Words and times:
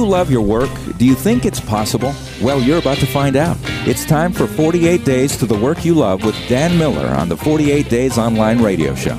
you 0.00 0.06
love 0.06 0.30
your 0.30 0.40
work? 0.40 0.70
Do 0.96 1.04
you 1.04 1.14
think 1.14 1.44
it's 1.44 1.60
possible? 1.60 2.14
Well, 2.40 2.62
you're 2.62 2.78
about 2.78 2.96
to 2.98 3.06
find 3.06 3.36
out. 3.36 3.58
It's 3.86 4.06
time 4.06 4.32
for 4.32 4.46
48 4.46 5.04
Days 5.04 5.36
to 5.36 5.44
the 5.44 5.58
Work 5.58 5.84
You 5.84 5.94
Love 5.94 6.24
with 6.24 6.34
Dan 6.48 6.78
Miller 6.78 7.08
on 7.08 7.28
the 7.28 7.36
48 7.36 7.90
Days 7.90 8.16
Online 8.16 8.62
Radio 8.62 8.94
Show. 8.94 9.16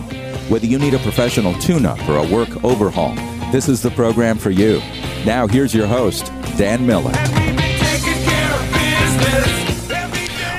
Whether 0.49 0.65
you 0.65 0.79
need 0.79 0.95
a 0.95 0.99
professional 0.99 1.53
tune 1.59 1.85
up 1.85 1.99
or 2.09 2.17
a 2.17 2.27
work 2.27 2.63
overhaul, 2.63 3.13
this 3.51 3.69
is 3.69 3.83
the 3.83 3.91
program 3.91 4.39
for 4.39 4.49
you. 4.49 4.79
Now, 5.23 5.45
here's 5.45 5.71
your 5.71 5.85
host, 5.85 6.25
Dan 6.57 6.87
Miller. 6.87 7.13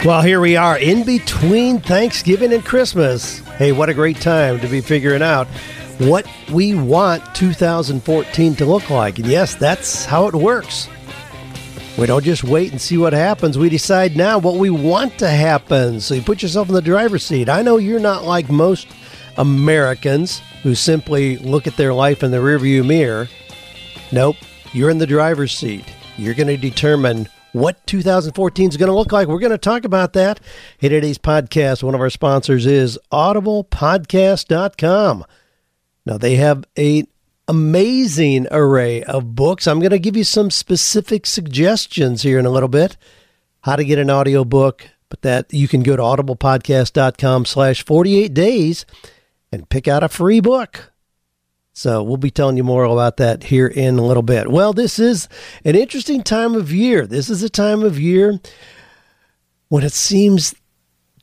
Well, 0.04 0.22
here 0.22 0.40
we 0.40 0.56
are 0.56 0.78
in 0.78 1.04
between 1.04 1.80
Thanksgiving 1.80 2.52
and 2.52 2.64
Christmas. 2.64 3.40
Hey, 3.58 3.72
what 3.72 3.88
a 3.88 3.94
great 3.94 4.20
time 4.20 4.60
to 4.60 4.68
be 4.68 4.80
figuring 4.80 5.22
out 5.22 5.48
what 6.08 6.26
we 6.50 6.74
want 6.74 7.34
2014 7.34 8.56
to 8.56 8.64
look 8.64 8.90
like. 8.90 9.18
And 9.18 9.26
yes, 9.26 9.54
that's 9.54 10.04
how 10.04 10.26
it 10.26 10.34
works. 10.34 10.88
We 11.98 12.06
don't 12.06 12.24
just 12.24 12.44
wait 12.44 12.72
and 12.72 12.80
see 12.80 12.96
what 12.96 13.12
happens. 13.12 13.58
We 13.58 13.68
decide 13.68 14.16
now 14.16 14.38
what 14.38 14.56
we 14.56 14.70
want 14.70 15.18
to 15.18 15.28
happen. 15.28 16.00
So 16.00 16.14
you 16.14 16.22
put 16.22 16.40
yourself 16.42 16.68
in 16.68 16.74
the 16.74 16.80
driver's 16.80 17.24
seat. 17.24 17.50
I 17.50 17.62
know 17.62 17.76
you're 17.76 18.00
not 18.00 18.24
like 18.24 18.48
most 18.48 18.88
Americans 19.36 20.40
who 20.62 20.74
simply 20.74 21.36
look 21.38 21.66
at 21.66 21.76
their 21.76 21.92
life 21.92 22.22
in 22.22 22.30
the 22.30 22.38
rearview 22.38 22.86
mirror. 22.86 23.28
Nope, 24.10 24.36
you're 24.72 24.88
in 24.90 24.96
the 24.98 25.06
driver's 25.06 25.52
seat. 25.52 25.84
You're 26.16 26.34
going 26.34 26.48
to 26.48 26.56
determine 26.56 27.28
what 27.52 27.86
2014 27.86 28.70
is 28.70 28.78
going 28.78 28.88
to 28.88 28.94
look 28.94 29.12
like. 29.12 29.28
We're 29.28 29.38
going 29.38 29.52
to 29.52 29.58
talk 29.58 29.84
about 29.84 30.14
that 30.14 30.40
in 30.80 30.88
today's 30.90 31.18
podcast. 31.18 31.82
One 31.82 31.94
of 31.94 32.00
our 32.00 32.08
sponsors 32.10 32.66
is 32.66 32.98
audiblepodcast.com. 33.12 35.24
Now 36.04 36.18
they 36.18 36.36
have 36.36 36.64
a 36.78 37.06
amazing 37.48 38.46
array 38.50 39.02
of 39.02 39.34
books. 39.34 39.66
I'm 39.66 39.80
going 39.80 39.90
to 39.90 39.98
give 39.98 40.16
you 40.16 40.24
some 40.24 40.50
specific 40.50 41.26
suggestions 41.26 42.22
here 42.22 42.38
in 42.38 42.46
a 42.46 42.50
little 42.50 42.68
bit. 42.68 42.96
How 43.60 43.76
to 43.76 43.84
get 43.84 43.98
an 43.98 44.10
audiobook, 44.10 44.88
but 45.08 45.22
that 45.22 45.52
you 45.52 45.68
can 45.68 45.82
go 45.82 45.96
to 45.96 46.02
audiblepodcast.com 46.02 47.44
slash 47.44 47.84
48 47.84 48.34
days 48.34 48.86
and 49.52 49.68
pick 49.68 49.86
out 49.86 50.02
a 50.02 50.08
free 50.08 50.40
book. 50.40 50.92
So 51.74 52.02
we'll 52.02 52.18
be 52.18 52.30
telling 52.30 52.56
you 52.56 52.64
more 52.64 52.84
about 52.84 53.16
that 53.16 53.44
here 53.44 53.66
in 53.66 53.98
a 53.98 54.04
little 54.04 54.22
bit. 54.22 54.50
Well, 54.50 54.72
this 54.72 54.98
is 54.98 55.28
an 55.64 55.74
interesting 55.74 56.22
time 56.22 56.54
of 56.54 56.72
year. 56.72 57.06
This 57.06 57.30
is 57.30 57.42
a 57.42 57.48
time 57.48 57.82
of 57.82 57.98
year 57.98 58.40
when 59.68 59.82
it 59.82 59.92
seems 59.92 60.54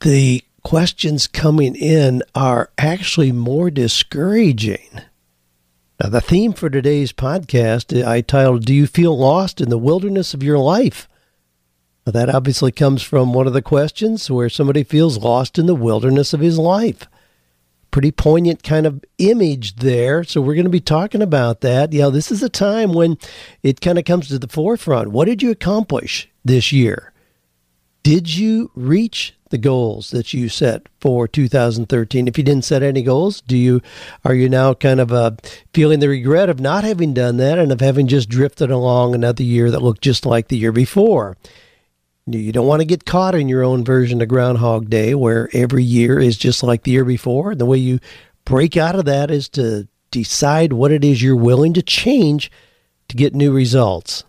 the 0.01 0.43
questions 0.63 1.27
coming 1.27 1.75
in 1.75 2.23
are 2.35 2.71
actually 2.77 3.31
more 3.31 3.69
discouraging. 3.69 5.01
Now, 6.01 6.09
the 6.09 6.21
theme 6.21 6.53
for 6.53 6.69
today's 6.69 7.11
podcast 7.11 8.05
I 8.05 8.21
titled, 8.21 8.65
Do 8.65 8.73
You 8.73 8.87
Feel 8.87 9.17
Lost 9.17 9.59
in 9.59 9.69
the 9.69 9.77
Wilderness 9.77 10.33
of 10.33 10.43
Your 10.43 10.57
Life? 10.57 11.07
That 12.05 12.33
obviously 12.33 12.71
comes 12.71 13.03
from 13.03 13.33
one 13.33 13.47
of 13.47 13.53
the 13.53 13.61
questions 13.61 14.31
where 14.31 14.49
somebody 14.49 14.83
feels 14.83 15.17
lost 15.17 15.59
in 15.59 15.65
the 15.65 15.75
wilderness 15.75 16.33
of 16.33 16.39
his 16.39 16.57
life 16.57 17.07
pretty 17.91 18.11
poignant 18.11 18.63
kind 18.63 18.85
of 18.85 19.03
image 19.17 19.77
there. 19.77 20.23
So 20.23 20.41
we're 20.41 20.55
going 20.55 20.65
to 20.65 20.69
be 20.69 20.79
talking 20.79 21.21
about 21.21 21.61
that. 21.61 21.93
Yeah, 21.93 22.09
this 22.09 22.31
is 22.31 22.43
a 22.43 22.49
time 22.49 22.93
when 22.93 23.17
it 23.63 23.81
kind 23.81 23.97
of 23.97 24.05
comes 24.05 24.27
to 24.27 24.39
the 24.39 24.47
forefront. 24.47 25.09
What 25.09 25.25
did 25.25 25.41
you 25.41 25.51
accomplish 25.51 26.29
this 26.45 26.71
year? 26.71 27.13
Did 28.09 28.35
you 28.35 28.71
reach 28.73 29.35
the 29.51 29.59
goals 29.59 30.09
that 30.09 30.33
you 30.33 30.49
set 30.49 30.89
for 30.99 31.27
2013? 31.27 32.27
If 32.27 32.39
you 32.39 32.43
didn't 32.43 32.65
set 32.65 32.81
any 32.81 33.03
goals, 33.03 33.41
do 33.41 33.55
you 33.55 33.81
are 34.25 34.33
you 34.33 34.49
now 34.49 34.73
kind 34.73 34.99
of 34.99 35.11
uh, 35.11 35.33
feeling 35.75 35.99
the 35.99 36.09
regret 36.09 36.49
of 36.49 36.59
not 36.59 36.83
having 36.83 37.13
done 37.13 37.37
that 37.37 37.59
and 37.59 37.71
of 37.71 37.81
having 37.81 38.07
just 38.07 38.27
drifted 38.27 38.71
along 38.71 39.13
another 39.13 39.43
year 39.43 39.69
that 39.69 39.83
looked 39.83 40.01
just 40.01 40.25
like 40.25 40.47
the 40.47 40.57
year 40.57 40.71
before? 40.71 41.37
You 42.25 42.51
don't 42.51 42.65
want 42.65 42.81
to 42.81 42.85
get 42.85 43.05
caught 43.05 43.35
in 43.35 43.47
your 43.47 43.63
own 43.63 43.85
version 43.85 44.23
of 44.23 44.27
Groundhog 44.27 44.89
Day, 44.89 45.13
where 45.13 45.47
every 45.53 45.83
year 45.83 46.19
is 46.19 46.35
just 46.35 46.63
like 46.63 46.81
the 46.85 46.91
year 46.91 47.05
before. 47.05 47.53
The 47.53 47.67
way 47.67 47.77
you 47.77 47.99
break 48.43 48.75
out 48.75 48.95
of 48.95 49.05
that 49.05 49.29
is 49.29 49.47
to 49.49 49.87
decide 50.09 50.73
what 50.73 50.91
it 50.91 51.03
is 51.03 51.21
you're 51.21 51.35
willing 51.35 51.75
to 51.75 51.83
change 51.83 52.49
to 53.09 53.15
get 53.15 53.35
new 53.35 53.51
results. 53.51 54.23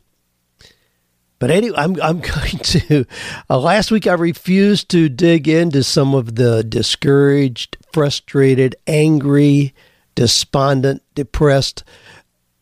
But 1.41 1.51
anyway, 1.51 1.75
I'm, 1.77 2.01
I'm 2.01 2.21
going 2.21 2.59
to. 2.59 3.05
Uh, 3.49 3.59
last 3.59 3.91
week, 3.91 4.06
I 4.06 4.12
refused 4.12 4.89
to 4.91 5.09
dig 5.09 5.49
into 5.49 5.83
some 5.83 6.15
of 6.15 6.37
the 6.37 6.62
discouraged, 6.62 7.77
frustrated, 7.93 8.77
angry, 8.87 9.75
despondent, 10.15 11.03
depressed 11.17 11.83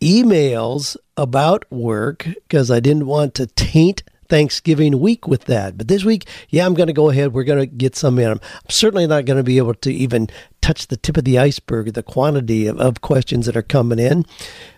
emails 0.00 0.96
about 1.16 1.70
work 1.70 2.24
because 2.24 2.70
I 2.70 2.80
didn't 2.80 3.06
want 3.06 3.34
to 3.34 3.46
taint 3.48 4.04
Thanksgiving 4.28 5.00
week 5.00 5.26
with 5.26 5.46
that. 5.46 5.76
But 5.76 5.88
this 5.88 6.04
week, 6.04 6.28
yeah, 6.50 6.64
I'm 6.64 6.74
going 6.74 6.86
to 6.86 6.92
go 6.92 7.10
ahead. 7.10 7.32
We're 7.32 7.44
going 7.44 7.58
to 7.58 7.66
get 7.66 7.96
some 7.96 8.18
in. 8.18 8.30
I'm 8.30 8.40
certainly 8.68 9.06
not 9.06 9.24
going 9.24 9.38
to 9.38 9.42
be 9.42 9.58
able 9.58 9.74
to 9.74 9.92
even 9.92 10.28
touch 10.60 10.86
the 10.86 10.96
tip 10.96 11.16
of 11.16 11.24
the 11.24 11.38
iceberg, 11.38 11.94
the 11.94 12.02
quantity 12.02 12.66
of, 12.66 12.78
of 12.78 13.00
questions 13.00 13.46
that 13.46 13.56
are 13.56 13.62
coming 13.62 13.98
in. 13.98 14.24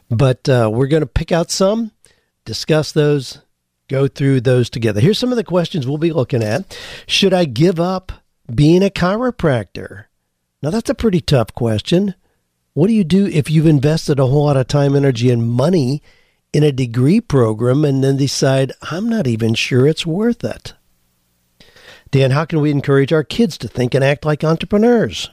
But 0.08 0.48
uh, 0.48 0.70
we're 0.72 0.86
going 0.86 1.02
to 1.02 1.06
pick 1.06 1.32
out 1.32 1.50
some, 1.50 1.92
discuss 2.44 2.92
those, 2.92 3.40
go 3.90 4.06
through 4.06 4.40
those 4.40 4.70
together. 4.70 5.00
Here's 5.00 5.18
some 5.18 5.32
of 5.32 5.36
the 5.36 5.44
questions 5.44 5.86
we'll 5.86 5.98
be 5.98 6.12
looking 6.12 6.42
at. 6.42 6.78
Should 7.06 7.34
I 7.34 7.44
give 7.44 7.80
up 7.80 8.12
being 8.52 8.82
a 8.82 8.88
chiropractor? 8.88 10.04
Now, 10.62 10.70
that's 10.70 10.90
a 10.90 10.94
pretty 10.94 11.20
tough 11.20 11.54
question. 11.54 12.14
What 12.72 12.86
do 12.86 12.92
you 12.92 13.04
do 13.04 13.26
if 13.26 13.50
you've 13.50 13.66
invested 13.66 14.18
a 14.18 14.26
whole 14.26 14.44
lot 14.44 14.56
of 14.56 14.68
time, 14.68 14.94
energy, 14.94 15.30
and 15.30 15.46
money 15.46 16.02
in 16.52 16.62
a 16.62 16.72
degree 16.72 17.20
program 17.20 17.84
and 17.84 18.02
then 18.02 18.16
decide, 18.16 18.72
I'm 18.82 19.08
not 19.08 19.26
even 19.26 19.54
sure 19.54 19.86
it's 19.86 20.06
worth 20.06 20.44
it. 20.44 20.74
Dan, 22.10 22.32
how 22.32 22.44
can 22.44 22.60
we 22.60 22.70
encourage 22.70 23.12
our 23.12 23.22
kids 23.24 23.56
to 23.58 23.68
think 23.68 23.94
and 23.94 24.02
act 24.02 24.24
like 24.24 24.42
entrepreneurs? 24.42 25.30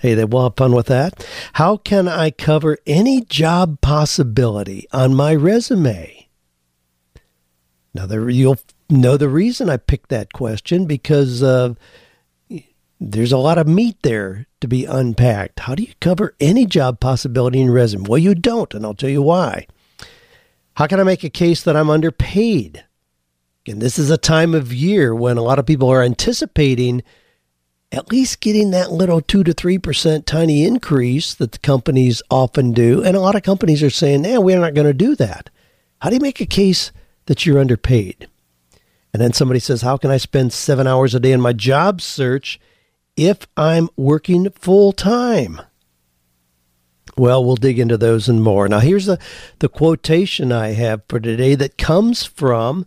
Hey, 0.00 0.14
they 0.14 0.24
will 0.24 0.44
have 0.44 0.56
fun 0.56 0.74
with 0.74 0.86
that. 0.86 1.26
How 1.54 1.76
can 1.76 2.08
I 2.08 2.30
cover 2.30 2.78
any 2.86 3.20
job 3.20 3.80
possibility 3.80 4.86
on 4.92 5.14
my 5.14 5.34
resume? 5.34 6.21
Now, 7.94 8.06
there, 8.06 8.28
you'll 8.30 8.58
know 8.88 9.16
the 9.16 9.28
reason 9.28 9.68
I 9.68 9.76
picked 9.76 10.08
that 10.08 10.32
question 10.32 10.86
because 10.86 11.42
uh, 11.42 11.74
there's 13.00 13.32
a 13.32 13.38
lot 13.38 13.58
of 13.58 13.68
meat 13.68 13.96
there 14.02 14.46
to 14.60 14.68
be 14.68 14.84
unpacked. 14.84 15.60
How 15.60 15.74
do 15.74 15.82
you 15.82 15.92
cover 16.00 16.34
any 16.40 16.66
job 16.66 17.00
possibility 17.00 17.60
in 17.60 17.70
resume? 17.70 18.08
Well, 18.08 18.18
you 18.18 18.34
don't, 18.34 18.72
and 18.74 18.84
I'll 18.84 18.94
tell 18.94 19.10
you 19.10 19.22
why. 19.22 19.66
How 20.74 20.86
can 20.86 21.00
I 21.00 21.04
make 21.04 21.24
a 21.24 21.30
case 21.30 21.62
that 21.62 21.76
I'm 21.76 21.90
underpaid? 21.90 22.84
And 23.66 23.80
this 23.80 23.98
is 23.98 24.10
a 24.10 24.16
time 24.16 24.54
of 24.54 24.72
year 24.72 25.14
when 25.14 25.36
a 25.36 25.42
lot 25.42 25.58
of 25.58 25.66
people 25.66 25.88
are 25.88 26.02
anticipating 26.02 27.02
at 27.92 28.10
least 28.10 28.40
getting 28.40 28.70
that 28.70 28.90
little 28.90 29.20
2 29.20 29.44
to 29.44 29.52
3% 29.52 30.24
tiny 30.24 30.64
increase 30.64 31.34
that 31.34 31.52
the 31.52 31.58
companies 31.58 32.22
often 32.30 32.72
do. 32.72 33.04
And 33.04 33.16
a 33.16 33.20
lot 33.20 33.34
of 33.34 33.42
companies 33.42 33.82
are 33.82 33.90
saying, 33.90 34.24
"Yeah, 34.24 34.38
we're 34.38 34.58
not 34.58 34.74
going 34.74 34.86
to 34.86 34.94
do 34.94 35.14
that. 35.16 35.50
How 36.00 36.08
do 36.08 36.16
you 36.16 36.20
make 36.20 36.40
a 36.40 36.46
case 36.46 36.90
that 37.26 37.46
you're 37.46 37.60
underpaid? 37.60 38.28
And 39.12 39.20
then 39.20 39.32
somebody 39.32 39.60
says, 39.60 39.82
How 39.82 39.96
can 39.96 40.10
I 40.10 40.16
spend 40.16 40.52
seven 40.52 40.86
hours 40.86 41.14
a 41.14 41.20
day 41.20 41.32
in 41.32 41.40
my 41.40 41.52
job 41.52 42.00
search 42.00 42.58
if 43.16 43.46
I'm 43.56 43.88
working 43.96 44.50
full 44.50 44.92
time? 44.92 45.60
Well, 47.16 47.44
we'll 47.44 47.56
dig 47.56 47.78
into 47.78 47.98
those 47.98 48.28
and 48.28 48.42
more. 48.42 48.68
Now, 48.68 48.78
here's 48.78 49.06
the, 49.06 49.18
the 49.58 49.68
quotation 49.68 50.50
I 50.50 50.68
have 50.68 51.02
for 51.08 51.20
today 51.20 51.54
that 51.56 51.76
comes 51.76 52.24
from, 52.24 52.86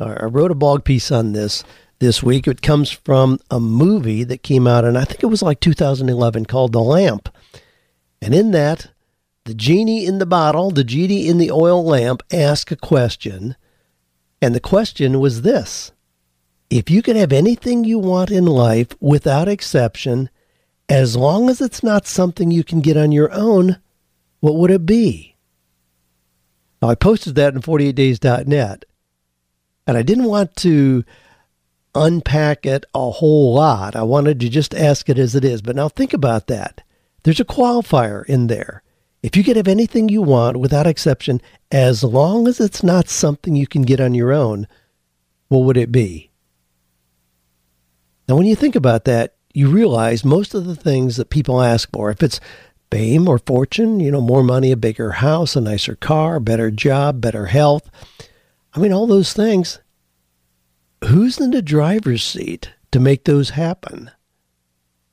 I 0.00 0.24
wrote 0.26 0.52
a 0.52 0.56
blog 0.56 0.84
piece 0.84 1.10
on 1.10 1.32
this 1.32 1.64
this 1.98 2.22
week. 2.22 2.46
It 2.46 2.62
comes 2.62 2.90
from 2.90 3.40
a 3.50 3.58
movie 3.58 4.22
that 4.24 4.44
came 4.44 4.66
out, 4.68 4.84
and 4.84 4.96
I 4.96 5.04
think 5.04 5.22
it 5.22 5.28
was 5.28 5.42
like 5.42 5.58
2011 5.58 6.46
called 6.46 6.72
The 6.72 6.80
Lamp. 6.80 7.28
And 8.22 8.34
in 8.34 8.52
that, 8.52 8.90
the 9.44 9.54
genie 9.54 10.06
in 10.06 10.18
the 10.18 10.26
bottle, 10.26 10.70
the 10.70 10.84
genie 10.84 11.26
in 11.26 11.38
the 11.38 11.50
oil 11.50 11.84
lamp, 11.84 12.22
asked 12.32 12.70
a 12.70 12.76
question. 12.76 13.56
And 14.40 14.54
the 14.54 14.60
question 14.60 15.20
was 15.20 15.42
this 15.42 15.92
If 16.70 16.90
you 16.90 17.02
could 17.02 17.16
have 17.16 17.32
anything 17.32 17.84
you 17.84 17.98
want 17.98 18.30
in 18.30 18.46
life 18.46 18.88
without 19.00 19.48
exception, 19.48 20.30
as 20.88 21.16
long 21.16 21.50
as 21.50 21.60
it's 21.60 21.82
not 21.82 22.06
something 22.06 22.50
you 22.50 22.64
can 22.64 22.80
get 22.80 22.96
on 22.96 23.12
your 23.12 23.32
own, 23.32 23.78
what 24.40 24.56
would 24.56 24.70
it 24.70 24.86
be? 24.86 25.36
Now, 26.80 26.90
I 26.90 26.94
posted 26.94 27.34
that 27.36 27.54
in 27.54 27.62
48days.net, 27.62 28.84
and 29.86 29.96
I 29.96 30.02
didn't 30.02 30.24
want 30.24 30.54
to 30.56 31.04
unpack 31.94 32.66
it 32.66 32.84
a 32.94 33.10
whole 33.10 33.54
lot. 33.54 33.96
I 33.96 34.02
wanted 34.02 34.38
to 34.40 34.48
just 34.48 34.74
ask 34.74 35.08
it 35.08 35.18
as 35.18 35.34
it 35.34 35.44
is. 35.44 35.62
But 35.62 35.76
now 35.76 35.88
think 35.88 36.12
about 36.12 36.46
that. 36.48 36.82
There's 37.22 37.40
a 37.40 37.44
qualifier 37.44 38.24
in 38.26 38.46
there. 38.46 38.82
If 39.26 39.36
you 39.36 39.42
could 39.42 39.56
have 39.56 39.66
anything 39.66 40.08
you 40.08 40.22
want 40.22 40.56
without 40.58 40.86
exception, 40.86 41.42
as 41.72 42.04
long 42.04 42.46
as 42.46 42.60
it's 42.60 42.84
not 42.84 43.08
something 43.08 43.56
you 43.56 43.66
can 43.66 43.82
get 43.82 44.00
on 44.00 44.14
your 44.14 44.32
own, 44.32 44.68
what 45.48 45.64
would 45.64 45.76
it 45.76 45.90
be? 45.90 46.30
Now, 48.28 48.36
when 48.36 48.46
you 48.46 48.54
think 48.54 48.76
about 48.76 49.04
that, 49.06 49.34
you 49.52 49.68
realize 49.68 50.24
most 50.24 50.54
of 50.54 50.64
the 50.64 50.76
things 50.76 51.16
that 51.16 51.28
people 51.28 51.60
ask 51.60 51.90
for, 51.92 52.08
if 52.12 52.22
it's 52.22 52.38
fame 52.88 53.26
or 53.26 53.40
fortune, 53.40 53.98
you 53.98 54.12
know, 54.12 54.20
more 54.20 54.44
money, 54.44 54.70
a 54.70 54.76
bigger 54.76 55.10
house, 55.10 55.56
a 55.56 55.60
nicer 55.60 55.96
car, 55.96 56.38
better 56.38 56.70
job, 56.70 57.20
better 57.20 57.46
health. 57.46 57.90
I 58.74 58.78
mean, 58.78 58.92
all 58.92 59.08
those 59.08 59.32
things. 59.32 59.80
Who's 61.02 61.40
in 61.40 61.50
the 61.50 61.62
driver's 61.62 62.22
seat 62.22 62.70
to 62.92 63.00
make 63.00 63.24
those 63.24 63.50
happen? 63.50 64.12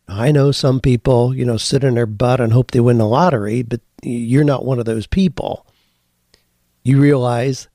I 0.07 0.31
know 0.31 0.51
some 0.51 0.79
people, 0.79 1.33
you 1.35 1.45
know, 1.45 1.57
sit 1.57 1.83
in 1.83 1.95
their 1.95 2.05
butt 2.05 2.41
and 2.41 2.53
hope 2.53 2.71
they 2.71 2.79
win 2.79 2.97
the 2.97 3.07
lottery, 3.07 3.63
but 3.63 3.81
you're 4.01 4.43
not 4.43 4.65
one 4.65 4.79
of 4.79 4.85
those 4.85 5.07
people. 5.07 5.65
You 6.83 6.99
realize 6.99 7.67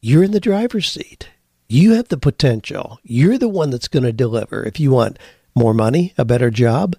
you're 0.00 0.22
in 0.22 0.32
the 0.32 0.40
driver's 0.40 0.90
seat. 0.90 1.30
You 1.68 1.92
have 1.94 2.08
the 2.08 2.18
potential. 2.18 2.98
You're 3.02 3.38
the 3.38 3.48
one 3.48 3.70
that's 3.70 3.88
going 3.88 4.04
to 4.04 4.12
deliver. 4.12 4.62
If 4.64 4.78
you 4.78 4.90
want 4.90 5.18
more 5.54 5.74
money, 5.74 6.14
a 6.16 6.24
better 6.24 6.50
job, 6.50 6.96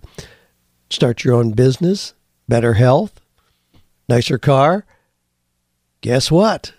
start 0.90 1.24
your 1.24 1.36
own 1.36 1.52
business, 1.52 2.14
better 2.48 2.74
health, 2.74 3.20
nicer 4.08 4.38
car, 4.38 4.86
guess 6.02 6.32
what? 6.32 6.74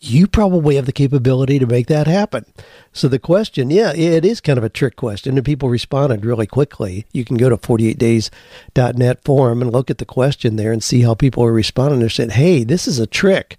You 0.00 0.28
probably 0.28 0.76
have 0.76 0.86
the 0.86 0.92
capability 0.92 1.58
to 1.58 1.66
make 1.66 1.88
that 1.88 2.06
happen. 2.06 2.46
So 2.92 3.08
the 3.08 3.18
question, 3.18 3.70
yeah, 3.70 3.92
it 3.92 4.24
is 4.24 4.40
kind 4.40 4.56
of 4.56 4.62
a 4.62 4.68
trick 4.68 4.94
question, 4.94 5.36
and 5.36 5.44
people 5.44 5.68
responded 5.68 6.24
really 6.24 6.46
quickly. 6.46 7.06
You 7.12 7.24
can 7.24 7.36
go 7.36 7.48
to 7.48 7.56
48days.net 7.56 9.24
forum 9.24 9.60
and 9.60 9.72
look 9.72 9.90
at 9.90 9.98
the 9.98 10.04
question 10.04 10.54
there 10.54 10.72
and 10.72 10.84
see 10.84 11.02
how 11.02 11.14
people 11.14 11.42
are 11.42 11.52
responding. 11.52 11.98
They 11.98 12.08
said, 12.08 12.32
hey, 12.32 12.62
this 12.62 12.86
is 12.86 13.00
a 13.00 13.08
trick. 13.08 13.56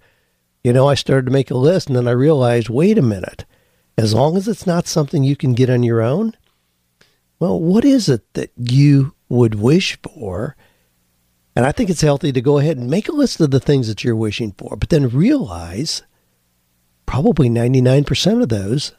You 0.63 0.71
know, 0.71 0.87
I 0.87 0.95
started 0.95 1.25
to 1.25 1.31
make 1.31 1.51
a 1.51 1.57
list, 1.57 1.87
and 1.87 1.97
then 1.97 2.07
I 2.07 2.11
realized, 2.11 2.69
wait 2.69 2.97
a 2.97 3.01
minute. 3.01 3.43
As 3.97 4.13
long 4.13 4.37
as 4.37 4.47
it's 4.47 4.65
not 4.65 4.87
something 4.87 5.25
you 5.25 5.35
can 5.35 5.53
get 5.53 5.69
on 5.69 5.83
your 5.83 6.01
own, 6.01 6.37
well, 7.37 7.59
what 7.59 7.83
is 7.83 8.07
it 8.07 8.33
that 8.33 8.51
you 8.55 9.13
would 9.27 9.55
wish 9.55 9.97
for? 10.01 10.55
And 11.53 11.65
I 11.65 11.73
think 11.73 11.89
it's 11.89 11.99
healthy 11.99 12.31
to 12.31 12.41
go 12.41 12.59
ahead 12.59 12.77
and 12.77 12.89
make 12.89 13.09
a 13.09 13.13
list 13.13 13.41
of 13.41 13.51
the 13.51 13.59
things 13.59 13.89
that 13.89 14.05
you're 14.05 14.15
wishing 14.15 14.53
for, 14.57 14.77
but 14.77 14.87
then 14.87 15.09
realize 15.09 16.03
probably 17.09 17.49
99% 17.49 18.43
of 18.43 18.49
those, 18.49 18.91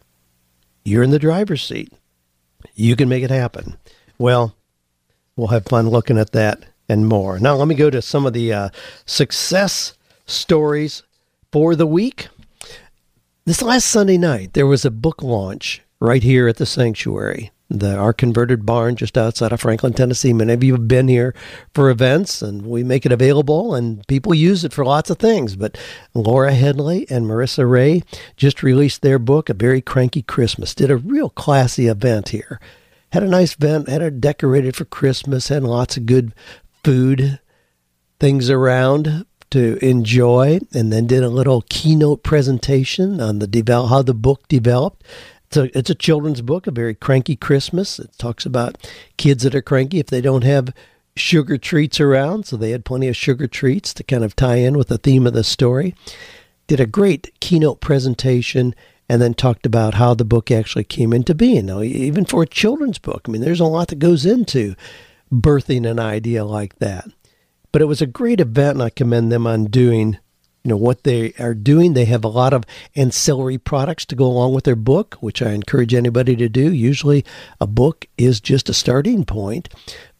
you're 0.84 1.04
in 1.04 1.12
the 1.12 1.18
driver's 1.20 1.62
seat. 1.62 1.92
You 2.74 2.96
can 2.96 3.08
make 3.08 3.22
it 3.22 3.30
happen. 3.30 3.76
Well, 4.18 4.56
we'll 5.36 5.46
have 5.48 5.66
fun 5.66 5.88
looking 5.88 6.18
at 6.18 6.32
that 6.32 6.64
and 6.88 7.06
more. 7.06 7.38
Now, 7.38 7.54
let 7.54 7.68
me 7.68 7.76
go 7.76 7.88
to 7.88 8.02
some 8.02 8.26
of 8.26 8.32
the 8.32 8.52
uh, 8.52 8.68
success 9.06 9.96
stories 10.26 11.04
for 11.52 11.76
the 11.76 11.86
week. 11.86 12.26
This 13.44 13.62
last 13.62 13.86
Sunday 13.86 14.18
night, 14.18 14.54
there 14.54 14.66
was 14.66 14.84
a 14.84 14.90
book 14.90 15.22
launch 15.22 15.80
right 16.00 16.24
here 16.24 16.48
at 16.48 16.56
the 16.56 16.66
sanctuary 16.66 17.52
the 17.70 17.96
our 17.96 18.12
converted 18.12 18.66
barn 18.66 18.96
just 18.96 19.16
outside 19.16 19.52
of 19.52 19.60
Franklin, 19.60 19.92
Tennessee. 19.92 20.32
Many 20.32 20.52
of 20.52 20.64
you 20.64 20.72
have 20.72 20.88
been 20.88 21.06
here 21.06 21.34
for 21.72 21.88
events, 21.88 22.42
and 22.42 22.66
we 22.66 22.82
make 22.82 23.06
it 23.06 23.12
available, 23.12 23.74
and 23.74 24.06
people 24.08 24.34
use 24.34 24.64
it 24.64 24.72
for 24.72 24.84
lots 24.84 25.08
of 25.08 25.18
things. 25.18 25.54
But 25.54 25.78
Laura 26.12 26.52
Headley 26.52 27.06
and 27.08 27.26
Marissa 27.26 27.70
Ray 27.70 28.02
just 28.36 28.62
released 28.62 29.02
their 29.02 29.20
book, 29.20 29.48
A 29.48 29.54
Very 29.54 29.80
Cranky 29.80 30.22
Christmas. 30.22 30.74
Did 30.74 30.90
a 30.90 30.96
real 30.96 31.30
classy 31.30 31.86
event 31.86 32.30
here. 32.30 32.60
Had 33.12 33.22
a 33.22 33.28
nice 33.28 33.54
event, 33.54 33.88
had 33.88 34.02
it 34.02 34.20
decorated 34.20 34.74
for 34.74 34.84
Christmas, 34.84 35.48
had 35.48 35.62
lots 35.62 35.96
of 35.96 36.06
good 36.06 36.34
food 36.82 37.38
things 38.18 38.50
around 38.50 39.26
to 39.50 39.84
enjoy, 39.84 40.60
and 40.72 40.92
then 40.92 41.06
did 41.06 41.22
a 41.22 41.28
little 41.28 41.64
keynote 41.68 42.22
presentation 42.22 43.20
on 43.20 43.38
the 43.38 43.46
develop, 43.46 43.90
how 43.90 44.02
the 44.02 44.14
book 44.14 44.46
developed. 44.48 45.04
It's 45.50 45.56
a, 45.56 45.76
it's 45.76 45.90
a 45.90 45.96
children's 45.96 46.42
book, 46.42 46.68
a 46.68 46.70
very 46.70 46.94
cranky 46.94 47.34
Christmas. 47.34 47.98
It 47.98 48.16
talks 48.18 48.46
about 48.46 48.78
kids 49.16 49.42
that 49.42 49.54
are 49.54 49.60
cranky 49.60 49.98
if 49.98 50.06
they 50.06 50.20
don't 50.20 50.44
have 50.44 50.72
sugar 51.16 51.58
treats 51.58 51.98
around. 51.98 52.46
So 52.46 52.56
they 52.56 52.70
had 52.70 52.84
plenty 52.84 53.08
of 53.08 53.16
sugar 53.16 53.48
treats 53.48 53.92
to 53.94 54.04
kind 54.04 54.22
of 54.22 54.36
tie 54.36 54.56
in 54.56 54.78
with 54.78 54.86
the 54.86 54.98
theme 54.98 55.26
of 55.26 55.32
the 55.32 55.42
story. 55.42 55.96
Did 56.68 56.78
a 56.78 56.86
great 56.86 57.32
keynote 57.40 57.80
presentation 57.80 58.76
and 59.08 59.20
then 59.20 59.34
talked 59.34 59.66
about 59.66 59.94
how 59.94 60.14
the 60.14 60.24
book 60.24 60.52
actually 60.52 60.84
came 60.84 61.12
into 61.12 61.34
being. 61.34 61.66
Now, 61.66 61.82
even 61.82 62.26
for 62.26 62.44
a 62.44 62.46
children's 62.46 63.00
book, 63.00 63.22
I 63.26 63.32
mean, 63.32 63.40
there's 63.40 63.58
a 63.58 63.64
lot 63.64 63.88
that 63.88 63.98
goes 63.98 64.24
into 64.24 64.76
birthing 65.32 65.84
an 65.84 65.98
idea 65.98 66.44
like 66.44 66.76
that. 66.76 67.08
But 67.72 67.82
it 67.82 67.86
was 67.86 68.00
a 68.00 68.06
great 68.06 68.40
event, 68.40 68.76
and 68.76 68.84
I 68.84 68.90
commend 68.90 69.32
them 69.32 69.48
on 69.48 69.64
doing 69.64 70.18
you 70.62 70.68
know 70.68 70.76
what 70.76 71.04
they 71.04 71.32
are 71.38 71.54
doing. 71.54 71.94
They 71.94 72.04
have 72.04 72.24
a 72.24 72.28
lot 72.28 72.52
of 72.52 72.64
ancillary 72.94 73.58
products 73.58 74.04
to 74.06 74.16
go 74.16 74.26
along 74.26 74.54
with 74.54 74.64
their 74.64 74.76
book, 74.76 75.14
which 75.20 75.40
I 75.40 75.52
encourage 75.52 75.94
anybody 75.94 76.36
to 76.36 76.48
do. 76.48 76.72
Usually, 76.72 77.24
a 77.60 77.66
book 77.66 78.06
is 78.18 78.40
just 78.40 78.68
a 78.68 78.74
starting 78.74 79.24
point 79.24 79.68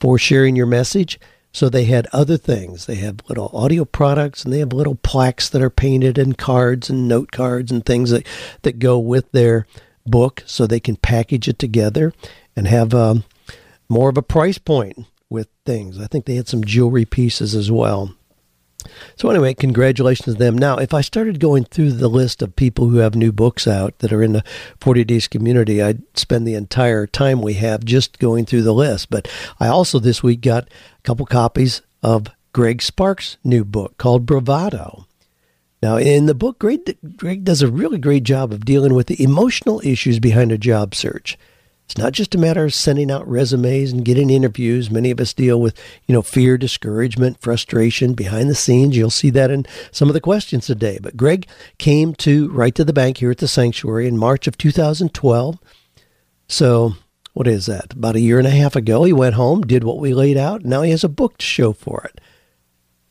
for 0.01 0.19
sharing 0.19 0.57
your 0.57 0.67
message. 0.67 1.21
So 1.53 1.69
they 1.69 1.85
had 1.85 2.07
other 2.13 2.37
things. 2.37 2.87
They 2.87 2.95
have 2.97 3.29
little 3.29 3.51
audio 3.53 3.85
products 3.85 4.45
and 4.45 4.53
they 4.53 4.61
have 4.61 4.73
little 4.73 4.95
plaques 4.95 5.49
that 5.49 5.61
are 5.61 5.71
painted 5.71 6.17
and 6.17 6.39
cards 6.39 6.89
and 6.89 7.09
note 7.09 7.33
cards 7.33 7.73
and 7.73 7.85
things 7.85 8.11
that, 8.11 8.27
that 8.63 8.79
go 8.79 8.99
with 8.99 9.33
their 9.33 9.67
book 10.07 10.43
so 10.47 10.67
they 10.67 10.81
can 10.81 10.97
package 10.97 11.49
it 11.49 11.59
together 11.59 12.13
and 12.55 12.69
have 12.69 12.95
um, 12.95 13.25
more 13.89 14.09
of 14.09 14.17
a 14.17 14.23
price 14.23 14.59
point 14.59 15.07
with 15.29 15.49
things. 15.67 16.01
I 16.01 16.07
think 16.07 16.25
they 16.25 16.37
had 16.37 16.49
some 16.49 16.65
jewelry 16.65 17.05
pieces 17.05 17.55
as 17.55 17.71
well. 17.71 18.15
So 19.17 19.31
anyway, 19.31 19.55
congratulations 19.55 20.35
to 20.35 20.39
them. 20.39 20.57
Now, 20.57 20.77
if 20.77 20.93
I 20.95 21.01
started 21.01 21.41
going 21.41 21.65
through 21.65 21.93
the 21.93 22.09
list 22.09 22.43
of 22.43 22.57
people 22.57 22.89
who 22.89 22.99
have 22.99 23.15
new 23.15 23.33
books 23.33 23.67
out 23.67 23.99
that 23.99 24.13
are 24.13 24.23
in 24.23 24.33
the 24.33 24.45
40 24.81 25.05
Days 25.05 25.29
community, 25.29 25.83
I'd 25.83 26.03
spend 26.17 26.47
the 26.47 26.55
entire 26.55 27.07
time 27.07 27.43
we 27.43 27.55
have 27.55 27.85
just 27.85 28.19
going 28.19 28.47
through 28.47 28.63
the 28.63 28.75
list. 28.75 29.11
But 29.11 29.29
I 29.59 29.69
also 29.69 29.99
this 29.99 30.23
week 30.23 30.41
got 30.41 30.65
a 30.65 31.03
couple 31.03 31.27
copies 31.27 31.83
of 32.03 32.29
Greg 32.53 32.83
Sparks' 32.83 33.37
new 33.45 33.65
book 33.65 33.97
called 33.99 34.27
Bravado. 34.27 35.07
Now, 35.83 35.97
in 35.97 36.27
the 36.27 36.35
book, 36.35 36.59
Greg, 36.59 36.99
Greg 37.17 37.45
does 37.45 37.63
a 37.63 37.71
really 37.71 37.99
great 37.99 38.25
job 38.25 38.53
of 38.53 38.67
dealing 38.67 38.93
with 38.93 39.07
the 39.07 39.23
emotional 39.23 39.81
issues 39.83 40.19
behind 40.19 40.53
a 40.53 40.59
job 40.59 40.95
search. 40.95 41.39
It's 41.91 41.99
not 41.99 42.13
just 42.13 42.37
a 42.37 42.39
matter 42.39 42.65
of 42.65 42.73
sending 42.73 43.11
out 43.11 43.27
resumes 43.27 43.91
and 43.91 44.05
getting 44.05 44.31
interviews. 44.31 44.93
Many 44.93 45.11
of 45.11 45.19
us 45.19 45.35
deal 45.35 45.61
with, 45.61 45.77
you 46.07 46.13
know, 46.13 46.23
fear, 46.23 46.57
discouragement, 46.57 47.41
frustration 47.41 48.15
behind 48.15 48.49
the 48.49 48.55
scenes. 48.55 48.97
You'll 48.97 49.11
see 49.11 49.31
that 49.31 49.51
in 49.51 49.67
some 49.91 50.07
of 50.07 50.15
the 50.15 50.21
questions 50.21 50.67
today. 50.67 51.01
But 51.03 51.17
Greg 51.17 51.49
came 51.79 52.15
to 52.15 52.49
Write 52.51 52.77
to 52.77 52.85
the 52.85 52.93
Bank 52.93 53.17
here 53.17 53.33
at 53.33 53.39
the 53.39 53.49
sanctuary 53.49 54.07
in 54.07 54.17
March 54.17 54.47
of 54.47 54.57
2012. 54.57 55.59
So, 56.47 56.93
what 57.33 57.49
is 57.49 57.67
that? 57.67 57.95
About 57.95 58.15
a 58.15 58.21
year 58.21 58.39
and 58.39 58.47
a 58.47 58.51
half 58.51 58.77
ago, 58.77 59.03
he 59.03 59.13
went 59.13 59.35
home, 59.35 59.63
did 59.63 59.83
what 59.83 59.99
we 59.99 60.15
laid 60.15 60.37
out. 60.37 60.65
Now 60.65 60.83
he 60.83 60.93
has 60.93 61.03
a 61.03 61.09
book 61.09 61.39
to 61.39 61.45
show 61.45 61.73
for 61.73 62.05
it. 62.05 62.21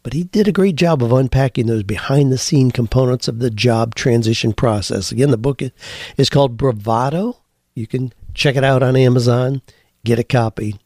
But 0.04 0.14
he 0.14 0.24
did 0.24 0.48
a 0.48 0.54
great 0.54 0.78
job 0.78 1.04
of 1.04 1.12
unpacking 1.12 1.68
those 1.68 1.84
behind 1.84 2.32
the 2.32 2.38
scene 2.38 2.72
components 2.72 3.28
of 3.28 3.40
the 3.40 3.50
job 3.50 3.94
transition 3.96 4.54
process. 4.54 5.12
Again, 5.12 5.32
the 5.32 5.38
book 5.38 5.62
is 6.16 6.30
called 6.30 6.56
Bravado. 6.56 7.42
You 7.76 7.86
can 7.86 8.14
Check 8.40 8.56
it 8.56 8.64
out 8.64 8.82
on 8.82 8.96
Amazon. 8.96 9.62
Get 10.06 10.18
a 10.18 10.24
copy. 10.24 10.80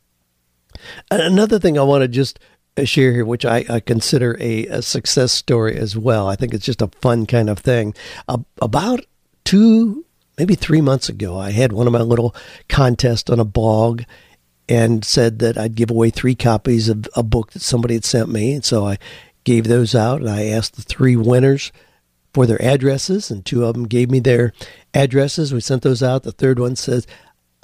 Another 1.12 1.60
thing 1.60 1.78
I 1.78 1.84
want 1.84 2.02
to 2.02 2.08
just 2.08 2.40
uh, 2.76 2.84
share 2.84 3.12
here, 3.12 3.26
which 3.26 3.46
I, 3.46 3.64
I 3.70 3.80
consider 3.80 4.36
a, 4.40 4.66
a, 4.66 4.82
success 4.82 5.32
story 5.32 5.78
as 5.78 5.96
well. 5.96 6.28
I 6.28 6.36
think 6.36 6.56
it's 6.56 6.66
just 6.66 6.82
a 6.82 6.90
fun 7.00 7.28
kind 7.28 7.52
of 7.52 7.60
thing. 7.60 7.94
Uh, 8.28 8.40
about 8.60 9.02
two, 9.44 10.04
maybe 10.36 10.56
three 10.56 10.82
months 10.82 11.10
ago, 11.10 11.38
I 11.38 11.52
had 11.52 11.72
one 11.72 11.86
of 11.86 11.94
my 11.94 12.02
little 12.02 12.36
contests 12.70 13.30
on 13.30 13.40
a 13.40 13.46
blog 13.46 14.02
and 14.68 15.06
said 15.06 15.38
that 15.38 15.56
I'd 15.56 15.76
give 15.76 15.92
away 15.92 16.10
three 16.10 16.34
copies 16.34 16.90
of 16.90 17.08
a 17.16 17.22
book 17.22 17.52
that 17.52 17.62
somebody 17.62 17.94
had 17.94 18.04
sent 18.04 18.30
me. 18.30 18.54
And 18.54 18.66
so 18.66 18.88
I 18.88 18.98
gave 19.44 19.66
those 19.68 19.94
out 19.94 20.22
and 20.22 20.30
I 20.30 20.46
asked 20.46 20.76
the 20.76 20.82
three 20.82 21.16
winners 21.16 21.72
for 22.34 22.48
their 22.48 22.60
addresses, 22.64 23.30
and 23.30 23.46
two 23.46 23.64
of 23.64 23.76
them 23.76 23.88
gave 23.88 24.10
me 24.10 24.20
their 24.20 24.54
addresses. 24.96 25.54
We 25.54 25.62
sent 25.62 25.84
those 25.84 26.02
out. 26.02 26.24
The 26.24 26.32
third 26.32 26.58
one 26.58 26.76
says, 26.76 27.06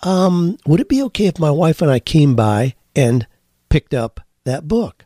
um, 0.03 0.57
would 0.65 0.79
it 0.79 0.89
be 0.89 1.01
okay 1.03 1.25
if 1.25 1.39
my 1.39 1.51
wife 1.51 1.81
and 1.81 1.91
I 1.91 1.99
came 1.99 2.35
by 2.35 2.75
and 2.95 3.27
picked 3.69 3.93
up 3.93 4.19
that 4.45 4.67
book? 4.67 5.05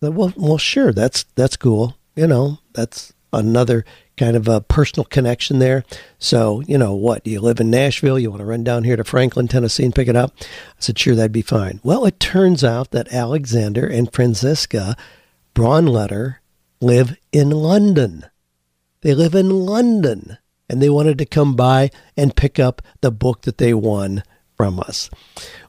Well, 0.00 0.32
well, 0.36 0.58
sure. 0.58 0.92
That's 0.92 1.24
that's 1.34 1.56
cool. 1.56 1.96
You 2.16 2.26
know, 2.26 2.58
that's 2.72 3.12
another 3.32 3.84
kind 4.16 4.36
of 4.36 4.48
a 4.48 4.60
personal 4.60 5.04
connection 5.04 5.60
there. 5.60 5.84
So, 6.18 6.60
you 6.66 6.76
know, 6.76 6.94
what? 6.94 7.26
You 7.26 7.40
live 7.40 7.60
in 7.60 7.70
Nashville, 7.70 8.18
you 8.18 8.30
want 8.30 8.40
to 8.40 8.46
run 8.46 8.64
down 8.64 8.84
here 8.84 8.96
to 8.96 9.04
Franklin, 9.04 9.48
Tennessee 9.48 9.84
and 9.84 9.94
pick 9.94 10.08
it 10.08 10.16
up? 10.16 10.34
I 10.40 10.44
said, 10.78 10.98
sure, 10.98 11.14
that'd 11.14 11.32
be 11.32 11.42
fine. 11.42 11.80
Well, 11.82 12.04
it 12.04 12.20
turns 12.20 12.62
out 12.62 12.90
that 12.90 13.12
Alexander 13.12 13.86
and 13.86 14.12
Franziska 14.12 14.94
Braunletter 15.54 16.36
live 16.80 17.16
in 17.32 17.50
London. 17.50 18.26
They 19.00 19.14
live 19.14 19.34
in 19.34 19.48
London 19.48 20.36
and 20.70 20.80
they 20.80 20.88
wanted 20.88 21.18
to 21.18 21.26
come 21.26 21.56
by 21.56 21.90
and 22.16 22.36
pick 22.36 22.60
up 22.60 22.80
the 23.00 23.10
book 23.10 23.42
that 23.42 23.58
they 23.58 23.74
won 23.74 24.22
from 24.56 24.78
us. 24.78 25.10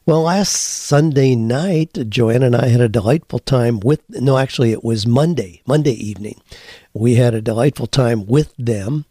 Well, 0.06 0.22
last 0.22 0.52
Sunday 0.52 1.34
night, 1.34 2.08
Joanne 2.08 2.44
and 2.44 2.54
I 2.54 2.68
had 2.68 2.80
a 2.80 2.88
delightful 2.88 3.40
time 3.40 3.80
with, 3.80 4.00
no, 4.08 4.38
actually, 4.38 4.70
it 4.70 4.84
was 4.84 5.06
Monday, 5.06 5.60
Monday 5.66 5.92
evening. 5.92 6.40
We 6.92 7.16
had 7.16 7.34
a 7.34 7.42
delightful 7.42 7.88
time 7.88 8.26
with 8.26 8.54
them 8.56 9.04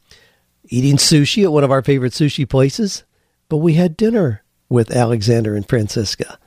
eating 0.69 0.95
sushi 0.95 1.43
at 1.43 1.51
one 1.51 1.65
of 1.65 1.71
our 1.71 1.81
favorite 1.81 2.13
sushi 2.13 2.47
places, 2.47 3.03
but 3.49 3.57
we 3.57 3.73
had 3.73 3.97
dinner 3.97 4.43
with 4.69 4.95
Alexander 4.95 5.55
and 5.55 5.67
Franziska. 5.67 6.39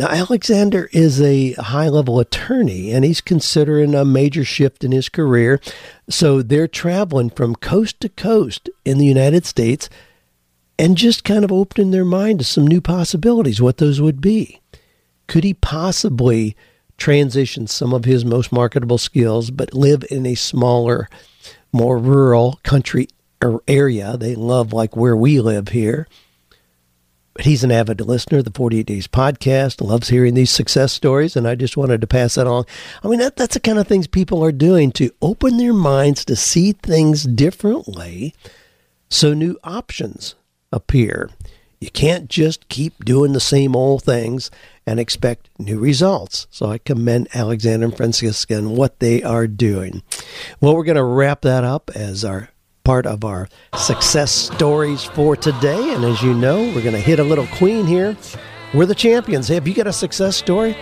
Now, 0.00 0.08
Alexander 0.08 0.88
is 0.92 1.20
a 1.20 1.52
high 1.52 1.90
level 1.90 2.20
attorney 2.20 2.90
and 2.90 3.04
he's 3.04 3.20
considering 3.20 3.94
a 3.94 4.02
major 4.02 4.44
shift 4.44 4.82
in 4.82 4.92
his 4.92 5.10
career. 5.10 5.60
So 6.08 6.40
they're 6.40 6.66
traveling 6.66 7.28
from 7.28 7.54
coast 7.54 8.00
to 8.00 8.08
coast 8.08 8.70
in 8.86 8.96
the 8.96 9.04
United 9.04 9.44
States 9.44 9.90
and 10.78 10.96
just 10.96 11.22
kind 11.22 11.44
of 11.44 11.52
opening 11.52 11.90
their 11.90 12.06
mind 12.06 12.38
to 12.38 12.46
some 12.46 12.66
new 12.66 12.80
possibilities, 12.80 13.60
what 13.60 13.76
those 13.76 14.00
would 14.00 14.22
be. 14.22 14.62
Could 15.26 15.44
he 15.44 15.52
possibly 15.52 16.56
transition 16.96 17.66
some 17.66 17.92
of 17.92 18.06
his 18.06 18.24
most 18.24 18.52
marketable 18.52 18.96
skills, 18.96 19.50
but 19.50 19.74
live 19.74 20.02
in 20.10 20.24
a 20.24 20.34
smaller, 20.34 21.10
more 21.74 21.98
rural 21.98 22.58
country 22.62 23.06
or 23.42 23.62
area? 23.68 24.16
They 24.16 24.34
love 24.34 24.72
like 24.72 24.96
where 24.96 25.14
we 25.14 25.42
live 25.42 25.68
here 25.68 26.08
but 27.34 27.44
he's 27.44 27.64
an 27.64 27.72
avid 27.72 28.00
listener 28.00 28.38
of 28.38 28.44
the 28.44 28.50
48 28.50 28.86
Days 28.86 29.06
podcast, 29.08 29.80
loves 29.80 30.08
hearing 30.08 30.34
these 30.34 30.50
success 30.50 30.92
stories, 30.92 31.36
and 31.36 31.46
I 31.46 31.54
just 31.54 31.76
wanted 31.76 32.00
to 32.00 32.06
pass 32.06 32.34
that 32.34 32.46
on. 32.46 32.64
I 33.02 33.08
mean, 33.08 33.20
that, 33.20 33.36
that's 33.36 33.54
the 33.54 33.60
kind 33.60 33.78
of 33.78 33.86
things 33.86 34.06
people 34.06 34.44
are 34.44 34.52
doing 34.52 34.92
to 34.92 35.10
open 35.22 35.56
their 35.56 35.72
minds 35.72 36.24
to 36.26 36.36
see 36.36 36.72
things 36.72 37.24
differently 37.24 38.34
so 39.08 39.34
new 39.34 39.58
options 39.64 40.34
appear. 40.72 41.30
You 41.80 41.90
can't 41.90 42.28
just 42.28 42.68
keep 42.68 43.04
doing 43.04 43.32
the 43.32 43.40
same 43.40 43.74
old 43.74 44.02
things 44.02 44.50
and 44.86 45.00
expect 45.00 45.48
new 45.58 45.78
results. 45.78 46.46
So 46.50 46.66
I 46.66 46.78
commend 46.78 47.28
Alexander 47.32 47.86
and 47.86 47.96
Franziska 47.96 48.56
and 48.56 48.76
what 48.76 49.00
they 49.00 49.22
are 49.22 49.46
doing. 49.46 50.02
Well, 50.60 50.76
we're 50.76 50.84
going 50.84 50.96
to 50.96 51.02
wrap 51.02 51.40
that 51.42 51.64
up 51.64 51.90
as 51.94 52.24
our 52.24 52.50
part 52.84 53.06
of 53.06 53.24
our 53.24 53.48
success 53.76 54.30
stories 54.30 55.04
for 55.04 55.36
today. 55.36 55.94
And 55.94 56.04
as 56.04 56.22
you 56.22 56.34
know, 56.34 56.58
we're 56.74 56.82
going 56.82 56.94
to 56.94 57.00
hit 57.00 57.18
a 57.18 57.24
little 57.24 57.46
queen 57.48 57.86
here. 57.86 58.16
We're 58.72 58.86
the 58.86 58.94
champions. 58.94 59.48
Have 59.48 59.66
you 59.66 59.74
got 59.74 59.86
a 59.86 59.92
success 59.92 60.36
story? 60.36 60.76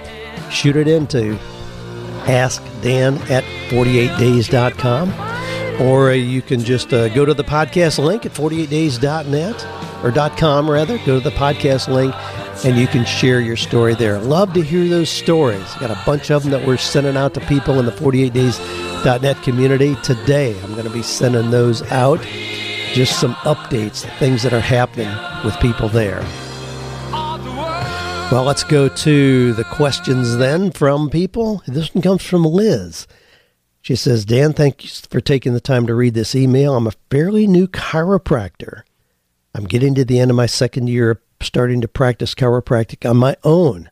Shoot 0.50 0.76
it 0.76 0.88
into 0.88 1.38
Ask 2.26 2.62
Dan 2.82 3.16
at 3.30 3.44
48days.com. 3.70 5.12
Or 5.80 6.12
you 6.12 6.42
can 6.42 6.60
just 6.60 6.92
uh, 6.92 7.08
go 7.10 7.24
to 7.24 7.32
the 7.32 7.44
podcast 7.44 8.02
link 8.02 8.26
at 8.26 8.32
48days.net 8.32 9.66
or 10.04 10.30
.com 10.36 10.70
rather. 10.70 10.98
Go 10.98 11.18
to 11.18 11.20
the 11.20 11.30
podcast 11.36 11.88
link 11.88 12.14
and 12.64 12.76
you 12.76 12.86
can 12.86 13.04
share 13.04 13.40
your 13.40 13.56
story 13.56 13.94
there. 13.94 14.18
Love 14.18 14.52
to 14.54 14.62
hear 14.62 14.88
those 14.88 15.08
stories. 15.08 15.74
Got 15.76 15.90
a 15.90 16.02
bunch 16.04 16.30
of 16.30 16.42
them 16.42 16.50
that 16.50 16.66
we're 16.66 16.76
sending 16.76 17.16
out 17.16 17.34
to 17.34 17.40
people 17.40 17.78
in 17.78 17.86
the 17.86 17.92
48 17.92 18.32
Days 18.32 18.58
.net 19.04 19.42
community 19.42 19.94
today. 20.02 20.58
I'm 20.60 20.72
going 20.72 20.84
to 20.84 20.90
be 20.90 21.02
sending 21.02 21.50
those 21.50 21.82
out. 21.90 22.20
Just 22.92 23.20
some 23.20 23.34
updates, 23.44 24.02
things 24.18 24.42
that 24.42 24.52
are 24.52 24.60
happening 24.60 25.10
with 25.44 25.58
people 25.60 25.88
there. 25.88 26.20
Well, 28.30 28.44
let's 28.44 28.64
go 28.64 28.88
to 28.88 29.52
the 29.54 29.64
questions 29.64 30.36
then 30.36 30.70
from 30.70 31.10
people. 31.10 31.62
This 31.66 31.94
one 31.94 32.02
comes 32.02 32.22
from 32.22 32.44
Liz. 32.44 33.06
She 33.80 33.96
says, 33.96 34.24
Dan, 34.24 34.52
thank 34.52 34.84
you 34.84 34.90
for 35.08 35.20
taking 35.20 35.54
the 35.54 35.60
time 35.60 35.86
to 35.86 35.94
read 35.94 36.14
this 36.14 36.34
email. 36.34 36.76
I'm 36.76 36.86
a 36.86 36.92
fairly 37.10 37.46
new 37.46 37.66
chiropractor. 37.66 38.82
I'm 39.54 39.64
getting 39.64 39.94
to 39.94 40.04
the 40.04 40.18
end 40.18 40.30
of 40.30 40.36
my 40.36 40.46
second 40.46 40.88
year 40.88 41.22
starting 41.40 41.80
to 41.80 41.88
practice 41.88 42.34
chiropractic 42.34 43.08
on 43.08 43.16
my 43.16 43.36
own. 43.44 43.90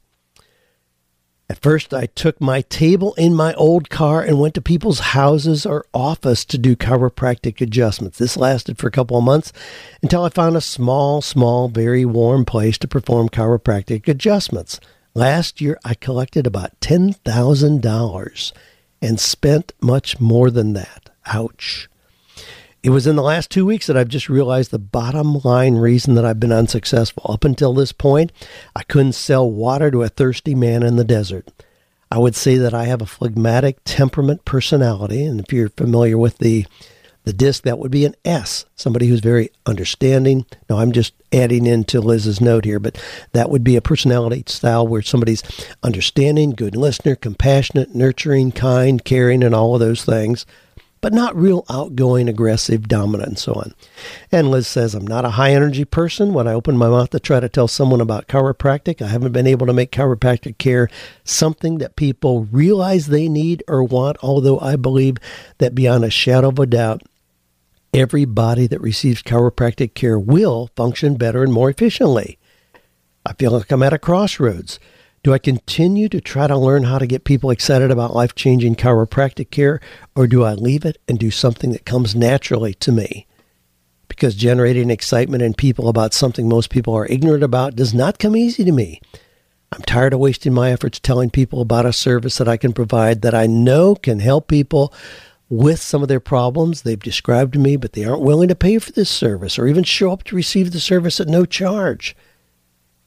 At 1.49 1.63
first, 1.63 1.95
I 1.95 2.07
took 2.07 2.41
my 2.41 2.63
table 2.63 3.15
in 3.15 3.33
my 3.33 3.55
old 3.55 3.89
car 3.89 4.21
and 4.21 4.41
went 4.41 4.55
to 4.55 4.61
people's 4.61 4.99
houses 4.99 5.65
or 5.65 5.87
office 5.95 6.45
to 6.47 6.59
do 6.59 6.75
chiropractic 6.75 7.61
adjustments. 7.61 8.19
This 8.19 8.37
lasted 8.37 8.79
for 8.79 8.89
a 8.89 8.91
couple 8.93 9.17
of 9.17 9.23
months 9.23 9.53
until 10.03 10.25
I 10.25 10.29
found 10.29 10.57
a 10.57 10.61
small, 10.61 11.23
small, 11.23 11.69
very 11.69 12.05
warm 12.05 12.45
place 12.45 12.79
to 12.79 12.89
perform 12.89 13.29
chiropractic 13.29 14.09
adjustments. 14.09 14.81
Last 15.15 15.61
year, 15.61 15.79
I 15.85 15.95
collected 15.95 16.49
about 16.49 16.79
$10,000 16.81 18.53
and 19.01 19.21
spent 19.21 19.73
much 19.81 20.19
more 20.19 20.51
than 20.51 20.73
that. 20.73 21.11
Ouch. 21.27 21.89
It 22.87 22.91
was 22.91 23.09
in 23.09 23.17
the 23.17 23.23
last 23.23 23.51
two 23.51 23.67
weeks 23.67 23.89
that 23.89 23.97
I've 23.97 24.07
just 24.07 24.29
realized 24.29 24.71
the 24.71 24.79
bottom 24.79 25.41
line 25.43 25.75
reason 25.75 26.15
that 26.15 26.25
I've 26.25 26.39
been 26.39 26.53
unsuccessful. 26.53 27.27
Up 27.29 27.43
until 27.45 27.73
this 27.73 27.91
point, 27.91 28.31
I 28.77 28.85
couldn't 28.85 29.15
sell 29.15 29.51
water 29.51 29.91
to 29.91 30.05
a 30.05 30.09
thirsty 30.09 30.55
man 30.55 30.85
in 30.85 30.95
the 30.95 31.03
desert. 31.03 31.49
I 32.13 32.19
would 32.19 32.37
say 32.37 32.55
that 32.59 32.75
I 32.75 32.85
have 32.85 33.03
a 33.03 33.07
phlegmatic 33.07 33.79
temperament 33.85 34.45
personality, 34.45 35.25
and 35.25 35.41
if 35.41 35.53
you're 35.53 35.71
familiar 35.71 36.17
with 36.17 36.39
the 36.39 36.65
the 37.25 37.33
disc, 37.33 37.65
that 37.65 37.81
would 37.81 37.91
be 37.91 38.05
an 38.05 38.15
S, 38.25 38.67
somebody 38.77 39.09
who's 39.09 39.19
very 39.19 39.51
understanding. 39.67 40.47
Now, 40.71 40.77
I'm 40.77 40.93
just 40.93 41.13
adding 41.33 41.67
into 41.67 42.01
Liz's 42.01 42.41
note 42.41 42.65
here, 42.65 42.79
but 42.79 43.03
that 43.33 43.51
would 43.51 43.65
be 43.65 43.75
a 43.75 43.81
personality 43.81 44.45
style 44.47 44.87
where 44.87 45.03
somebody's 45.03 45.43
understanding, 45.83 46.51
good 46.51 46.77
listener, 46.77 47.17
compassionate, 47.17 47.97
nurturing, 47.97 48.53
kind, 48.53 49.05
caring, 49.05 49.43
and 49.43 49.57
all 49.57 49.75
of 49.75 49.81
those 49.81 50.05
things 50.05 50.47
but 51.07 51.13
not 51.13 51.37
real 51.37 51.65
outgoing, 51.71 52.29
aggressive, 52.29 52.89
dominant, 52.89 53.29
and 53.29 53.39
so 53.39 53.53
on. 53.53 53.73
And 54.33 54.51
Liz 54.51 54.67
says, 54.67 54.93
I'm 54.93 55.07
not 55.07 55.25
a 55.25 55.31
high 55.31 55.53
energy 55.53 55.85
person. 55.85 56.35
When 56.35 56.49
I 56.49 56.53
open 56.53 56.77
my 56.77 56.89
mouth 56.89 57.11
to 57.11 57.21
try 57.21 57.39
to 57.39 57.49
tell 57.49 57.69
someone 57.69 58.01
about 58.01 58.27
chiropractic, 58.27 59.01
I 59.01 59.07
haven't 59.07 59.31
been 59.31 59.47
able 59.47 59.69
to 59.69 59.73
make 59.73 59.93
chiropractic 59.93 60.59
care 60.59 60.91
something 61.23 61.79
that 61.79 61.95
people 61.95 62.49
realize 62.51 63.07
they 63.07 63.29
need 63.29 63.63
or 63.69 63.85
want, 63.85 64.17
although 64.21 64.59
I 64.59 64.75
believe 64.75 65.19
that 65.59 65.77
beyond 65.77 66.05
a 66.05 66.11
shadow 66.11 66.49
of 66.49 66.59
a 66.59 66.67
doubt, 66.67 67.05
everybody 67.95 68.67
that 68.67 68.81
receives 68.81 69.23
chiropractic 69.23 69.95
care 69.95 70.19
will 70.19 70.71
function 70.75 71.15
better 71.15 71.45
and 71.45 71.53
more 71.53 71.71
efficiently. 71.71 72.37
I 73.25 73.33
feel 73.35 73.53
like 73.53 73.71
I'm 73.71 73.85
at 73.85 73.93
a 73.93 73.99
crossroads. 74.01 74.81
Do 75.27 75.35
I 75.35 75.39
continue 75.39 76.09
to 76.11 76.21
try 76.21 76.47
to 76.47 76.57
learn 76.57 76.85
how 76.85 77.01
to 77.01 77.07
get 77.09 77.25
people 77.25 77.51
excited 77.51 77.91
about 77.91 78.15
life 78.15 78.37
changing 78.37 78.77
chiropractic 78.77 79.51
care, 79.51 79.81
or 80.15 80.29
do 80.29 80.45
I 80.45 80.55
leave 80.55 80.85
it 80.85 80.99
and 81.09 81.19
do 81.19 81.33
something 81.33 81.73
that 81.73 81.85
comes 81.85 82.15
naturally 82.15 82.75
to 82.75 82.93
me? 82.93 83.27
Because 84.07 84.37
generating 84.37 84.89
excitement 84.89 85.43
in 85.43 85.55
people 85.55 85.89
about 85.89 86.15
something 86.15 86.49
most 86.49 86.71
people 86.71 86.95
are 86.95 87.07
ignorant 87.07 87.43
about 87.43 87.75
does 87.75 87.93
not 87.93 88.21
come 88.21 88.37
easy 88.37 88.63
to 88.63 88.71
me. 88.71 89.01
I'm 89.73 89.83
tired 89.83 90.13
of 90.13 90.21
wasting 90.21 90.55
my 90.55 90.71
efforts 90.71 91.01
telling 91.01 91.31
people 91.31 91.61
about 91.61 91.87
a 91.87 91.93
service 91.93 92.39
that 92.39 92.47
I 92.47 92.57
can 92.57 92.73
provide 92.73 93.23
that 93.23 93.35
I 93.35 93.49
know 93.49 93.97
can 93.97 94.21
help 94.21 94.47
people 94.47 94.95
with 95.49 95.83
some 95.83 96.03
of 96.03 96.09
their 96.09 96.21
problems 96.21 96.83
they've 96.83 96.97
described 97.01 97.55
to 97.55 97.59
me, 97.59 97.77
but 97.77 97.95
they 97.95 98.05
aren't 98.05 98.23
willing 98.23 98.47
to 98.47 98.55
pay 98.55 98.79
for 98.79 98.93
this 98.93 99.11
service 99.11 99.59
or 99.59 99.67
even 99.67 99.83
show 99.83 100.13
up 100.13 100.23
to 100.23 100.37
receive 100.37 100.71
the 100.71 100.79
service 100.79 101.19
at 101.19 101.27
no 101.27 101.45
charge. 101.45 102.15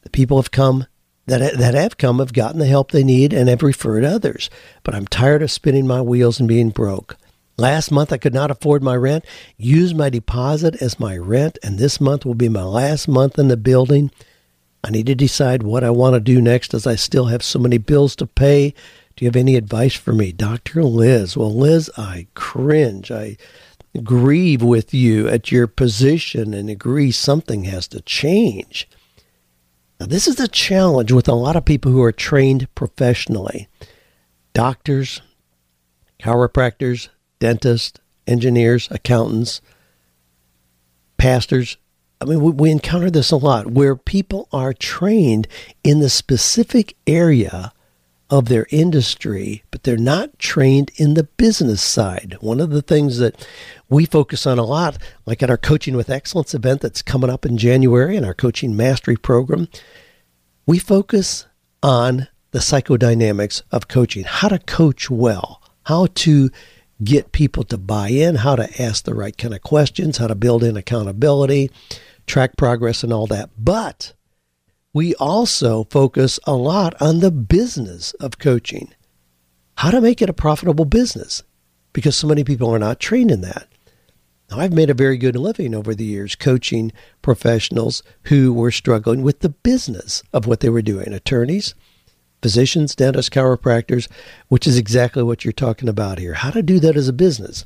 The 0.01 0.09
people 0.09 0.35
have 0.35 0.51
come 0.51 0.85
that 1.29 1.57
that 1.57 1.74
have 1.74 1.98
come 1.98 2.19
have 2.19 2.33
gotten 2.33 2.59
the 2.59 2.65
help 2.65 2.91
they 2.91 3.03
need 3.03 3.33
and 3.33 3.50
have 3.50 3.63
referred 3.63 4.03
others. 4.03 4.50
But 4.83 4.95
I'm 4.95 5.07
tired 5.07 5.41
of 5.41 5.51
spinning 5.51 5.88
my 5.88 6.01
wheels 6.01 6.39
and 6.39 6.48
being 6.48 6.69
broke. 6.69 7.17
Last 7.57 7.91
month 7.91 8.13
I 8.13 8.17
could 8.17 8.33
not 8.33 8.51
afford 8.51 8.81
my 8.81 8.95
rent, 8.95 9.25
used 9.57 9.95
my 9.95 10.09
deposit 10.09 10.81
as 10.81 11.00
my 11.00 11.17
rent, 11.17 11.57
and 11.62 11.77
this 11.77 12.00
month 12.00 12.25
will 12.25 12.36
be 12.36 12.48
my 12.48 12.63
last 12.63 13.07
month 13.07 13.38
in 13.38 13.50
the 13.50 13.57
building. 13.57 14.12
I 14.83 14.91
need 14.91 15.07
to 15.07 15.15
decide 15.15 15.63
what 15.63 15.83
I 15.83 15.89
want 15.89 16.13
to 16.13 16.21
do 16.21 16.41
next 16.41 16.74
as 16.74 16.88
I 16.88 16.95
still 16.95 17.25
have 17.25 17.43
so 17.43 17.59
many 17.59 17.77
bills 17.77 18.15
to 18.17 18.25
pay. 18.25 18.74
Do 19.15 19.25
you 19.25 19.27
have 19.27 19.36
any 19.36 19.57
advice 19.57 19.93
for 19.95 20.13
me? 20.13 20.31
Dr. 20.31 20.86
Liz. 20.86 21.36
Well, 21.36 21.53
Liz, 21.53 21.91
I 21.98 22.27
cringe. 22.33 23.12
I 23.12 23.36
grieve 24.03 24.62
with 24.62 24.93
you 24.93 25.27
at 25.27 25.51
your 25.51 25.67
position 25.67 26.53
and 26.53 26.69
agree 26.69 27.12
something 27.12 27.65
has 27.65 27.88
to 27.89 28.00
change. 28.01 28.88
Now, 30.00 30.06
this 30.06 30.27
is 30.27 30.39
a 30.39 30.48
challenge 30.48 31.12
with 31.12 31.27
a 31.27 31.34
lot 31.34 31.56
of 31.56 31.65
people 31.65 31.91
who 31.91 32.01
are 32.01 32.12
trained 32.12 32.74
professionally 32.74 33.68
doctors, 34.53 35.22
chiropractors, 36.20 37.10
dentists, 37.39 38.00
engineers, 38.25 38.88
accountants, 38.91 39.62
pastors. 41.18 41.77
I 42.22 42.25
mean, 42.25 42.41
we, 42.41 42.51
we 42.51 42.72
encounter 42.72 43.10
this 43.10 43.32
a 43.32 43.38
lot 43.38 43.72
where 43.72 43.96
people 43.96 44.48
are 44.51 44.74
trained 44.74 45.48
in 45.84 46.00
the 46.00 46.10
specific 46.10 46.96
area 47.06 47.74
of 48.29 48.45
their 48.45 48.67
industry, 48.69 49.63
but 49.71 49.83
they're 49.83 49.98
not 49.98 50.38
trained 50.38 50.91
in 50.98 51.15
the 51.15 51.24
business 51.24 51.81
side. 51.81 52.38
One 52.41 52.59
of 52.59 52.69
the 52.69 52.81
things 52.81 53.17
that 53.17 53.48
we 53.89 54.05
focus 54.05 54.45
on 54.45 54.59
a 54.59 54.63
lot, 54.63 54.98
like 55.25 55.41
at 55.41 55.50
our 55.50 55.57
Coaching 55.57 55.95
with 55.95 56.09
Excellence 56.09 56.53
event 56.53 56.81
that's 56.81 57.01
coming 57.01 57.29
up 57.29 57.45
in 57.45 57.57
January 57.57 58.15
and 58.15 58.25
our 58.25 58.36
Coaching 58.36 58.75
Mastery 58.75 59.17
program, 59.17 59.67
we 60.65 60.77
focus 60.77 61.48
on 61.81 62.27
the 62.51 62.59
psychodynamics 62.59 63.62
of 63.71 63.88
coaching, 63.88 64.24
how 64.24 64.48
to 64.50 64.59
coach 64.59 65.09
well, 65.09 65.62
how 65.83 66.07
to 66.15 66.50
get 67.03 67.31
people 67.31 67.63
to 67.63 67.77
buy 67.77 68.09
in, 68.09 68.36
how 68.36 68.55
to 68.55 68.81
ask 68.81 69.05
the 69.05 69.15
right 69.15 69.38
kind 69.38 69.53
of 69.53 69.62
questions, 69.62 70.17
how 70.17 70.27
to 70.27 70.36
build 70.36 70.63
in 70.63 70.75
accountability, 70.75 71.71
track 72.27 72.57
progress, 72.57 73.03
and 73.03 73.13
all 73.13 73.27
that. 73.27 73.50
But 73.57 74.13
we 74.93 75.13
also 75.15 75.84
focus 75.86 76.39
a 76.46 76.53
lot 76.53 77.00
on 77.01 77.19
the 77.19 77.31
business 77.31 78.13
of 78.13 78.39
coaching, 78.39 78.93
how 79.77 79.91
to 79.91 80.01
make 80.01 80.22
it 80.22 80.29
a 80.29 80.34
profitable 80.34 80.86
business, 80.86 81.43
because 81.93 82.15
so 82.15 82.27
many 82.27 82.43
people 82.43 82.69
are 82.74 82.79
not 82.79 83.00
trained 83.00 83.31
in 83.31 83.41
that. 83.41 83.67
Now, 84.50 84.60
I've 84.60 84.74
made 84.74 84.89
a 84.89 84.96
very 84.96 85.17
good 85.17 85.36
living 85.36 85.75
over 85.75 85.93
the 85.93 86.05
years 86.05 86.36
coaching 86.36 86.91
professionals 87.22 88.01
who 88.24 88.51
were 88.51 88.72
struggling 88.72 89.22
with 89.22 89.41
the 89.41 89.50
business 89.50 90.24
of 90.34 90.48
what 90.48 90.62
they 90.62 90.69
were 90.69 90.81
doing 90.81 91.13
attorneys, 91.13 91.75
physicians, 92.41 92.96
dentists, 92.96 93.29
chiropractors, 93.29 94.08
which 94.48 94.65
is 94.65 94.77
exactly 94.77 95.22
what 95.22 95.46
you're 95.46 95.51
talking 95.51 95.88
about 95.88 96.17
here. 96.17 96.34
How 96.34 96.50
to 96.50 96.63
do 96.63 96.79
that 96.79 96.98
as 96.98 97.08
a 97.08 97.13
business. 97.13 97.63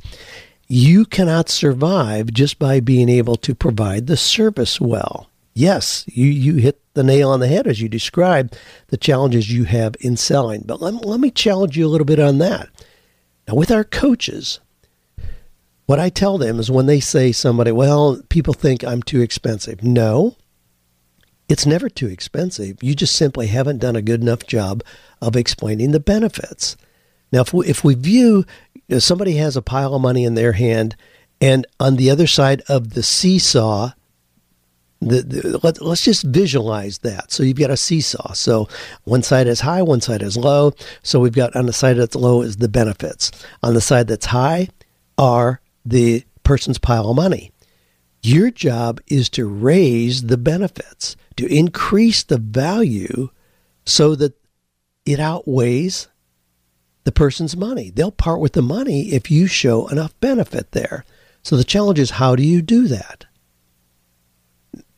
You 0.68 1.06
cannot 1.06 1.48
survive 1.48 2.34
just 2.34 2.60
by 2.60 2.82
being 2.82 3.08
able 3.08 3.38
to 3.38 3.56
provide 3.56 4.08
the 4.08 4.18
service 4.18 4.82
well. 4.82 5.30
Yes, 5.54 6.04
you, 6.08 6.26
you 6.26 6.56
hit 6.56 6.82
the 6.94 7.04
nail 7.04 7.30
on 7.30 7.40
the 7.40 7.48
head 7.48 7.68
as 7.68 7.82
you 7.82 7.88
describe 7.88 8.54
the 8.88 8.98
challenges 8.98 9.52
you 9.52 9.66
have 9.66 9.96
in 10.00 10.18
selling. 10.18 10.64
But 10.66 10.82
let, 10.82 11.06
let 11.06 11.20
me 11.20 11.32
challenge 11.32 11.78
you 11.78 11.86
a 11.86 11.90
little 11.90 12.06
bit 12.06 12.20
on 12.20 12.40
that. 12.40 12.70
Now, 13.48 13.56
with 13.56 13.72
our 13.72 13.84
coaches, 13.84 14.60
what 15.86 16.00
I 16.00 16.10
tell 16.10 16.38
them 16.38 16.60
is 16.60 16.72
when 16.72 16.86
they 16.86 17.00
say 17.00 17.32
somebody, 17.32 17.72
well, 17.72 18.22
people 18.30 18.54
think 18.54 18.84
I'm 18.84 19.04
too 19.04 19.22
expensive. 19.22 19.84
No, 19.84 20.38
it's 21.50 21.66
never 21.66 21.90
too 21.90 22.08
expensive. 22.08 22.82
You 22.82 22.96
just 22.96 23.16
simply 23.16 23.48
haven't 23.48 23.80
done 23.80 23.96
a 23.96 24.02
good 24.02 24.22
enough 24.22 24.48
job 24.48 24.84
of 25.22 25.36
explaining 25.36 25.92
the 25.92 26.00
benefits. 26.00 26.78
Now, 27.32 27.42
if 27.42 27.54
we, 27.54 27.68
if 27.68 27.84
we 27.84 27.96
view 27.96 28.46
you 28.74 28.82
know, 28.96 29.00
somebody 29.00 29.36
has 29.36 29.58
a 29.58 29.62
pile 29.62 29.94
of 29.94 30.02
money 30.02 30.24
in 30.24 30.36
their 30.36 30.54
hand, 30.54 30.96
and 31.42 31.68
on 31.80 31.98
the 31.98 32.10
other 32.10 32.28
side 32.28 32.62
of 32.70 32.94
the 32.94 33.04
seesaw, 33.04 33.92
the, 35.10 35.22
the, 35.22 35.60
let, 35.64 35.82
us 35.82 36.02
just 36.02 36.24
visualize 36.24 37.00
that. 37.00 37.32
So 37.32 37.44
you've 37.44 37.58
got 37.58 37.70
a 37.70 37.78
seesaw. 37.78 38.34
So 38.34 38.68
one 39.04 39.24
side 39.24 39.48
is 39.48 39.62
high, 39.62 39.82
one 39.82 40.02
side 40.02 40.22
is 40.22 40.38
low. 40.38 40.74
So 41.02 41.20
we've 41.20 41.34
got 41.34 41.56
on 41.56 41.66
the 41.66 41.74
side 41.74 41.98
that's 41.98 42.16
low 42.16 42.42
is 42.42 42.58
the 42.58 42.70
benefits. 42.70 43.32
On 43.62 43.74
the 43.74 43.82
side 43.82 44.08
that's 44.08 44.28
high 44.28 44.70
are 45.18 45.62
the 45.86 46.24
person's 46.44 46.78
pile 46.78 47.10
of 47.10 47.16
money. 47.16 47.52
Your 48.22 48.52
job 48.52 49.02
is 49.08 49.30
to 49.32 49.46
raise 49.46 50.24
the 50.24 50.38
benefits, 50.38 51.16
to 51.36 51.46
increase 51.48 52.24
the 52.24 52.38
value 52.38 53.30
so 53.86 54.16
that 54.16 54.34
it 55.06 55.20
outweighs 55.20 56.08
the 57.04 57.12
person's 57.12 57.58
money. 57.58 57.90
They'll 57.90 58.12
part 58.12 58.40
with 58.40 58.54
the 58.54 58.62
money 58.62 59.12
if 59.12 59.30
you 59.30 59.48
show 59.48 59.88
enough 59.88 60.18
benefit 60.22 60.72
there. 60.72 61.04
So 61.42 61.58
the 61.58 61.66
challenge 61.66 62.00
is 62.00 62.12
how 62.12 62.36
do 62.36 62.44
you 62.44 62.62
do 62.62 62.88
that? 62.88 63.26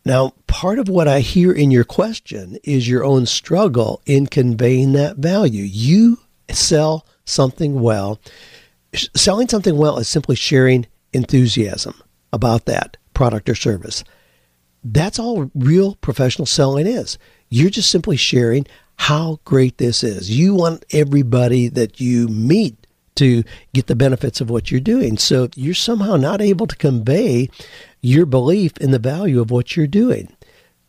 Now, 0.06 0.34
part 0.46 0.78
of 0.78 0.88
what 0.88 1.08
I 1.08 1.22
hear 1.22 1.52
in 1.52 1.72
your 1.72 1.84
question 1.84 2.60
is 2.64 2.88
your 2.88 3.04
own 3.04 3.26
struggle 3.26 4.02
in 4.06 4.28
conveying 4.28 4.92
that 4.94 5.18
value. 5.18 5.64
You 5.64 6.20
sell 6.52 7.08
something 7.26 7.82
well. 7.82 8.20
Selling 9.16 9.50
something 9.50 9.78
well 9.78 9.98
is 9.98 10.08
simply 10.08 10.36
sharing 10.36 10.86
enthusiasm 11.12 11.96
about 12.32 12.66
that 12.66 12.98
product 13.16 13.50
or 13.50 13.56
service. 13.56 14.04
That's 14.84 15.18
all 15.18 15.50
real 15.56 15.96
professional 15.96 16.46
selling 16.46 16.86
is. 16.86 17.18
You're 17.50 17.72
just 17.72 17.90
simply 17.90 18.18
sharing 18.18 18.68
how 18.98 19.40
great 19.44 19.80
this 19.80 20.04
is. 20.04 20.30
You 20.30 20.54
want 20.54 20.86
everybody 20.92 21.68
that 21.70 22.00
you 22.00 22.28
meet 22.28 22.85
to 23.16 23.44
get 23.74 23.88
the 23.88 23.96
benefits 23.96 24.42
of 24.42 24.50
what 24.50 24.72
you're 24.72 24.80
doing. 24.80 25.18
So 25.18 25.50
you're 25.56 25.74
somehow 25.74 26.16
not 26.16 26.42
able 26.42 26.68
to 26.68 26.76
convey 26.76 27.50
your 28.02 28.26
belief 28.26 28.78
in 28.78 28.92
the 28.92 29.00
value 29.00 29.42
of 29.42 29.52
what 29.52 29.76
you're 29.76 29.88
doing. 29.88 30.36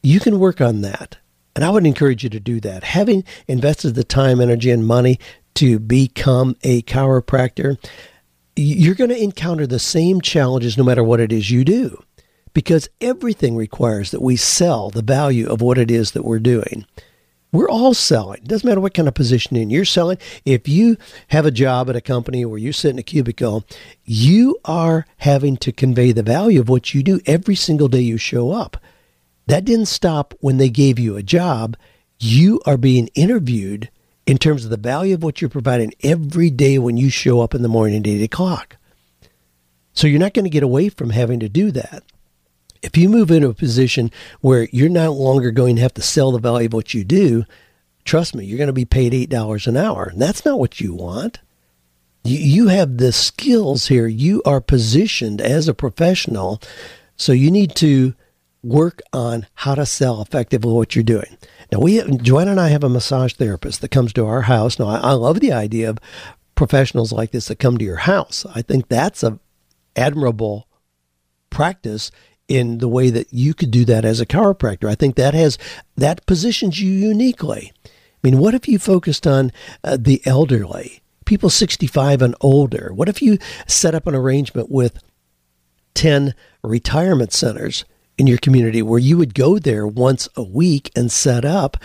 You 0.02 0.21
can 0.21 0.38
work 0.38 0.61
on 0.61 0.83
that. 0.83 1.18
And 1.54 1.64
I 1.64 1.71
would 1.71 1.87
encourage 1.87 2.23
you 2.23 2.30
to 2.30 2.40
do 2.40 2.61
that. 2.61 2.85
Having 2.85 3.25
invested 3.49 3.95
the 3.95 4.04
time, 4.04 4.40
energy, 4.40 4.71
and 4.71 4.87
money 4.87 5.18
to 5.54 5.78
become 5.78 6.54
a 6.62 6.83
chiropractor, 6.83 7.78
you're 8.56 8.95
going 8.95 9.11
to 9.11 9.23
encounter 9.23 9.66
the 9.66 9.78
same 9.78 10.21
challenges 10.21 10.76
no 10.76 10.85
matter 10.85 11.02
what 11.02 11.21
it 11.21 11.33
is 11.33 11.50
you 11.50 11.64
do 11.64 12.02
because 12.56 12.88
everything 13.02 13.54
requires 13.54 14.11
that 14.11 14.23
we 14.23 14.35
sell 14.35 14.88
the 14.88 15.02
value 15.02 15.47
of 15.47 15.61
what 15.61 15.76
it 15.76 15.90
is 15.90 16.12
that 16.12 16.25
we're 16.25 16.38
doing. 16.38 16.87
We're 17.56 17.70
all 17.70 17.94
selling. 17.94 18.42
It 18.42 18.48
doesn't 18.48 18.68
matter 18.68 18.82
what 18.82 18.92
kind 18.92 19.08
of 19.08 19.14
positioning 19.14 19.70
you're 19.70 19.86
selling. 19.86 20.18
If 20.44 20.68
you 20.68 20.98
have 21.28 21.46
a 21.46 21.50
job 21.50 21.88
at 21.88 21.96
a 21.96 22.02
company 22.02 22.44
where 22.44 22.58
you 22.58 22.70
sit 22.70 22.90
in 22.90 22.98
a 22.98 23.02
cubicle, 23.02 23.64
you 24.04 24.58
are 24.66 25.06
having 25.16 25.56
to 25.58 25.73
convey 25.73 26.12
the 26.12 26.23
value 26.23 26.60
of 26.60 26.69
what 26.69 26.92
you 26.92 27.02
do 27.02 27.19
every 27.25 27.54
single 27.54 27.88
day 27.88 28.02
you 28.02 28.19
show 28.19 28.52
up. 28.52 28.76
That 29.47 29.64
didn't 29.64 29.86
stop 29.86 30.34
when 30.40 30.58
they 30.58 30.69
gave 30.69 30.99
you 30.99 31.16
a 31.16 31.23
job. 31.23 31.78
You 32.19 32.60
are 32.66 32.76
being 32.76 33.08
interviewed 33.14 33.88
in 34.26 34.36
terms 34.36 34.64
of 34.64 34.71
the 34.71 34.76
value 34.76 35.14
of 35.14 35.23
what 35.23 35.40
you're 35.40 35.49
providing 35.49 35.95
every 36.02 36.50
day 36.50 36.78
when 36.78 36.99
you 36.99 37.08
show 37.08 37.40
up 37.40 37.54
in 37.54 37.62
the 37.62 37.69
morning 37.69 38.00
at 38.00 38.06
8 38.06 38.23
o'clock. 38.23 38.76
So 39.95 40.06
you're 40.06 40.21
not 40.21 40.34
going 40.34 40.45
to 40.45 40.50
get 40.50 40.62
away 40.62 40.90
from 40.90 41.08
having 41.08 41.40
to 41.40 41.49
do 41.49 41.71
that. 41.71 42.02
If 42.82 42.97
you 42.97 43.08
move 43.08 43.30
into 43.30 43.49
a 43.49 43.54
position 43.54 44.10
where 44.41 44.69
you're 44.73 44.89
no 44.89 45.12
longer 45.12 45.50
going 45.50 45.76
to 45.76 45.82
have 45.82 45.95
to 45.95 46.02
sell 46.02 46.32
the 46.32 46.39
value 46.39 46.67
of 46.67 46.73
what 46.73 46.95
you 46.95 47.04
do, 47.04 47.45
trust 48.04 48.34
me, 48.34 48.45
you're 48.45 48.58
going 48.58 48.69
to 48.69 48.73
be 48.73 48.84
paid 48.84 49.12
$8 49.12 49.67
an 49.67 49.76
hour. 49.76 50.04
And 50.04 50.21
that's 50.21 50.45
not 50.45 50.58
what 50.58 50.80
you 50.80 50.95
want. 50.95 51.41
You, 52.25 52.39
you 52.39 52.69
have 52.69 52.99
the 52.99 53.12
skills 53.12 53.89
here. 53.89 54.06
You 54.06 54.43
are 54.45 54.60
positioned 54.60 55.41
as 55.41 55.69
a 55.69 55.75
professional. 55.75 56.60
So 57.17 57.32
you 57.32 57.50
need 57.50 57.75
to 57.76 58.15
work 58.62 59.00
on 59.12 59.47
how 59.54 59.75
to 59.76 59.86
sell 59.86 60.21
effectively 60.21 60.73
what 60.73 60.95
you're 60.97 61.04
doing. 61.04 61.39
Now, 61.71 61.80
we 61.80 62.02
Joanne 62.19 62.49
and 62.49 62.60
I 62.60 62.69
have 62.69 62.84
a 62.84 62.89
massage 62.89 63.34
therapist 63.34 63.80
that 63.80 63.91
comes 63.91 64.12
to 64.15 64.26
our 64.26 64.43
house. 64.43 64.78
Now, 64.78 64.86
I, 64.86 64.97
I 64.99 65.12
love 65.12 65.41
the 65.41 65.52
idea 65.52 65.91
of 65.91 65.99
professionals 66.54 67.12
like 67.12 67.30
this 67.30 67.47
that 67.47 67.58
come 67.58 67.78
to 67.78 67.84
your 67.84 67.97
house. 67.97 68.45
I 68.54 68.62
think 68.62 68.89
that's 68.89 69.23
a 69.23 69.39
admirable 69.95 70.69
practice 71.50 72.10
in 72.49 72.78
the 72.78 72.89
way 72.89 73.11
that 73.11 73.32
you 73.32 73.54
could 73.54 73.71
do 73.71 73.85
that 73.85 74.04
as 74.04 74.21
a 74.21 74.26
chiropractor. 74.26 74.89
I 74.89 74.95
think 74.95 75.17
that 75.17 75.35
has 75.35 75.59
that 75.97 76.25
positions 76.26 76.80
you 76.80 76.91
uniquely. 76.91 77.73
I 77.85 77.91
mean, 78.23 78.39
what 78.39 78.54
if 78.54 78.69
you 78.69 78.78
focused 78.78 79.26
on 79.26 79.52
uh, 79.85 79.97
the 80.00 80.23
elderly, 80.25 81.02
people 81.25 81.50
65 81.50 82.23
and 82.23 82.35
older? 82.41 82.93
What 82.95 83.09
if 83.09 83.21
you 83.21 83.39
set 83.67 83.95
up 83.95 84.06
an 84.06 84.15
arrangement 84.15 84.71
with 84.71 84.99
10 85.95 86.35
retirement 86.63 87.32
centers 87.32 87.85
in 88.19 88.26
your 88.26 88.39
community 88.39 88.82
where 88.82 88.99
you 88.99 89.19
would 89.19 89.35
go 89.35 89.59
there 89.59 89.87
once 89.87 90.28
a 90.37 90.43
week 90.43 90.91
and 90.97 91.11
set 91.11 91.45
up 91.45 91.76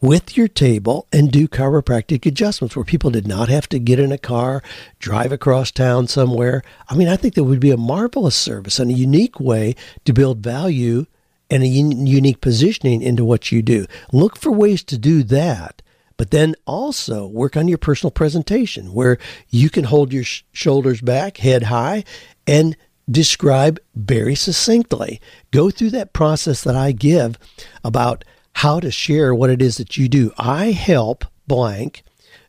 with 0.00 0.36
your 0.36 0.48
table 0.48 1.06
and 1.12 1.32
do 1.32 1.48
chiropractic 1.48 2.26
adjustments 2.26 2.76
where 2.76 2.84
people 2.84 3.10
did 3.10 3.26
not 3.26 3.48
have 3.48 3.68
to 3.68 3.78
get 3.78 3.98
in 3.98 4.12
a 4.12 4.18
car, 4.18 4.62
drive 4.98 5.32
across 5.32 5.70
town 5.70 6.06
somewhere. 6.06 6.62
I 6.88 6.94
mean, 6.94 7.08
I 7.08 7.16
think 7.16 7.34
that 7.34 7.44
would 7.44 7.60
be 7.60 7.70
a 7.70 7.76
marvelous 7.76 8.36
service 8.36 8.78
and 8.78 8.90
a 8.90 8.94
unique 8.94 9.40
way 9.40 9.74
to 10.04 10.12
build 10.12 10.38
value 10.38 11.06
and 11.50 11.62
a 11.62 11.66
un- 11.66 12.06
unique 12.06 12.40
positioning 12.40 13.02
into 13.02 13.24
what 13.24 13.50
you 13.50 13.62
do. 13.62 13.86
Look 14.12 14.36
for 14.36 14.50
ways 14.50 14.82
to 14.84 14.98
do 14.98 15.22
that. 15.24 15.82
But 16.18 16.30
then 16.30 16.54
also 16.66 17.26
work 17.26 17.56
on 17.56 17.68
your 17.68 17.78
personal 17.78 18.10
presentation 18.10 18.94
where 18.94 19.18
you 19.50 19.68
can 19.68 19.84
hold 19.84 20.12
your 20.12 20.24
sh- 20.24 20.44
shoulders 20.50 21.02
back, 21.02 21.36
head 21.36 21.64
high, 21.64 22.04
and 22.46 22.74
describe 23.10 23.78
very 23.94 24.34
succinctly. 24.34 25.20
Go 25.50 25.70
through 25.70 25.90
that 25.90 26.14
process 26.14 26.62
that 26.62 26.74
I 26.74 26.92
give 26.92 27.38
about 27.84 28.24
how 28.56 28.80
to 28.80 28.90
share 28.90 29.34
what 29.34 29.50
it 29.50 29.60
is 29.60 29.76
that 29.76 29.96
you 29.96 30.08
do. 30.08 30.32
I 30.38 30.72
help 30.72 31.24
blank 31.46 32.02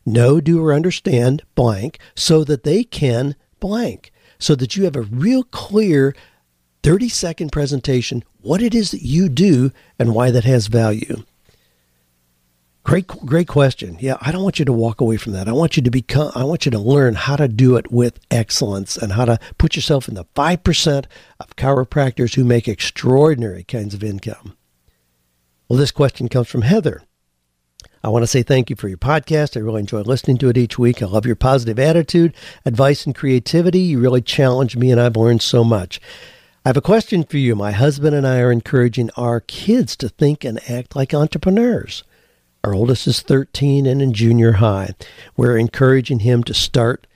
know, 0.06 0.40
do, 0.40 0.64
or 0.64 0.72
understand 0.72 1.42
blank 1.54 1.98
so 2.14 2.44
that 2.44 2.64
they 2.64 2.82
can 2.82 3.36
blank, 3.60 4.10
so 4.38 4.54
that 4.54 4.74
you 4.74 4.84
have 4.84 4.96
a 4.96 5.02
real 5.02 5.44
clear 5.44 6.14
30 6.82 7.08
second 7.10 7.52
presentation, 7.52 8.24
what 8.40 8.62
it 8.62 8.74
is 8.74 8.90
that 8.90 9.02
you 9.02 9.28
do 9.28 9.70
and 9.98 10.14
why 10.14 10.30
that 10.30 10.44
has 10.44 10.68
value. 10.68 11.24
Great, 12.84 13.06
great 13.06 13.48
question. 13.48 13.98
Yeah, 14.00 14.16
I 14.22 14.32
don't 14.32 14.42
want 14.42 14.58
you 14.58 14.64
to 14.64 14.72
walk 14.72 15.02
away 15.02 15.18
from 15.18 15.34
that. 15.34 15.46
I 15.46 15.52
want 15.52 15.76
you 15.76 15.82
to 15.82 15.90
become, 15.90 16.32
I 16.34 16.44
want 16.44 16.64
you 16.64 16.70
to 16.70 16.78
learn 16.78 17.16
how 17.16 17.36
to 17.36 17.48
do 17.48 17.76
it 17.76 17.92
with 17.92 18.18
excellence 18.30 18.96
and 18.96 19.12
how 19.12 19.26
to 19.26 19.38
put 19.58 19.76
yourself 19.76 20.08
in 20.08 20.14
the 20.14 20.24
5% 20.24 21.04
of 21.38 21.56
chiropractors 21.56 22.34
who 22.34 22.44
make 22.44 22.66
extraordinary 22.66 23.64
kinds 23.64 23.92
of 23.92 24.02
income. 24.02 24.54
Well, 25.68 25.78
this 25.78 25.90
question 25.90 26.30
comes 26.30 26.48
from 26.48 26.62
Heather. 26.62 27.02
I 28.02 28.08
want 28.08 28.22
to 28.22 28.26
say 28.26 28.42
thank 28.42 28.70
you 28.70 28.76
for 28.76 28.88
your 28.88 28.96
podcast. 28.96 29.54
I 29.54 29.60
really 29.60 29.80
enjoy 29.80 30.00
listening 30.00 30.38
to 30.38 30.48
it 30.48 30.56
each 30.56 30.78
week. 30.78 31.02
I 31.02 31.06
love 31.06 31.26
your 31.26 31.36
positive 31.36 31.78
attitude, 31.78 32.32
advice, 32.64 33.04
and 33.04 33.14
creativity. 33.14 33.80
You 33.80 33.98
really 33.98 34.22
challenge 34.22 34.78
me, 34.78 34.90
and 34.90 34.98
I've 34.98 35.16
learned 35.16 35.42
so 35.42 35.64
much. 35.64 36.00
I 36.64 36.70
have 36.70 36.78
a 36.78 36.82
question 36.82 37.22
for 37.22 37.36
you. 37.36 37.54
My 37.54 37.72
husband 37.72 38.16
and 38.16 38.26
I 38.26 38.40
are 38.40 38.50
encouraging 38.50 39.10
our 39.14 39.40
kids 39.40 39.94
to 39.96 40.08
think 40.08 40.42
and 40.42 40.58
act 40.70 40.96
like 40.96 41.12
entrepreneurs. 41.12 42.02
Our 42.64 42.72
oldest 42.72 43.06
is 43.06 43.20
13 43.20 43.84
and 43.84 44.00
in 44.00 44.14
junior 44.14 44.52
high. 44.52 44.94
We're 45.36 45.58
encouraging 45.58 46.20
him 46.20 46.44
to 46.44 46.54
start 46.54 47.06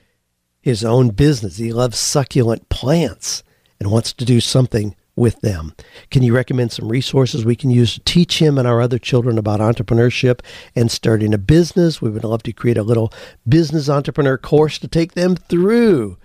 his 0.61 0.85
own 0.85 1.09
business. 1.09 1.57
He 1.57 1.73
loves 1.73 1.97
succulent 1.97 2.69
plants 2.69 3.41
and 3.79 3.89
wants 3.89 4.13
to 4.13 4.25
do 4.25 4.39
something 4.39 4.95
with 5.15 5.39
them. 5.41 5.73
Can 6.09 6.23
you 6.23 6.33
recommend 6.33 6.71
some 6.71 6.87
resources 6.87 7.45
we 7.45 7.55
can 7.55 7.69
use 7.69 7.95
to 7.95 7.99
teach 8.01 8.41
him 8.41 8.57
and 8.57 8.67
our 8.67 8.81
other 8.81 8.97
children 8.97 9.37
about 9.37 9.59
entrepreneurship 9.59 10.39
and 10.75 10.89
starting 10.89 11.33
a 11.33 11.37
business? 11.37 12.01
We 12.01 12.09
would 12.09 12.23
love 12.23 12.43
to 12.43 12.53
create 12.53 12.77
a 12.77 12.83
little 12.83 13.13
business 13.47 13.89
entrepreneur 13.89 14.37
course 14.37 14.79
to 14.79 14.87
take 14.87 15.13
them 15.13 15.35
through. 15.35 16.17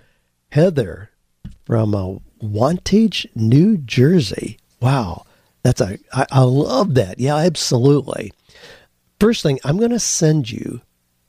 Heather 0.51 1.11
from 1.67 1.95
uh, 1.95 2.19
Wantage, 2.41 3.27
New 3.35 3.77
Jersey. 3.77 4.59
Wow, 4.81 5.25
that's 5.63 5.81
a 5.81 5.99
I, 6.13 6.27
I 6.31 6.41
love 6.43 6.95
that. 6.95 7.19
Yeah, 7.21 7.37
absolutely. 7.37 8.33
First 9.21 9.43
thing, 9.43 9.59
I'm 9.65 9.77
going 9.77 9.91
to 9.91 9.99
send 9.99 10.51
you 10.51 10.81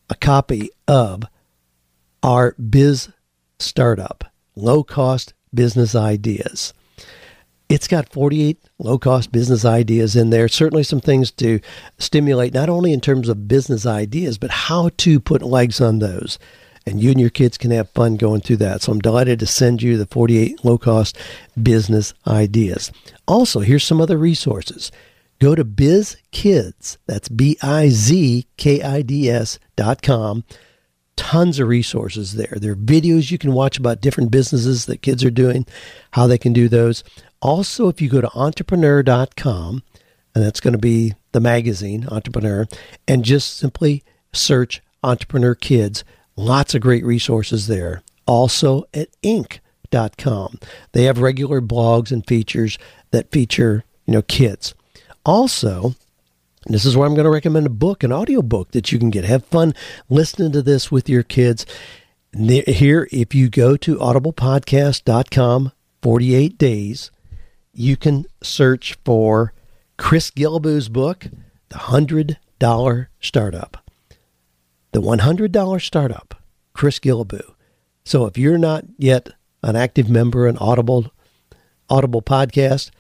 a 0.09 0.15
copy 0.15 0.69
of 0.87 1.23
our 2.23 2.53
Biz 2.53 3.09
Startup 3.59 4.23
Low 4.55 4.83
Cost 4.83 5.33
Business 5.53 5.95
Ideas. 5.95 6.73
It's 7.69 7.87
got 7.87 8.11
48 8.11 8.57
low 8.79 8.97
cost 8.97 9.31
business 9.31 9.63
ideas 9.63 10.15
in 10.15 10.31
there. 10.31 10.47
Certainly, 10.47 10.83
some 10.83 11.01
things 11.01 11.29
to 11.33 11.59
stimulate, 11.99 12.51
not 12.51 12.67
only 12.67 12.91
in 12.91 12.99
terms 12.99 13.29
of 13.29 13.47
business 13.47 13.85
ideas, 13.85 14.39
but 14.39 14.49
how 14.49 14.89
to 14.97 15.19
put 15.19 15.43
legs 15.43 15.79
on 15.79 15.99
those. 15.99 16.39
And 16.87 16.99
you 16.99 17.11
and 17.11 17.19
your 17.19 17.29
kids 17.29 17.59
can 17.59 17.69
have 17.69 17.91
fun 17.91 18.17
going 18.17 18.41
through 18.41 18.57
that. 18.57 18.81
So 18.81 18.91
I'm 18.91 18.99
delighted 18.99 19.39
to 19.39 19.45
send 19.45 19.83
you 19.83 19.97
the 19.97 20.07
48 20.07 20.65
low 20.65 20.79
cost 20.79 21.15
business 21.61 22.15
ideas. 22.25 22.91
Also, 23.27 23.59
here's 23.59 23.83
some 23.83 24.01
other 24.01 24.17
resources. 24.17 24.91
Go 25.39 25.53
to 25.53 25.63
BizKids, 25.63 26.97
that's 27.05 27.29
B 27.29 27.55
I 27.61 27.89
Z 27.89 28.47
K 28.57 28.81
I 28.81 29.03
D 29.03 29.29
S 29.29 29.59
dot 29.75 30.01
com 30.01 30.43
tons 31.15 31.59
of 31.59 31.67
resources 31.67 32.35
there. 32.35 32.55
There 32.55 32.71
are 32.71 32.77
videos 32.77 33.29
you 33.29 33.37
can 33.37 33.51
watch 33.51 33.77
about 33.77 33.99
different 33.99 34.31
businesses 34.31 34.85
that 34.85 35.01
kids 35.01 35.23
are 35.23 35.29
doing, 35.29 35.65
how 36.11 36.27
they 36.27 36.37
can 36.37 36.53
do 36.53 36.69
those. 36.69 37.03
Also, 37.41 37.87
if 37.87 38.01
you 38.01 38.09
go 38.09 38.21
to 38.21 38.31
entrepreneur.com, 38.35 39.83
and 40.35 40.43
that's 40.43 40.59
going 40.59 40.73
to 40.73 40.77
be 40.77 41.13
the 41.31 41.39
magazine, 41.39 42.07
Entrepreneur, 42.09 42.67
and 43.07 43.23
just 43.25 43.57
simply 43.57 44.03
search 44.33 44.81
Entrepreneur 45.03 45.55
Kids, 45.55 46.03
lots 46.35 46.75
of 46.75 46.81
great 46.81 47.03
resources 47.03 47.67
there. 47.67 48.01
Also 48.25 48.83
at 48.93 49.09
Inc.com, 49.23 50.59
they 50.91 51.03
have 51.03 51.19
regular 51.19 51.61
blogs 51.61 52.11
and 52.11 52.25
features 52.27 52.77
that 53.11 53.31
feature, 53.31 53.83
you 54.05 54.13
know, 54.13 54.21
kids. 54.21 54.75
Also, 55.25 55.95
this 56.67 56.85
is 56.85 56.95
where 56.95 57.07
I'm 57.07 57.15
going 57.15 57.25
to 57.25 57.31
recommend 57.31 57.65
a 57.65 57.71
book, 57.71 58.03
an 58.03 58.11
audio 58.11 58.41
book 58.41 58.71
that 58.71 58.91
you 58.91 58.99
can 58.99 59.09
get. 59.09 59.25
Have 59.25 59.45
fun 59.45 59.73
listening 60.09 60.51
to 60.51 60.61
this 60.61 60.91
with 60.91 61.09
your 61.09 61.23
kids. 61.23 61.65
Here, 62.33 63.07
if 63.11 63.33
you 63.33 63.49
go 63.49 63.75
to 63.77 63.95
audiblepodcast.com, 63.95 65.71
48 66.01 66.57
days, 66.57 67.11
you 67.79 67.95
can 67.95 68.25
search 68.43 68.97
for 69.05 69.53
Chris 69.97 70.31
Guillebeau's 70.31 70.89
book, 70.89 71.27
The 71.69 71.77
$100 71.77 73.07
Startup. 73.21 73.89
The 74.91 75.01
$100 75.01 75.81
Startup, 75.81 76.35
Chris 76.73 76.99
Guillebeau. 76.99 77.53
So 78.03 78.25
if 78.25 78.37
you're 78.37 78.57
not 78.57 78.83
yet 78.97 79.29
an 79.63 79.77
active 79.77 80.09
member 80.09 80.45
in 80.45 80.57
Audible, 80.57 81.09
Audible 81.89 82.21
Podcast, 82.21 82.91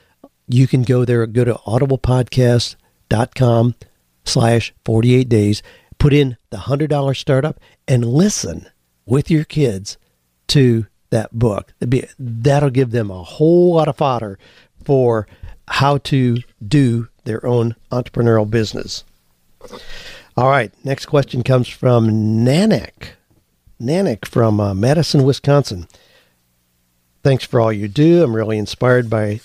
you 0.47 0.65
can 0.65 0.83
go 0.83 1.03
there, 1.03 1.27
go 1.27 1.43
to 1.43 1.59
Audible 1.65 1.99
Podcast 1.99 2.75
dot 3.09 3.35
com 3.35 3.75
slash 4.23 4.73
48 4.85 5.27
days. 5.27 5.61
Put 5.97 6.13
in 6.13 6.37
the 6.51 6.57
$100 6.57 7.17
startup 7.17 7.59
and 7.85 8.05
listen 8.05 8.67
with 9.05 9.29
your 9.29 9.43
kids 9.43 9.97
to 10.47 10.85
that 11.09 11.37
book. 11.37 11.73
That'll 12.17 12.69
give 12.69 12.91
them 12.91 13.11
a 13.11 13.23
whole 13.23 13.75
lot 13.75 13.87
of 13.87 13.97
fodder 13.97 14.37
for 14.83 15.27
how 15.67 15.97
to 15.99 16.37
do 16.65 17.07
their 17.25 17.45
own 17.45 17.75
entrepreneurial 17.91 18.49
business. 18.49 19.03
All 20.35 20.49
right, 20.49 20.71
next 20.83 21.05
question 21.05 21.43
comes 21.43 21.67
from 21.67 22.07
Nanak. 22.45 23.09
Nanak 23.81 24.25
from 24.25 24.59
uh, 24.59 24.73
Madison, 24.73 25.23
Wisconsin. 25.23 25.87
Thanks 27.23 27.43
for 27.43 27.59
all 27.59 27.73
you 27.73 27.87
do. 27.87 28.23
I'm 28.23 28.35
really 28.35 28.57
inspired 28.57 29.09
by 29.09 29.41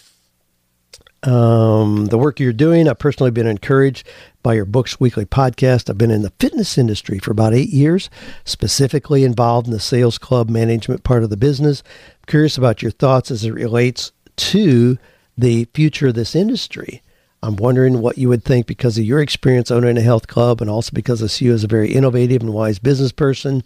um, 1.24 2.06
the 2.06 2.18
work 2.18 2.38
you're 2.38 2.52
doing. 2.52 2.88
I've 2.88 2.98
personally 2.98 3.30
been 3.30 3.46
encouraged 3.46 4.06
by 4.42 4.54
your 4.54 4.64
Books 4.64 5.00
Weekly 5.00 5.24
podcast. 5.24 5.88
I've 5.88 5.98
been 5.98 6.10
in 6.10 6.22
the 6.22 6.32
fitness 6.38 6.78
industry 6.78 7.18
for 7.18 7.32
about 7.32 7.54
eight 7.54 7.70
years, 7.70 8.10
specifically 8.44 9.24
involved 9.24 9.66
in 9.66 9.72
the 9.72 9.80
sales 9.80 10.18
club 10.18 10.48
management 10.48 11.02
part 11.02 11.22
of 11.22 11.30
the 11.30 11.36
business. 11.36 11.82
I'm 11.86 12.26
curious 12.26 12.58
about 12.58 12.82
your 12.82 12.90
thoughts 12.92 13.30
as 13.30 13.44
it 13.44 13.52
relates 13.52 14.12
to 14.36 14.98
the 15.36 15.66
future 15.74 16.08
of 16.08 16.14
this 16.14 16.34
industry. 16.34 17.02
I'm 17.42 17.56
wondering 17.56 18.00
what 18.00 18.16
you 18.16 18.30
would 18.30 18.44
think 18.44 18.66
because 18.66 18.96
of 18.96 19.04
your 19.04 19.20
experience 19.20 19.70
owning 19.70 19.98
a 19.98 20.02
health 20.02 20.28
club 20.28 20.62
and 20.62 20.70
also 20.70 20.92
because 20.94 21.22
I 21.22 21.26
see 21.26 21.44
you 21.44 21.52
as 21.52 21.62
a 21.62 21.68
very 21.68 21.92
innovative 21.92 22.40
and 22.42 22.54
wise 22.54 22.78
business 22.78 23.12
person. 23.12 23.62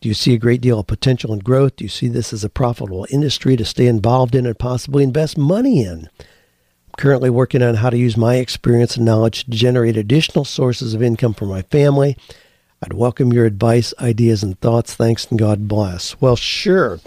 Do 0.00 0.08
you 0.08 0.14
see 0.14 0.34
a 0.34 0.38
great 0.38 0.60
deal 0.60 0.78
of 0.78 0.86
potential 0.86 1.32
and 1.32 1.42
growth? 1.42 1.76
Do 1.76 1.84
you 1.84 1.88
see 1.88 2.08
this 2.08 2.32
as 2.32 2.44
a 2.44 2.48
profitable 2.48 3.06
industry 3.10 3.56
to 3.56 3.64
stay 3.64 3.86
involved 3.86 4.34
in 4.34 4.46
and 4.46 4.58
possibly 4.58 5.02
invest 5.02 5.36
money 5.36 5.82
in? 5.84 6.08
I'm 6.18 6.96
currently 6.96 7.30
working 7.30 7.62
on 7.62 7.76
how 7.76 7.90
to 7.90 7.98
use 7.98 8.16
my 8.16 8.36
experience 8.36 8.96
and 8.96 9.04
knowledge 9.04 9.44
to 9.44 9.50
generate 9.50 9.96
additional 9.96 10.44
sources 10.44 10.94
of 10.94 11.02
income 11.02 11.34
for 11.34 11.46
my 11.46 11.62
family. 11.62 12.16
I'd 12.84 12.92
welcome 12.92 13.32
your 13.32 13.46
advice, 13.46 13.94
ideas, 14.00 14.42
and 14.42 14.60
thoughts. 14.60 14.94
Thanks 14.94 15.26
and 15.26 15.38
God 15.38 15.68
bless. 15.68 16.20
Well, 16.20 16.34
sure. 16.36 16.98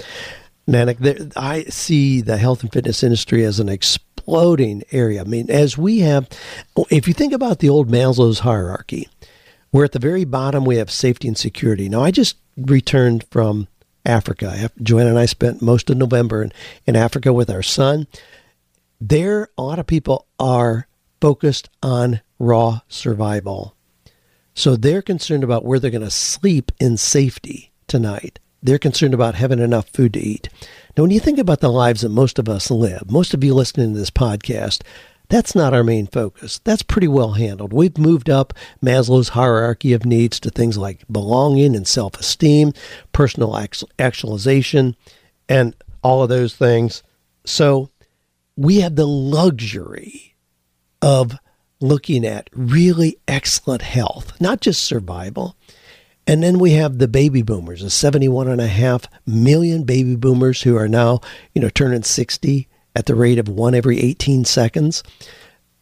Nanak, 0.68 1.34
I 1.36 1.64
see 1.66 2.22
the 2.22 2.38
health 2.38 2.64
and 2.64 2.72
fitness 2.72 3.04
industry 3.04 3.44
as 3.44 3.60
an 3.60 3.70
exploding 3.70 4.84
area. 4.92 5.22
I 5.22 5.24
mean, 5.26 5.50
as 5.50 5.78
we 5.78 6.00
have, 6.00 6.28
if 6.90 7.08
you 7.08 7.14
think 7.14 7.34
about 7.34 7.60
the 7.60 7.70
old 7.70 7.90
Maslow's 7.90 8.40
hierarchy, 8.40 9.08
where 9.72 9.86
at 9.86 9.92
the 9.92 10.00
very 10.00 10.26
bottom 10.26 10.66
we 10.66 10.78
have 10.78 10.90
safety 10.90 11.28
and 11.28 11.38
security. 11.38 11.90
Now, 11.90 12.02
I 12.02 12.10
just 12.10 12.38
returned 12.56 13.26
from 13.30 13.68
Africa. 14.06 14.72
Joanne 14.82 15.08
and 15.08 15.20
I 15.20 15.26
spent 15.26 15.62
most 15.62 15.90
of 15.90 15.98
November 15.98 16.42
in, 16.42 16.54
in 16.88 16.96
Africa 16.96 17.34
with 17.34 17.50
our 17.50 17.64
son 17.64 18.08
there 19.00 19.50
a 19.58 19.64
lot 19.64 19.80
of 19.80 19.88
people 19.88 20.28
are 20.40 20.88
focused 21.22 21.70
on 21.84 22.22
raw 22.40 22.80
survival. 22.88 23.76
So 24.54 24.76
they're 24.76 25.02
concerned 25.02 25.44
about 25.44 25.66
where 25.66 25.80
they're 25.80 25.92
going 25.92 26.02
to 26.02 26.10
sleep 26.10 26.72
in 26.80 26.98
safety 26.98 27.72
tonight. 27.88 28.40
They're 28.66 28.80
concerned 28.80 29.14
about 29.14 29.36
having 29.36 29.60
enough 29.60 29.90
food 29.90 30.14
to 30.14 30.20
eat. 30.20 30.50
Now, 30.98 31.04
when 31.04 31.12
you 31.12 31.20
think 31.20 31.38
about 31.38 31.60
the 31.60 31.72
lives 31.72 32.02
that 32.02 32.10
most 32.10 32.40
of 32.40 32.50
us 32.50 32.72
live, 32.72 33.12
most 33.12 33.36
of 33.36 33.44
you 33.44 33.54
listening 33.54 33.94
to 33.94 34.00
this 34.00 34.10
podcast, 34.10 34.82
that's 35.30 35.54
not 35.54 35.74
our 35.74 35.84
main 35.84 36.08
focus. 36.08 36.60
That's 36.64 36.82
pretty 36.82 37.08
well 37.08 37.34
handled. 37.34 37.74
We've 37.74 37.98
moved 37.98 38.28
up 38.28 38.54
Maslow's 38.84 39.30
hierarchy 39.30 39.94
of 39.94 40.04
needs 40.04 40.40
to 40.40 40.50
things 40.50 40.80
like 40.80 41.06
belonging 41.12 41.76
and 41.76 41.88
self 41.88 42.20
esteem, 42.20 42.74
personal 43.12 43.56
actualization, 44.00 44.96
and 45.48 45.76
all 46.02 46.24
of 46.24 46.30
those 46.30 46.56
things. 46.56 47.04
So 47.46 47.92
we 48.58 48.82
have 48.82 48.96
the 48.96 49.08
luxury 49.08 50.36
of 51.04 51.38
looking 51.80 52.26
at 52.26 52.50
really 52.52 53.20
excellent 53.28 53.84
health, 53.84 54.34
not 54.42 54.60
just 54.60 54.84
survival. 54.84 55.56
And 56.28 56.42
then 56.42 56.58
we 56.58 56.72
have 56.72 56.98
the 56.98 57.08
baby 57.08 57.42
boomers, 57.44 57.82
the 57.82 57.90
71 57.90 58.48
and 58.48 58.62
a 58.62 58.68
half 58.68 59.08
million 59.26 59.84
baby 59.84 60.16
boomers 60.16 60.64
who 60.64 60.76
are 60.76 60.88
now, 60.88 61.22
you 61.54 61.62
know, 61.62 61.70
turning 61.70 62.04
60 62.04 62.68
at 62.96 63.06
the 63.06 63.16
rate 63.16 63.38
of 63.38 63.48
one 63.48 63.76
every 63.76 64.00
18 64.00 64.46
seconds. 64.46 65.04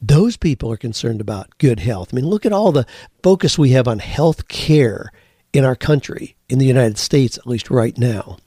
Those 0.01 0.35
people 0.35 0.69
are 0.71 0.77
concerned 0.77 1.21
about 1.21 1.57
good 1.59 1.79
health. 1.79 2.09
I 2.11 2.17
mean, 2.17 2.27
look 2.27 2.45
at 2.45 2.51
all 2.51 2.73
the 2.73 2.85
focus 3.21 3.57
we 3.57 3.69
have 3.69 3.87
on 3.87 3.99
health 3.99 4.49
care 4.49 5.11
in 5.53 5.63
our 5.63 5.75
country, 5.75 6.35
in 6.49 6.59
the 6.59 6.65
United 6.65 6.97
States, 6.97 7.37
at 7.37 7.47
least 7.47 7.69
right 7.69 7.97
now. 7.97 8.37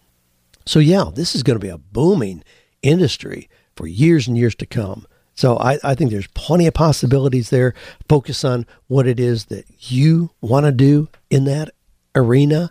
So, 0.67 0.81
yeah, 0.81 1.05
this 1.15 1.35
is 1.35 1.43
going 1.43 1.59
to 1.59 1.65
be 1.65 1.71
a 1.71 1.79
booming 1.79 2.45
industry 2.83 3.49
for 3.75 3.87
years 3.87 4.29
and 4.29 4.37
years 4.37 4.55
to 4.57 4.67
come. 4.67 5.07
So 5.37 5.59
I, 5.59 5.79
I 5.85 5.95
think 5.95 6.11
there's 6.11 6.27
plenty 6.29 6.67
of 6.67 6.75
possibilities 6.75 7.51
there. 7.51 7.75
Focus 8.09 8.43
on 8.43 8.67
what 8.89 9.07
it 9.07 9.21
is 9.21 9.47
that 9.47 9.67
you 9.79 10.31
want 10.41 10.65
to 10.65 10.73
do 10.73 11.09
in 11.31 11.45
that 11.45 11.71
arena, 12.17 12.71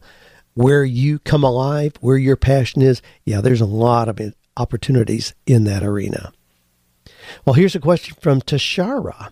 where 0.56 0.84
you 0.84 1.20
come 1.20 1.44
alive, 1.44 1.94
where 2.02 2.18
your 2.18 2.36
passion 2.36 2.82
is. 2.82 3.02
Yeah, 3.24 3.42
there's 3.42 3.62
a 3.62 3.66
lot 3.66 4.10
of 4.10 4.20
opportunities 4.58 5.34
in 5.46 5.64
that 5.66 5.84
arena. 5.84 6.34
Well, 7.46 7.54
here's 7.54 7.76
a 7.76 7.80
question 7.80 8.16
from 8.20 8.42
Tashara, 8.42 9.30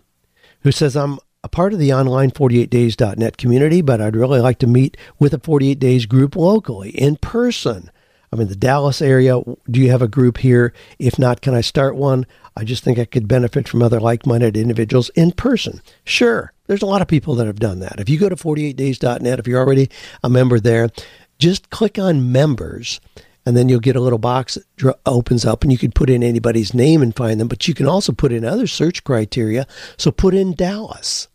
who 0.62 0.72
says, 0.72 0.96
I'm 0.96 1.20
a 1.44 1.50
part 1.50 1.74
of 1.74 1.80
the 1.80 1.94
online 1.94 2.32
48days.net 2.32 3.38
community, 3.38 3.82
but 3.82 4.00
I'd 4.00 4.16
really 4.16 4.40
like 4.40 4.60
to 4.60 4.68
meet 4.68 4.96
with 5.20 5.34
a 5.34 5.40
48 5.40 5.80
Days 5.80 6.06
group 6.06 6.36
locally 6.36 6.92
in 6.92 7.18
person. 7.18 7.92
I'm 8.34 8.42
in 8.42 8.48
the 8.48 8.56
Dallas 8.56 9.00
area. 9.02 9.40
Do 9.70 9.80
you 9.80 9.92
have 9.92 10.02
a 10.02 10.08
group 10.08 10.40
here? 10.40 10.74
If 10.98 11.20
not, 11.20 11.42
can 11.42 11.54
I 11.54 11.62
start 11.62 11.96
one? 11.96 12.26
I 12.58 12.64
just 12.64 12.84
think 12.84 12.98
I 12.98 13.06
could 13.06 13.28
benefit 13.28 13.68
from 13.68 13.84
other 13.84 14.00
like 14.00 14.26
minded 14.26 14.58
individuals 14.58 15.10
in 15.10 15.34
person. 15.34 15.82
Sure, 16.04 16.52
there's 16.66 16.82
a 16.82 16.88
lot 16.88 17.04
of 17.04 17.08
people 17.08 17.36
that 17.36 17.48
have 17.48 17.60
done 17.60 17.80
that. 17.80 18.00
If 18.00 18.10
you 18.10 18.18
go 18.18 18.30
to 18.30 18.36
48days.net, 18.36 19.40
if 19.40 19.48
you're 19.48 19.60
already 19.60 19.90
a 20.24 20.30
member 20.30 20.60
there, 20.60 20.90
just 21.38 21.70
click 21.70 22.00
on 22.00 22.32
members 22.32 23.00
and 23.46 23.56
then 23.56 23.70
you'll 23.70 23.80
get 23.80 23.96
a 23.96 24.02
little 24.02 24.20
box 24.20 24.56
that 24.56 25.00
opens 25.06 25.46
up 25.46 25.64
and 25.64 25.72
you 25.72 25.78
can 25.78 25.92
put 25.92 26.10
in 26.10 26.24
anybody's 26.24 26.74
name 26.74 27.02
and 27.02 27.16
find 27.16 27.40
them 27.40 27.48
but 27.48 27.68
you 27.68 27.74
can 27.74 27.88
also 27.88 28.14
put 28.14 28.32
in 28.32 28.46
other 28.46 28.68
search 28.68 29.04
criteria 29.04 29.68
so 29.98 30.12
put 30.12 30.34
in 30.34 30.54
dallas 30.54 31.28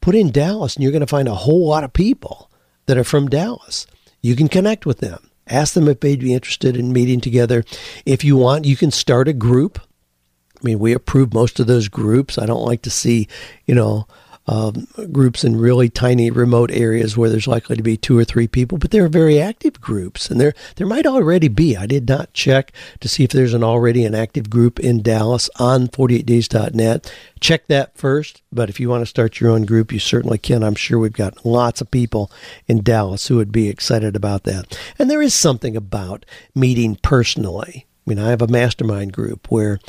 put 0.00 0.14
in 0.14 0.30
dallas 0.30 0.74
and 0.74 0.82
you're 0.82 0.92
going 0.92 1.00
to 1.00 1.06
find 1.06 1.28
a 1.28 1.34
whole 1.34 1.68
lot 1.68 1.84
of 1.84 1.92
people 1.92 2.50
that 2.86 2.96
are 2.96 3.04
from 3.04 3.28
dallas 3.28 3.86
you 4.22 4.34
can 4.34 4.48
connect 4.48 4.86
with 4.86 4.98
them 4.98 5.30
Ask 5.52 5.74
them 5.74 5.88
if 5.88 6.00
they'd 6.00 6.18
be 6.20 6.34
interested 6.34 6.76
in 6.76 6.92
meeting 6.92 7.20
together. 7.20 7.64
If 8.06 8.24
you 8.24 8.36
want, 8.36 8.64
you 8.64 8.76
can 8.76 8.90
start 8.90 9.28
a 9.28 9.32
group. 9.32 9.78
I 9.80 10.64
mean, 10.64 10.78
we 10.78 10.92
approve 10.92 11.34
most 11.34 11.60
of 11.60 11.66
those 11.66 11.88
groups. 11.88 12.38
I 12.38 12.46
don't 12.46 12.64
like 12.64 12.82
to 12.82 12.90
see, 12.90 13.28
you 13.66 13.74
know, 13.74 14.06
um, 14.52 14.86
groups 15.10 15.44
in 15.44 15.56
really 15.56 15.88
tiny 15.88 16.30
remote 16.30 16.70
areas 16.70 17.16
where 17.16 17.30
there's 17.30 17.46
likely 17.46 17.74
to 17.74 17.82
be 17.82 17.96
two 17.96 18.18
or 18.18 18.24
three 18.24 18.46
people, 18.46 18.76
but 18.76 18.90
there 18.90 19.04
are 19.04 19.08
very 19.08 19.40
active 19.40 19.80
groups, 19.80 20.30
and 20.30 20.38
there 20.38 20.52
there 20.76 20.86
might 20.86 21.06
already 21.06 21.48
be. 21.48 21.74
I 21.74 21.86
did 21.86 22.06
not 22.06 22.34
check 22.34 22.70
to 23.00 23.08
see 23.08 23.24
if 23.24 23.30
there's 23.30 23.54
an 23.54 23.64
already 23.64 24.04
an 24.04 24.14
active 24.14 24.50
group 24.50 24.78
in 24.78 25.00
Dallas 25.00 25.48
on 25.58 25.88
48days.net. 25.88 27.14
Check 27.40 27.66
that 27.68 27.96
first, 27.96 28.42
but 28.52 28.68
if 28.68 28.78
you 28.78 28.90
want 28.90 29.00
to 29.00 29.06
start 29.06 29.40
your 29.40 29.50
own 29.50 29.64
group, 29.64 29.90
you 29.90 29.98
certainly 29.98 30.38
can. 30.38 30.62
I'm 30.62 30.74
sure 30.74 30.98
we've 30.98 31.12
got 31.14 31.46
lots 31.46 31.80
of 31.80 31.90
people 31.90 32.30
in 32.68 32.82
Dallas 32.82 33.28
who 33.28 33.36
would 33.36 33.52
be 33.52 33.70
excited 33.70 34.14
about 34.14 34.44
that. 34.44 34.78
And 34.98 35.10
there 35.10 35.22
is 35.22 35.34
something 35.34 35.76
about 35.76 36.26
meeting 36.54 36.96
personally. 36.96 37.86
I 38.06 38.10
mean, 38.10 38.18
I 38.18 38.28
have 38.28 38.42
a 38.42 38.48
mastermind 38.48 39.14
group 39.14 39.50
where 39.50 39.80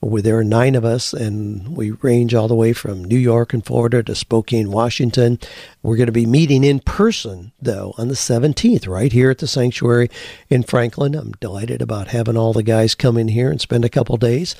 where 0.00 0.22
there 0.22 0.38
are 0.38 0.44
nine 0.44 0.74
of 0.74 0.84
us, 0.84 1.12
and 1.12 1.76
we 1.76 1.90
range 1.90 2.34
all 2.34 2.48
the 2.48 2.54
way 2.54 2.72
from 2.72 3.04
New 3.04 3.18
York 3.18 3.52
and 3.52 3.64
Florida 3.64 4.02
to 4.02 4.14
Spokane, 4.14 4.70
Washington. 4.70 5.38
We're 5.82 5.96
going 5.96 6.06
to 6.06 6.12
be 6.12 6.26
meeting 6.26 6.64
in 6.64 6.80
person, 6.80 7.52
though, 7.60 7.94
on 7.98 8.08
the 8.08 8.14
17th, 8.14 8.88
right 8.88 9.12
here 9.12 9.30
at 9.30 9.38
the 9.38 9.46
sanctuary 9.46 10.10
in 10.48 10.62
Franklin. 10.62 11.14
I'm 11.14 11.32
delighted 11.32 11.82
about 11.82 12.08
having 12.08 12.36
all 12.36 12.54
the 12.54 12.62
guys 12.62 12.94
come 12.94 13.18
in 13.18 13.28
here 13.28 13.50
and 13.50 13.60
spend 13.60 13.84
a 13.84 13.90
couple 13.90 14.16
days. 14.16 14.56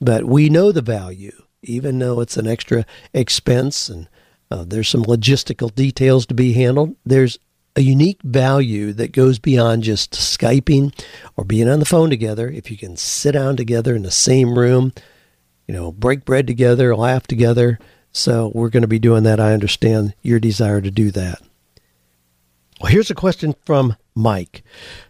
But 0.00 0.24
we 0.24 0.48
know 0.48 0.72
the 0.72 0.82
value, 0.82 1.44
even 1.62 1.98
though 1.98 2.20
it's 2.20 2.36
an 2.36 2.48
extra 2.48 2.84
expense 3.14 3.88
and 3.88 4.08
uh, 4.50 4.64
there's 4.66 4.88
some 4.88 5.04
logistical 5.04 5.72
details 5.72 6.26
to 6.26 6.34
be 6.34 6.54
handled. 6.54 6.96
There's 7.06 7.38
a 7.80 7.82
unique 7.82 8.22
value 8.22 8.92
that 8.92 9.10
goes 9.10 9.38
beyond 9.38 9.82
just 9.82 10.12
Skyping 10.12 10.92
or 11.34 11.44
being 11.44 11.66
on 11.66 11.78
the 11.78 11.86
phone 11.86 12.10
together. 12.10 12.48
If 12.48 12.70
you 12.70 12.76
can 12.76 12.94
sit 12.96 13.32
down 13.32 13.56
together 13.56 13.96
in 13.96 14.02
the 14.02 14.10
same 14.10 14.58
room, 14.58 14.92
you 15.66 15.74
know, 15.74 15.90
break 15.90 16.26
bread 16.26 16.46
together, 16.46 16.94
laugh 16.94 17.26
together. 17.26 17.78
So 18.12 18.52
we're 18.54 18.68
going 18.68 18.82
to 18.82 18.88
be 18.88 18.98
doing 18.98 19.22
that. 19.22 19.40
I 19.40 19.54
understand 19.54 20.14
your 20.20 20.38
desire 20.38 20.82
to 20.82 20.90
do 20.90 21.10
that. 21.12 21.40
Well, 22.80 22.92
here's 22.92 23.10
a 23.10 23.14
question 23.14 23.54
from 23.64 23.96
Mike, 24.14 24.62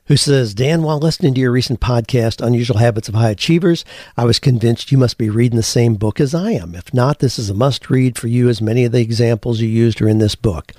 who 0.05 0.17
says, 0.17 0.55
Dan, 0.55 0.83
while 0.83 0.99
listening 0.99 1.35
to 1.35 1.41
your 1.41 1.51
recent 1.51 1.81
podcast, 1.81 2.45
Unusual 2.45 2.79
Habits 2.79 3.09
of 3.09 3.15
High 3.15 3.31
Achievers, 3.31 3.85
I 4.17 4.25
was 4.25 4.39
convinced 4.39 4.93
you 4.93 4.99
must 4.99 5.19
be 5.19 5.31
reading 5.31 5.57
the 5.57 5.63
same 5.65 5.95
book 5.95 6.21
as 6.21 6.35
I 6.35 6.53
am. 6.53 6.77
If 6.77 6.95
not, 6.95 7.19
this 7.19 7.39
is 7.39 7.51
a 7.51 7.55
must 7.55 7.91
read 7.91 8.17
for 8.17 8.29
you, 8.29 8.49
as 8.49 8.63
many 8.63 8.85
of 8.85 8.93
the 8.93 9.01
examples 9.01 9.61
you 9.61 9.69
used 9.69 10.01
are 10.01 10.09
in 10.09 10.19
this 10.19 10.37
book. 10.37 10.73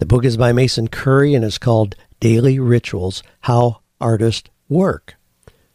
The 0.00 0.06
book 0.06 0.24
is 0.24 0.38
by 0.38 0.52
Mason 0.52 0.88
Currey 0.88 1.36
and 1.36 1.44
is 1.44 1.58
called 1.58 1.94
Daily 2.20 2.58
Rituals 2.58 3.22
How 3.42 3.82
Artists 4.00 4.48
Work. 4.66 5.16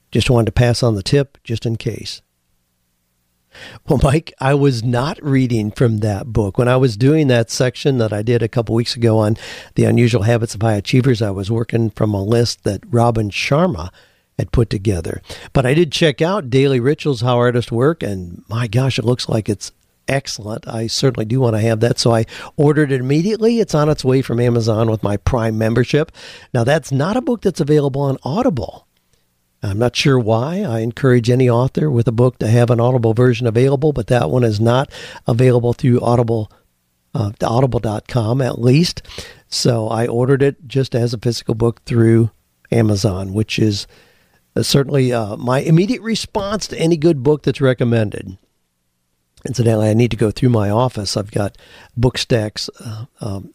Just 0.10 0.32
wanted 0.32 0.48
to 0.48 0.52
pass 0.52 0.82
on 0.82 0.96
the 0.96 1.04
tip 1.04 1.38
just 1.44 1.64
in 1.64 1.76
case. 1.76 2.24
Well, 3.88 4.00
Mike, 4.02 4.34
I 4.42 4.56
was 4.56 4.84
not 4.84 5.22
reading 5.22 5.70
from 5.70 6.00
that 6.00 6.34
book. 6.34 6.58
When 6.58 6.68
I 6.68 6.76
was 6.76 6.98
doing 6.98 7.28
that 7.28 7.52
section 7.52 8.00
that 8.00 8.12
I 8.12 8.24
did 8.24 8.42
a 8.42 8.48
couple 8.48 8.74
weeks 8.74 8.96
ago 8.96 9.20
on 9.20 9.38
the 9.76 9.86
unusual 9.86 10.24
habits 10.24 10.56
of 10.56 10.62
high 10.64 10.74
achievers, 10.74 11.22
I 11.22 11.30
was 11.30 11.52
working 11.52 11.92
from 11.92 12.16
a 12.16 12.24
list 12.24 12.64
that 12.64 12.82
Robin 12.90 13.30
Sharma 13.30 13.92
had 14.40 14.52
put 14.52 14.72
together. 14.72 15.22
But 15.54 15.68
I 15.68 15.76
did 15.76 15.92
check 15.92 16.20
out 16.20 16.50
Daily 16.50 16.80
Rituals 16.80 17.22
How 17.22 17.38
Artists 17.38 17.72
Work, 17.72 18.02
and 18.02 18.44
my 18.50 18.66
gosh, 18.66 18.98
it 18.98 19.06
looks 19.06 19.30
like 19.30 19.48
it's 19.48 19.72
excellent. 20.08 20.68
I 20.68 20.88
certainly 20.88 21.26
do 21.26 21.40
want 21.40 21.56
to 21.56 21.62
have 21.62 21.80
that. 21.82 22.00
So 22.00 22.14
I 22.14 22.26
ordered 22.56 22.92
it 22.92 23.02
immediately. 23.02 23.60
It's 23.60 23.76
on 23.76 23.90
its 23.90 24.06
way 24.06 24.22
from 24.22 24.40
Amazon 24.40 24.90
with 24.90 25.04
my 25.04 25.18
Prime 25.18 25.58
membership. 25.58 26.12
Now, 26.54 26.64
that's 26.64 26.92
not 26.92 27.18
a 27.18 27.22
book 27.22 27.42
that's 27.42 27.60
available 27.60 28.02
on 28.02 28.18
Audible. 28.24 28.88
I'm 29.64 29.80
not 29.80 29.96
sure 29.96 30.20
why. 30.20 30.62
I 30.62 30.80
encourage 30.80 31.30
any 31.30 31.50
author 31.50 31.90
with 31.90 32.08
a 32.08 32.12
book 32.12 32.38
to 32.40 32.48
have 32.48 32.70
an 32.70 32.80
Audible 32.80 33.14
version 33.14 33.48
available, 33.48 33.94
but 33.94 34.08
that 34.08 34.30
one 34.30 34.44
is 34.44 34.60
not 34.60 34.92
available 35.28 35.74
through 35.74 36.02
Audible. 36.02 36.52
Uh, 37.14 37.32
audible.com 37.42 38.42
at 38.42 38.60
least. 38.60 39.02
So 39.48 39.88
I 39.88 40.06
ordered 40.06 40.44
it 40.44 40.68
just 40.68 40.94
as 40.94 41.14
a 41.14 41.18
physical 41.18 41.56
book 41.56 41.82
through 41.86 42.30
Amazon, 42.72 43.34
which 43.34 43.58
is 43.58 43.88
uh, 44.54 44.64
certainly 44.64 45.14
uh, 45.14 45.38
my 45.38 45.60
immediate 45.60 46.02
response 46.02 46.68
to 46.68 46.78
any 46.78 46.98
good 46.98 47.24
book 47.24 47.44
that's 47.44 47.62
recommended. 47.62 48.38
Incidentally, 49.46 49.90
I 49.90 49.94
need 49.94 50.12
to 50.12 50.18
go 50.18 50.32
through 50.32 50.50
my 50.50 50.70
office. 50.70 51.16
I've 51.16 51.32
got 51.32 51.58
book 51.96 52.18
stacks 52.18 52.70
uh, 52.80 53.06
um, 53.22 53.54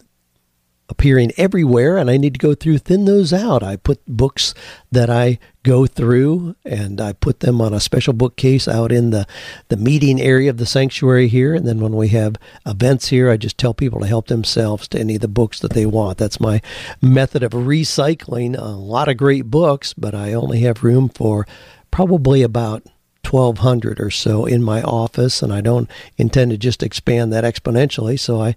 appearing 0.91 1.31
everywhere, 1.37 1.97
and 1.97 2.09
I 2.09 2.17
need 2.17 2.33
to 2.33 2.39
go 2.39 2.53
through, 2.53 2.77
thin 2.79 3.05
those 3.05 3.31
out. 3.31 3.63
I 3.63 3.77
put 3.77 4.05
books 4.05 4.53
that 4.91 5.09
I 5.09 5.39
go 5.63 5.85
through, 5.85 6.55
and 6.65 6.99
I 6.99 7.13
put 7.13 7.39
them 7.39 7.61
on 7.61 7.73
a 7.73 7.79
special 7.79 8.13
bookcase 8.13 8.67
out 8.67 8.91
in 8.91 9.11
the, 9.11 9.25
the 9.69 9.77
meeting 9.77 10.21
area 10.21 10.49
of 10.49 10.57
the 10.57 10.65
sanctuary 10.65 11.29
here. 11.29 11.55
And 11.55 11.65
then 11.65 11.79
when 11.79 11.95
we 11.95 12.09
have 12.09 12.35
events 12.65 13.07
here, 13.07 13.29
I 13.29 13.37
just 13.37 13.57
tell 13.57 13.73
people 13.73 14.01
to 14.01 14.07
help 14.07 14.27
themselves 14.27 14.87
to 14.89 14.99
any 14.99 15.15
of 15.15 15.21
the 15.21 15.27
books 15.27 15.59
that 15.61 15.71
they 15.71 15.85
want. 15.85 16.17
That's 16.17 16.41
my 16.41 16.61
method 17.01 17.41
of 17.41 17.51
recycling. 17.51 18.57
A 18.57 18.63
lot 18.63 19.07
of 19.07 19.17
great 19.17 19.45
books, 19.45 19.93
but 19.93 20.13
I 20.13 20.33
only 20.33 20.59
have 20.61 20.83
room 20.83 21.07
for 21.09 21.47
probably 21.89 22.41
about 22.41 22.83
1200 23.23 23.99
or 23.99 24.09
so 24.09 24.45
in 24.45 24.63
my 24.63 24.81
office 24.81 25.41
and 25.41 25.53
I 25.53 25.61
don't 25.61 25.89
intend 26.17 26.51
to 26.51 26.57
just 26.57 26.83
expand 26.83 27.31
that 27.31 27.43
exponentially 27.43 28.19
so 28.19 28.41
I 28.41 28.55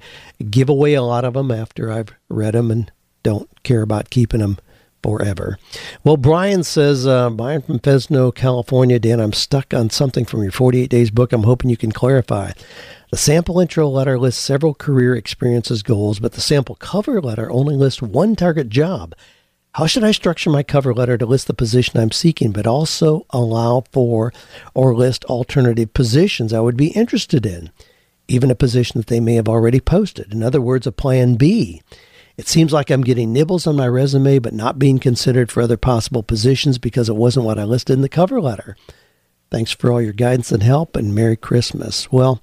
give 0.50 0.68
away 0.68 0.94
a 0.94 1.02
lot 1.02 1.24
of 1.24 1.34
them 1.34 1.50
after 1.50 1.90
I've 1.90 2.14
read 2.28 2.54
them 2.54 2.70
and 2.70 2.90
don't 3.22 3.48
care 3.62 3.82
about 3.82 4.10
keeping 4.10 4.40
them 4.40 4.58
forever. 5.04 5.58
Well, 6.02 6.16
Brian 6.16 6.62
says, 6.62 7.06
uh, 7.06 7.28
Brian 7.28 7.60
from 7.60 7.78
Fresno, 7.78 8.30
California, 8.30 8.98
Dan, 8.98 9.20
I'm 9.20 9.34
stuck 9.34 9.74
on 9.74 9.90
something 9.90 10.24
from 10.24 10.42
your 10.42 10.50
48 10.50 10.88
Days 10.88 11.10
book. 11.10 11.32
I'm 11.32 11.42
hoping 11.42 11.68
you 11.68 11.76
can 11.76 11.92
clarify. 11.92 12.52
The 13.10 13.18
sample 13.18 13.60
intro 13.60 13.86
letter 13.86 14.18
lists 14.18 14.42
several 14.42 14.72
career 14.74 15.14
experiences 15.14 15.82
goals, 15.82 16.20
but 16.20 16.32
the 16.32 16.40
sample 16.40 16.74
cover 16.76 17.20
letter 17.20 17.50
only 17.50 17.76
lists 17.76 18.00
one 18.00 18.34
target 18.34 18.70
job. 18.70 19.14
How 19.74 19.86
should 19.86 20.04
I 20.04 20.12
structure 20.12 20.50
my 20.50 20.62
cover 20.62 20.94
letter 20.94 21.18
to 21.18 21.26
list 21.26 21.48
the 21.48 21.52
position 21.52 21.98
I'm 21.98 22.12
seeking, 22.12 22.52
but 22.52 22.64
also 22.64 23.26
allow 23.30 23.82
for 23.90 24.32
or 24.72 24.94
list 24.94 25.24
alternative 25.24 25.92
positions 25.92 26.52
I 26.52 26.60
would 26.60 26.76
be 26.76 26.92
interested 26.92 27.44
in, 27.44 27.72
even 28.28 28.52
a 28.52 28.54
position 28.54 29.00
that 29.00 29.08
they 29.08 29.18
may 29.18 29.34
have 29.34 29.48
already 29.48 29.80
posted? 29.80 30.32
In 30.32 30.44
other 30.44 30.60
words, 30.60 30.86
a 30.86 30.92
plan 30.92 31.34
B. 31.34 31.82
It 32.36 32.46
seems 32.46 32.72
like 32.72 32.88
I'm 32.88 33.02
getting 33.02 33.32
nibbles 33.32 33.66
on 33.66 33.74
my 33.74 33.88
resume, 33.88 34.38
but 34.38 34.54
not 34.54 34.78
being 34.78 35.00
considered 35.00 35.50
for 35.50 35.60
other 35.60 35.76
possible 35.76 36.22
positions 36.22 36.78
because 36.78 37.08
it 37.08 37.16
wasn't 37.16 37.46
what 37.46 37.58
I 37.58 37.64
listed 37.64 37.94
in 37.94 38.02
the 38.02 38.08
cover 38.08 38.40
letter. 38.40 38.76
Thanks 39.50 39.72
for 39.72 39.90
all 39.90 40.00
your 40.00 40.12
guidance 40.12 40.52
and 40.52 40.62
help, 40.62 40.94
and 40.94 41.12
Merry 41.12 41.36
Christmas. 41.36 42.12
Well, 42.12 42.40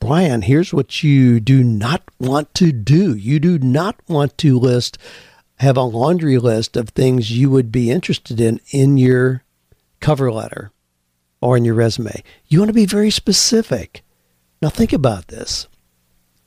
Brian, 0.00 0.42
here's 0.42 0.74
what 0.74 1.02
you 1.02 1.40
do 1.40 1.64
not 1.64 2.02
want 2.20 2.52
to 2.56 2.72
do. 2.72 3.16
You 3.16 3.40
do 3.40 3.58
not 3.58 3.96
want 4.06 4.36
to 4.38 4.58
list 4.58 4.98
have 5.58 5.76
a 5.76 5.82
laundry 5.82 6.38
list 6.38 6.76
of 6.76 6.90
things 6.90 7.30
you 7.30 7.50
would 7.50 7.70
be 7.70 7.90
interested 7.90 8.40
in 8.40 8.60
in 8.70 8.96
your 8.96 9.42
cover 10.00 10.30
letter 10.30 10.70
or 11.40 11.56
in 11.56 11.64
your 11.64 11.74
resume. 11.74 12.22
You 12.46 12.58
want 12.58 12.70
to 12.70 12.74
be 12.74 12.86
very 12.86 13.10
specific. 13.10 14.02
Now, 14.60 14.68
think 14.70 14.92
about 14.92 15.28
this. 15.28 15.68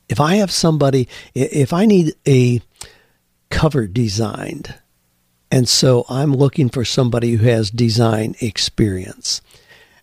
If 0.08 0.20
I 0.20 0.36
have 0.36 0.50
somebody, 0.50 1.08
if 1.34 1.72
I 1.72 1.86
need 1.86 2.14
a 2.26 2.60
cover 3.50 3.86
designed, 3.86 4.74
and 5.50 5.68
so 5.68 6.04
I'm 6.08 6.34
looking 6.34 6.68
for 6.68 6.84
somebody 6.84 7.32
who 7.32 7.46
has 7.46 7.70
design 7.70 8.34
experience, 8.40 9.40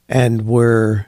and 0.08 0.44
we're 0.44 1.08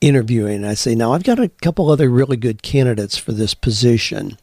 interviewing, 0.00 0.64
I 0.64 0.74
say, 0.74 0.94
now 0.94 1.12
I've 1.12 1.24
got 1.24 1.38
a 1.38 1.48
couple 1.48 1.90
other 1.90 2.08
really 2.08 2.36
good 2.36 2.62
candidates 2.62 3.16
for 3.16 3.32
this 3.32 3.54
position. 3.54 4.38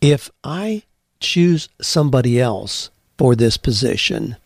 If 0.00 0.30
I 0.42 0.82
choose 1.24 1.68
somebody 1.80 2.40
else 2.40 2.90
for 3.18 3.34
this 3.34 3.56
position. 3.56 4.36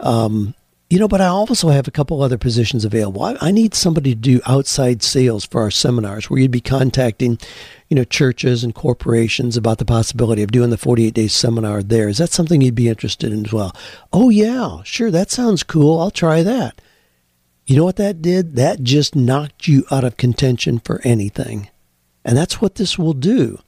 Um, 0.00 0.54
you 0.90 0.98
know, 0.98 1.08
but 1.08 1.20
I 1.20 1.26
also 1.26 1.70
have 1.70 1.88
a 1.88 1.92
couple 1.92 2.22
other 2.22 2.38
positions 2.38 2.84
available. 2.84 3.22
I, 3.22 3.36
I, 3.40 3.50
need 3.50 3.74
somebody 3.74 4.14
to 4.14 4.20
do 4.20 4.40
outside 4.46 5.02
sales 5.02 5.44
for 5.44 5.62
our 5.62 5.70
seminars 5.70 6.28
where 6.28 6.38
you'd 6.38 6.50
be 6.50 6.60
contacting, 6.60 7.38
you 7.88 7.96
know, 7.96 8.04
churches 8.04 8.62
and 8.62 8.74
corporations 8.74 9.56
about 9.56 9.78
the 9.78 9.84
possibility 9.84 10.42
of 10.42 10.52
doing 10.52 10.70
the 10.70 10.76
48 10.76 11.14
day 11.14 11.26
seminar 11.26 11.82
there. 11.82 12.08
Is 12.08 12.18
that 12.18 12.30
something 12.30 12.60
you'd 12.60 12.74
be 12.74 12.88
interested 12.88 13.32
in 13.32 13.46
as 13.46 13.52
well? 13.52 13.74
Oh, 14.12 14.28
yeah, 14.28 14.82
sure. 14.84 15.10
That 15.10 15.30
sounds 15.30 15.62
cool. 15.62 15.98
I'll 15.98 16.10
try 16.10 16.42
that. 16.42 16.80
You 17.66 17.76
know 17.76 17.84
what 17.84 17.96
that 17.96 18.20
did? 18.20 18.56
That 18.56 18.82
just 18.82 19.16
knocked 19.16 19.66
you 19.66 19.84
out 19.90 20.04
of 20.04 20.18
contention 20.18 20.78
for 20.78 21.00
anything. 21.02 21.70
And 22.24 22.36
that's 22.36 22.60
what 22.60 22.74
this 22.74 22.98
will 22.98 23.14
do. 23.14 23.58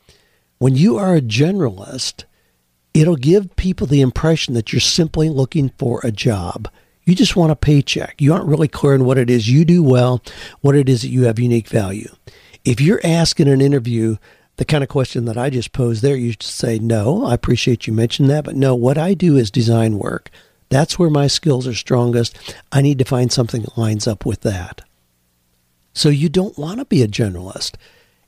When 0.58 0.74
you 0.74 0.96
are 0.96 1.14
a 1.14 1.20
generalist, 1.20 2.24
it'll 2.94 3.16
give 3.16 3.56
people 3.56 3.86
the 3.86 4.00
impression 4.00 4.54
that 4.54 4.72
you're 4.72 4.80
simply 4.80 5.28
looking 5.28 5.70
for 5.78 6.00
a 6.02 6.10
job. 6.10 6.68
You 7.04 7.14
just 7.14 7.36
want 7.36 7.52
a 7.52 7.56
paycheck. 7.56 8.20
You 8.20 8.32
aren't 8.32 8.48
really 8.48 8.68
clear 8.68 8.94
on 8.94 9.04
what 9.04 9.18
it 9.18 9.30
is 9.30 9.48
you 9.48 9.64
do 9.64 9.82
well, 9.82 10.22
what 10.60 10.74
it 10.74 10.88
is 10.88 11.02
that 11.02 11.08
you 11.08 11.24
have 11.24 11.38
unique 11.38 11.68
value. 11.68 12.08
If 12.64 12.80
you're 12.80 13.00
asked 13.04 13.38
in 13.38 13.48
an 13.48 13.60
interview 13.60 14.16
the 14.56 14.64
kind 14.64 14.82
of 14.82 14.88
question 14.88 15.26
that 15.26 15.36
I 15.36 15.50
just 15.50 15.72
posed 15.72 16.02
there, 16.02 16.16
you 16.16 16.34
say, 16.40 16.78
No, 16.78 17.26
I 17.26 17.34
appreciate 17.34 17.86
you 17.86 17.92
mentioning 17.92 18.30
that, 18.30 18.44
but 18.44 18.56
no, 18.56 18.74
what 18.74 18.98
I 18.98 19.14
do 19.14 19.36
is 19.36 19.50
design 19.50 19.98
work. 19.98 20.30
That's 20.68 20.98
where 20.98 21.10
my 21.10 21.26
skills 21.26 21.66
are 21.66 21.74
strongest. 21.74 22.56
I 22.72 22.80
need 22.80 22.98
to 22.98 23.04
find 23.04 23.30
something 23.30 23.62
that 23.62 23.78
lines 23.78 24.06
up 24.06 24.26
with 24.26 24.40
that. 24.40 24.82
So 25.92 26.08
you 26.08 26.28
don't 26.28 26.58
want 26.58 26.78
to 26.78 26.84
be 26.84 27.02
a 27.02 27.08
generalist. 27.08 27.76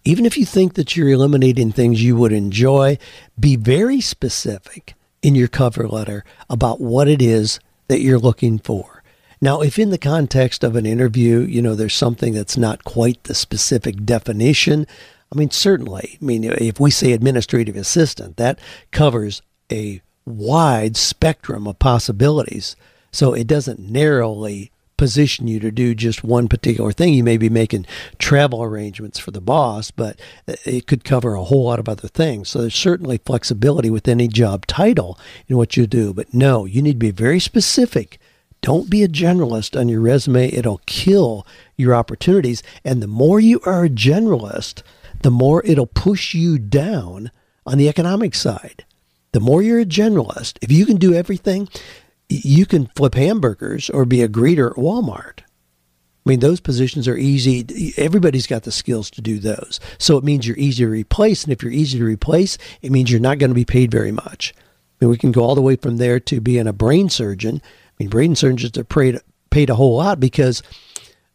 Even 0.04 0.24
if 0.24 0.38
you 0.38 0.46
think 0.46 0.74
that 0.74 0.96
you're 0.96 1.11
eliminating 1.11 1.72
things 1.72 2.02
you 2.02 2.16
would 2.16 2.32
enjoy, 2.32 2.98
be 3.38 3.56
very 3.56 4.00
specific 4.00 4.94
in 5.22 5.34
your 5.34 5.48
cover 5.48 5.87
letter 5.88 6.24
about 6.48 6.80
what 6.80 7.08
it 7.08 7.20
is 7.20 7.61
that 7.88 8.00
you're 8.00 8.18
looking 8.18 8.58
for. 8.58 9.02
Now, 9.40 9.61
if 9.61 9.78
in 9.78 9.90
the 9.90 9.98
context 9.98 10.64
of 10.64 10.76
an 10.76 10.87
interview, 10.87 11.40
you 11.40 11.62
know, 11.62 11.74
there's 11.74 11.94
something 11.94 12.34
that's 12.34 12.56
not 12.56 12.84
quite 12.84 13.22
the 13.24 13.34
specific 13.34 14.04
definition, 14.04 14.87
I 15.32 15.38
mean, 15.38 15.50
certainly. 15.50 16.18
I 16.20 16.24
mean, 16.24 16.44
if 16.44 16.80
we 16.80 16.90
say 16.90 17.12
administrative 17.12 17.76
assistant, 17.76 18.37
that 18.37 18.58
covers 18.90 19.42
a 19.70 20.00
wide 20.24 20.96
spectrum 20.96 21.66
of 21.66 21.78
possibilities. 21.78 22.76
So 23.12 23.32
it 23.32 23.46
doesn't 23.46 23.80
narrowly 23.80 24.70
position 24.98 25.48
you 25.48 25.58
to 25.61 25.70
do 25.70 25.94
just 25.94 26.22
one 26.22 26.48
particular 26.48 26.92
thing. 26.92 27.14
You 27.14 27.24
may 27.24 27.38
be 27.38 27.48
making 27.48 27.87
travel 28.18 28.62
arrangements 28.62 29.18
for 29.18 29.30
the 29.30 29.40
boss, 29.40 29.90
but 29.90 30.20
it 30.46 30.87
could 30.87 31.04
cover 31.04 31.34
a 31.34 31.44
whole 31.44 31.64
lot 31.64 31.78
of 31.78 31.88
other 31.88 32.08
things. 32.08 32.50
So 32.50 32.61
there's 32.61 32.74
certainly 32.74 33.16
flexibility 33.16 33.88
with 33.88 34.06
any 34.06 34.28
job 34.28 34.66
title 34.66 35.18
in 35.46 35.56
what 35.56 35.78
you 35.78 35.87
do. 35.87 36.12
But 36.12 36.34
no, 36.34 36.66
you 36.66 36.82
need 36.82 36.94
to 36.94 36.98
be 36.98 37.11
very 37.11 37.40
specific. 37.40 38.20
Don't 38.61 38.90
be 38.90 39.02
a 39.02 39.08
generalist 39.08 39.78
on 39.78 39.88
your 39.88 40.00
resume. 40.00 40.52
It'll 40.52 40.82
kill 40.84 41.46
your 41.76 41.94
opportunities. 41.94 42.62
And 42.84 43.02
the 43.02 43.06
more 43.06 43.40
you 43.40 43.61
are 43.64 43.84
a 43.84 43.88
generalist, 43.88 44.82
the 45.22 45.30
more 45.30 45.64
it'll 45.64 45.87
push 45.87 46.34
you 46.34 46.58
down 46.58 47.30
on 47.64 47.78
the 47.78 47.88
economic 47.88 48.34
side. 48.34 48.84
The 49.32 49.40
more 49.40 49.62
you're 49.62 49.80
a 49.80 49.84
generalist, 49.84 50.58
if 50.62 50.72
you 50.72 50.87
can 50.87 50.96
do 50.96 51.14
everything, 51.14 51.68
you 52.28 52.66
can 52.66 52.86
flip 52.94 53.14
hamburgers 53.14 53.90
or 53.90 54.04
be 54.04 54.22
a 54.22 54.28
greeter 54.28 54.70
at 54.70 54.76
Walmart. 54.76 55.40
I 55.40 56.32
mean, 56.32 56.40
those 56.40 56.60
positions 56.60 57.08
are 57.08 57.16
easy. 57.16 57.94
Everybody's 57.96 58.46
got 58.46 58.64
the 58.64 58.72
skills 58.72 59.10
to 59.12 59.22
do 59.22 59.38
those. 59.38 59.80
So 59.96 60.18
it 60.18 60.24
means 60.24 60.46
you're 60.46 60.58
easy 60.58 60.84
to 60.84 60.90
replace. 60.90 61.42
And 61.42 61.52
if 61.52 61.62
you're 61.62 61.72
easy 61.72 61.98
to 61.98 62.04
replace, 62.04 62.58
it 62.82 62.92
means 62.92 63.10
you're 63.10 63.18
not 63.18 63.38
going 63.38 63.48
to 63.48 63.54
be 63.54 63.64
paid 63.64 63.90
very 63.90 64.12
much. 64.12 64.52
I 65.00 65.04
mean, 65.04 65.10
we 65.10 65.16
can 65.16 65.32
go 65.32 65.42
all 65.42 65.54
the 65.54 65.62
way 65.62 65.76
from 65.76 65.96
there 65.96 66.20
to 66.20 66.40
being 66.40 66.66
a 66.66 66.72
brain 66.72 67.08
surgeon. 67.08 67.62
I 67.64 67.92
mean, 67.98 68.10
brain 68.10 68.36
surgeons 68.36 68.76
are 68.76 68.84
paid, 68.84 69.20
paid 69.48 69.70
a 69.70 69.76
whole 69.76 69.96
lot 69.96 70.20
because 70.20 70.62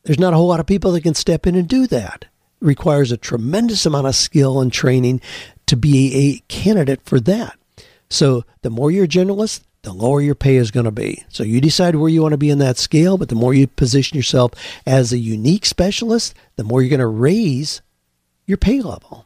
there's 0.03 0.19
not 0.19 0.33
a 0.33 0.37
whole 0.37 0.47
lot 0.47 0.59
of 0.59 0.67
people 0.67 0.91
that 0.91 1.01
can 1.01 1.15
step 1.15 1.47
in 1.47 1.55
and 1.55 1.67
do 1.67 1.87
that. 1.87 2.25
It 2.61 2.65
requires 2.65 3.11
a 3.11 3.17
tremendous 3.17 3.87
amount 3.87 4.05
of 4.05 4.15
skill 4.15 4.61
and 4.61 4.71
training 4.71 5.21
to 5.65 5.75
be 5.75 6.13
a 6.15 6.53
candidate 6.53 7.01
for 7.03 7.19
that. 7.21 7.57
So 8.11 8.43
the 8.61 8.69
more 8.69 8.91
you're 8.91 9.05
a 9.05 9.07
generalist, 9.07 9.61
the 9.83 9.93
lower 9.93 10.21
your 10.21 10.35
pay 10.35 10.55
is 10.55 10.71
going 10.71 10.85
to 10.85 10.91
be. 10.91 11.23
So 11.29 11.43
you 11.43 11.61
decide 11.61 11.95
where 11.95 12.09
you 12.09 12.21
want 12.21 12.31
to 12.31 12.37
be 12.37 12.49
in 12.49 12.59
that 12.59 12.77
scale, 12.77 13.17
but 13.17 13.29
the 13.29 13.35
more 13.35 13.53
you 13.53 13.67
position 13.67 14.17
yourself 14.17 14.53
as 14.85 15.13
a 15.13 15.17
unique 15.17 15.65
specialist, 15.65 16.33
the 16.55 16.63
more 16.63 16.81
you're 16.81 16.89
going 16.89 16.99
to 16.99 17.07
raise 17.07 17.81
your 18.45 18.57
pay 18.57 18.81
level. 18.81 19.25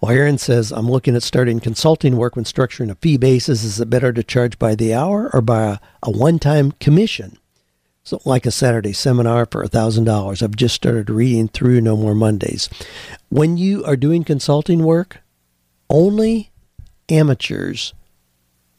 Well, 0.00 0.12
Aaron 0.12 0.38
says, 0.38 0.70
I'm 0.70 0.90
looking 0.90 1.16
at 1.16 1.22
starting 1.22 1.60
consulting 1.60 2.16
work 2.16 2.36
when 2.36 2.44
structuring 2.44 2.90
a 2.90 2.94
fee 2.96 3.16
basis. 3.16 3.64
Is 3.64 3.80
it 3.80 3.90
better 3.90 4.12
to 4.12 4.22
charge 4.22 4.58
by 4.58 4.74
the 4.74 4.94
hour 4.94 5.30
or 5.32 5.40
by 5.40 5.62
a, 5.64 5.78
a 6.02 6.10
one 6.10 6.38
time 6.38 6.72
commission? 6.72 7.38
So, 8.02 8.20
like 8.26 8.44
a 8.44 8.50
Saturday 8.50 8.92
seminar 8.92 9.46
for 9.46 9.64
$1,000. 9.64 10.42
I've 10.42 10.56
just 10.56 10.74
started 10.74 11.08
reading 11.08 11.48
through 11.48 11.80
No 11.80 11.96
More 11.96 12.14
Mondays. 12.14 12.68
When 13.30 13.56
you 13.56 13.82
are 13.86 13.96
doing 13.96 14.24
consulting 14.24 14.84
work, 14.84 15.20
only 15.88 16.50
amateurs 17.08 17.94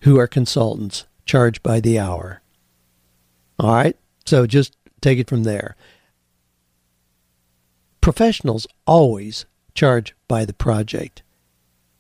who 0.02 0.20
are 0.20 0.28
consultants 0.28 1.06
charged 1.26 1.64
by 1.64 1.80
the 1.80 2.00
hour. 2.00 2.42
All 3.60 3.74
right? 3.74 3.98
So 4.26 4.46
just 4.46 4.76
take 5.02 5.20
it 5.20 5.30
from 5.30 5.44
there. 5.44 5.76
Professionals 8.02 8.68
always 8.86 9.46
charge 9.74 10.16
by 10.28 10.46
the 10.46 10.54
project. 10.54 11.24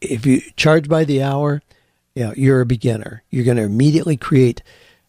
If 0.01 0.25
you 0.25 0.41
charge 0.55 0.88
by 0.88 1.03
the 1.03 1.23
hour, 1.23 1.62
you 2.15 2.25
know, 2.25 2.34
you're 2.38 2.62
a 2.62 2.65
beginner. 2.65 3.23
You're 3.29 3.45
going 3.45 3.58
to 3.58 3.63
immediately 3.63 4.17
create 4.17 4.62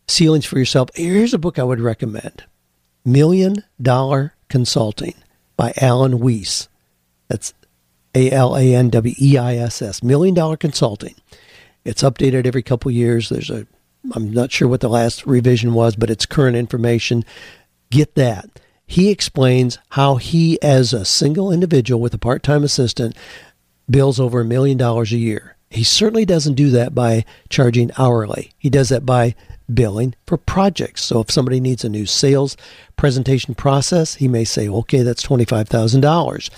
ceilings 0.09 0.46
for 0.46 0.59
yourself. 0.59 0.90
Here's 0.94 1.35
a 1.35 1.38
book 1.38 1.59
I 1.59 1.64
would 1.64 1.81
recommend 1.81 2.44
Million 3.05 3.62
Dollar 3.81 4.35
Consulting 4.49 5.14
by 5.57 5.72
Alan 5.81 6.18
Weiss. 6.18 6.68
That's 7.29 7.55
A 8.14 8.31
L 8.31 8.57
A 8.57 8.75
N 8.75 8.90
W 8.90 9.14
E 9.20 9.38
I 9.38 9.57
S 9.57 9.83
S. 9.83 10.03
Million 10.03 10.35
Dollar 10.35 10.57
Consulting. 10.57 11.14
It's 11.87 12.03
updated 12.03 12.46
every 12.46 12.62
couple 12.62 12.90
years. 12.90 13.29
There's 13.29 13.51
a 13.51 13.66
I'm 14.14 14.31
not 14.31 14.53
sure 14.53 14.68
what 14.68 14.81
the 14.81 14.88
last 14.88 15.27
revision 15.27 15.75
was, 15.75 15.96
but 15.96 16.11
it's 16.11 16.27
current 16.27 16.57
information. 16.57 17.25
Get 17.90 18.14
that. 18.14 18.61
He 18.87 19.11
explains 19.11 19.79
how 19.90 20.16
he, 20.16 20.62
as 20.62 20.92
a 20.92 21.05
single 21.05 21.51
individual 21.51 22.01
with 22.01 22.14
a 22.14 22.18
part 22.18 22.42
time 22.42 22.62
assistant, 22.62 23.16
bills 23.90 24.20
over 24.20 24.40
a 24.40 24.44
million 24.44 24.79
dollars 24.79 25.12
a 25.12 25.16
year. 25.16 25.57
He 25.70 25.83
certainly 25.83 26.25
doesn't 26.25 26.55
do 26.55 26.70
that 26.70 26.94
by 26.94 27.25
charging 27.49 27.90
hourly. 27.99 28.53
He 28.59 28.70
does 28.70 28.90
that 28.90 29.05
by 29.05 29.35
billing 29.72 30.14
for 30.27 30.37
projects. 30.37 31.05
So 31.05 31.20
if 31.20 31.31
somebody 31.31 31.59
needs 31.59 31.85
a 31.85 31.88
new 31.88 32.07
sales 32.07 32.57
presentation 32.96 33.57
process, 33.57 34.14
he 34.14 34.29
may 34.29 34.44
say, 34.44 34.68
okay, 34.68 35.03
that's 35.03 35.27
$25,000. 35.27 36.51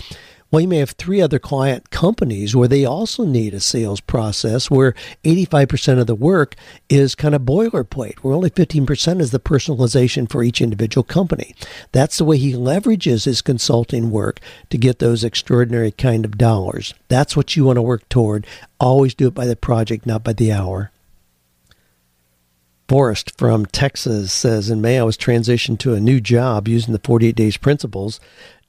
Well, 0.51 0.61
you 0.61 0.67
may 0.67 0.77
have 0.77 0.91
three 0.91 1.21
other 1.21 1.37
client 1.37 1.91
companies 1.91 2.55
where 2.55 2.67
they 2.67 2.83
also 2.83 3.23
need 3.23 3.53
a 3.53 3.59
sales 3.59 4.01
process 4.01 4.71
where 4.71 4.95
85% 5.23 5.99
of 5.99 6.07
the 6.07 6.15
work 6.15 6.55
is 6.89 7.13
kind 7.13 7.35
of 7.35 7.43
boilerplate, 7.43 8.17
where 8.19 8.33
only 8.33 8.49
15% 8.49 9.21
is 9.21 9.29
the 9.29 9.39
personalization 9.39 10.27
for 10.27 10.41
each 10.41 10.59
individual 10.59 11.03
company. 11.03 11.53
That's 11.91 12.17
the 12.17 12.25
way 12.25 12.37
he 12.37 12.53
leverages 12.53 13.25
his 13.25 13.43
consulting 13.43 14.09
work 14.09 14.39
to 14.71 14.77
get 14.79 14.97
those 14.97 15.23
extraordinary 15.23 15.91
kind 15.91 16.25
of 16.25 16.37
dollars. 16.39 16.95
That's 17.09 17.37
what 17.37 17.55
you 17.55 17.65
want 17.65 17.77
to 17.77 17.83
work 17.83 18.09
toward. 18.09 18.47
Always 18.79 19.13
do 19.13 19.27
it 19.27 19.35
by 19.35 19.45
the 19.45 19.55
project, 19.55 20.07
not 20.07 20.23
by 20.23 20.33
the 20.33 20.51
hour. 20.51 20.91
Forrest 22.87 23.37
from 23.37 23.67
Texas 23.67 24.33
says 24.33 24.71
In 24.71 24.81
May, 24.81 24.97
I 24.97 25.03
was 25.03 25.15
transitioned 25.15 25.77
to 25.79 25.93
a 25.93 25.99
new 25.99 26.19
job 26.19 26.67
using 26.67 26.91
the 26.91 26.99
48 27.03 27.35
days 27.35 27.55
principles. 27.55 28.19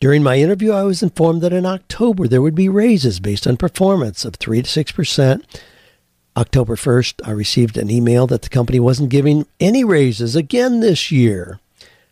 During 0.00 0.22
my 0.22 0.38
interview, 0.38 0.72
I 0.72 0.84
was 0.84 1.02
informed 1.02 1.42
that 1.42 1.52
in 1.52 1.66
October 1.66 2.26
there 2.26 2.40
would 2.40 2.54
be 2.54 2.70
raises 2.70 3.20
based 3.20 3.46
on 3.46 3.58
performance 3.58 4.24
of 4.24 4.36
3 4.36 4.62
to 4.62 4.84
6%. 4.84 5.44
October 6.38 6.74
1st, 6.74 7.28
I 7.28 7.32
received 7.32 7.76
an 7.76 7.90
email 7.90 8.26
that 8.28 8.40
the 8.40 8.48
company 8.48 8.80
wasn't 8.80 9.10
giving 9.10 9.46
any 9.60 9.84
raises 9.84 10.34
again 10.34 10.80
this 10.80 11.12
year. 11.12 11.60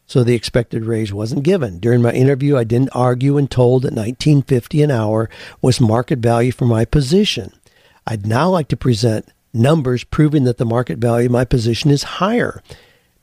So 0.07 0.23
the 0.23 0.35
expected 0.35 0.85
raise 0.85 1.15
wasn't 1.15 1.45
given. 1.45 1.79
During 1.79 2.03
my 2.03 2.13
interview, 2.13 2.59
I 2.59 2.65
didn't 2.65 2.95
argue 2.95 3.39
and 3.39 3.51
told 3.51 3.83
that 3.83 3.95
1950 3.95 4.83
an 4.83 4.91
hour 4.91 5.31
was 5.63 5.81
market 5.81 6.19
value 6.19 6.53
for 6.53 6.67
my 6.67 6.85
position. 6.85 7.55
I'd 8.07 8.27
now 8.27 8.51
like 8.51 8.69
to 8.69 8.77
present 8.77 9.33
numbers 9.55 10.05
proving 10.05 10.45
that 10.45 10.59
the 10.59 10.67
market 10.67 10.99
value 10.99 11.27
of 11.27 11.33
my 11.33 11.47
position 11.47 11.91
is 11.91 12.03
higher. 12.03 12.63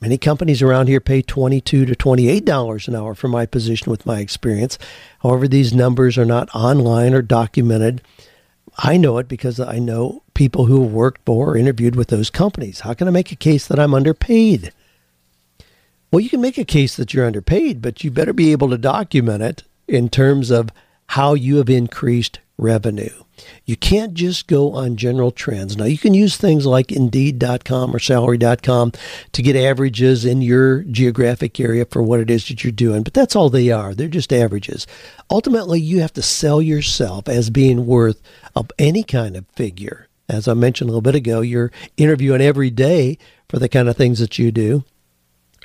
Many 0.00 0.18
companies 0.18 0.60
around 0.60 0.88
here 0.88 1.00
pay 1.00 1.22
22 1.22 1.86
to 1.86 1.94
$28 1.94 2.88
an 2.88 2.94
hour 2.94 3.14
for 3.14 3.28
my 3.28 3.46
position 3.46 3.90
with 3.90 4.04
my 4.04 4.20
experience. 4.20 4.78
However, 5.22 5.48
these 5.48 5.72
numbers 5.72 6.18
are 6.18 6.26
not 6.26 6.54
online 6.54 7.14
or 7.14 7.22
documented. 7.22 8.02
I 8.76 8.98
know 8.98 9.16
it 9.16 9.26
because 9.26 9.58
I 9.58 9.78
know 9.78 10.22
people 10.34 10.66
who 10.66 10.82
have 10.82 10.92
worked 10.92 11.22
for 11.24 11.52
or 11.52 11.56
interviewed 11.56 11.96
with 11.96 12.08
those 12.08 12.28
companies. 12.28 12.80
How 12.80 12.92
can 12.92 13.08
I 13.08 13.10
make 13.10 13.32
a 13.32 13.36
case 13.36 13.66
that 13.66 13.78
I'm 13.78 13.94
underpaid? 13.94 14.70
Well, 16.12 16.20
you 16.20 16.28
can 16.28 16.42
make 16.42 16.58
a 16.58 16.64
case 16.64 16.94
that 16.96 17.14
you're 17.14 17.26
underpaid, 17.26 17.80
but 17.80 18.04
you 18.04 18.10
better 18.10 18.34
be 18.34 18.52
able 18.52 18.68
to 18.70 18.78
document 18.78 19.42
it 19.42 19.62
in 19.88 20.10
terms 20.10 20.50
of 20.50 20.68
how 21.10 21.32
you 21.32 21.56
have 21.56 21.70
increased 21.70 22.38
revenue. 22.58 23.22
You 23.64 23.76
can't 23.76 24.14
just 24.14 24.46
go 24.46 24.72
on 24.72 24.96
general 24.96 25.30
trends. 25.30 25.76
Now, 25.76 25.84
you 25.84 25.98
can 25.98 26.14
use 26.14 26.36
things 26.36 26.64
like 26.64 26.90
Indeed.com 26.90 27.94
or 27.94 27.98
Salary.com 27.98 28.92
to 29.32 29.42
get 29.42 29.56
averages 29.56 30.24
in 30.24 30.40
your 30.40 30.82
geographic 30.84 31.60
area 31.60 31.84
for 31.84 32.02
what 32.02 32.20
it 32.20 32.30
is 32.30 32.48
that 32.48 32.64
you're 32.64 32.72
doing, 32.72 33.02
but 33.02 33.12
that's 33.14 33.36
all 33.36 33.50
they 33.50 33.70
are. 33.70 33.94
They're 33.94 34.08
just 34.08 34.32
averages. 34.32 34.86
Ultimately, 35.30 35.80
you 35.80 36.00
have 36.00 36.14
to 36.14 36.22
sell 36.22 36.62
yourself 36.62 37.28
as 37.28 37.50
being 37.50 37.86
worth 37.86 38.22
of 38.54 38.70
any 38.78 39.02
kind 39.02 39.36
of 39.36 39.46
figure. 39.48 40.08
As 40.28 40.48
I 40.48 40.54
mentioned 40.54 40.88
a 40.88 40.92
little 40.92 41.02
bit 41.02 41.14
ago, 41.14 41.40
you're 41.40 41.72
interviewing 41.96 42.40
every 42.40 42.70
day 42.70 43.18
for 43.48 43.58
the 43.58 43.68
kind 43.68 43.88
of 43.88 43.96
things 43.96 44.18
that 44.18 44.38
you 44.38 44.50
do. 44.50 44.84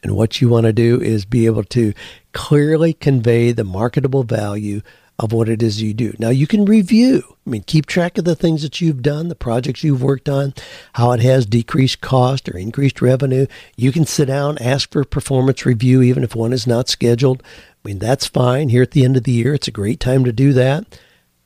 And 0.03 0.15
what 0.15 0.41
you 0.41 0.49
want 0.49 0.65
to 0.65 0.73
do 0.73 0.99
is 0.99 1.25
be 1.25 1.45
able 1.45 1.63
to 1.65 1.93
clearly 2.33 2.93
convey 2.93 3.51
the 3.51 3.63
marketable 3.63 4.23
value 4.23 4.81
of 5.19 5.31
what 5.31 5.49
it 5.49 5.61
is 5.61 5.81
you 5.81 5.93
do. 5.93 6.13
Now 6.17 6.29
you 6.29 6.47
can 6.47 6.65
review. 6.65 7.23
I 7.45 7.49
mean, 7.49 7.63
keep 7.63 7.85
track 7.85 8.17
of 8.17 8.25
the 8.25 8.35
things 8.35 8.63
that 8.63 8.81
you've 8.81 9.01
done, 9.01 9.27
the 9.27 9.35
projects 9.35 9.83
you've 9.83 10.03
worked 10.03 10.29
on, 10.29 10.53
how 10.93 11.11
it 11.11 11.21
has 11.21 11.45
decreased 11.45 12.01
cost 12.01 12.49
or 12.49 12.57
increased 12.57 13.01
revenue. 13.01 13.45
You 13.75 13.91
can 13.91 14.05
sit 14.05 14.25
down, 14.25 14.57
ask 14.59 14.91
for 14.91 15.01
a 15.01 15.05
performance 15.05 15.65
review, 15.65 16.01
even 16.01 16.23
if 16.23 16.35
one 16.35 16.53
is 16.53 16.65
not 16.65 16.89
scheduled. 16.89 17.43
I 17.43 17.87
mean, 17.87 17.99
that's 17.99 18.25
fine. 18.27 18.69
Here 18.69 18.83
at 18.83 18.91
the 18.91 19.05
end 19.05 19.17
of 19.17 19.23
the 19.23 19.31
year, 19.31 19.53
it's 19.53 19.67
a 19.67 19.71
great 19.71 19.99
time 19.99 20.23
to 20.25 20.31
do 20.31 20.53
that. 20.53 20.99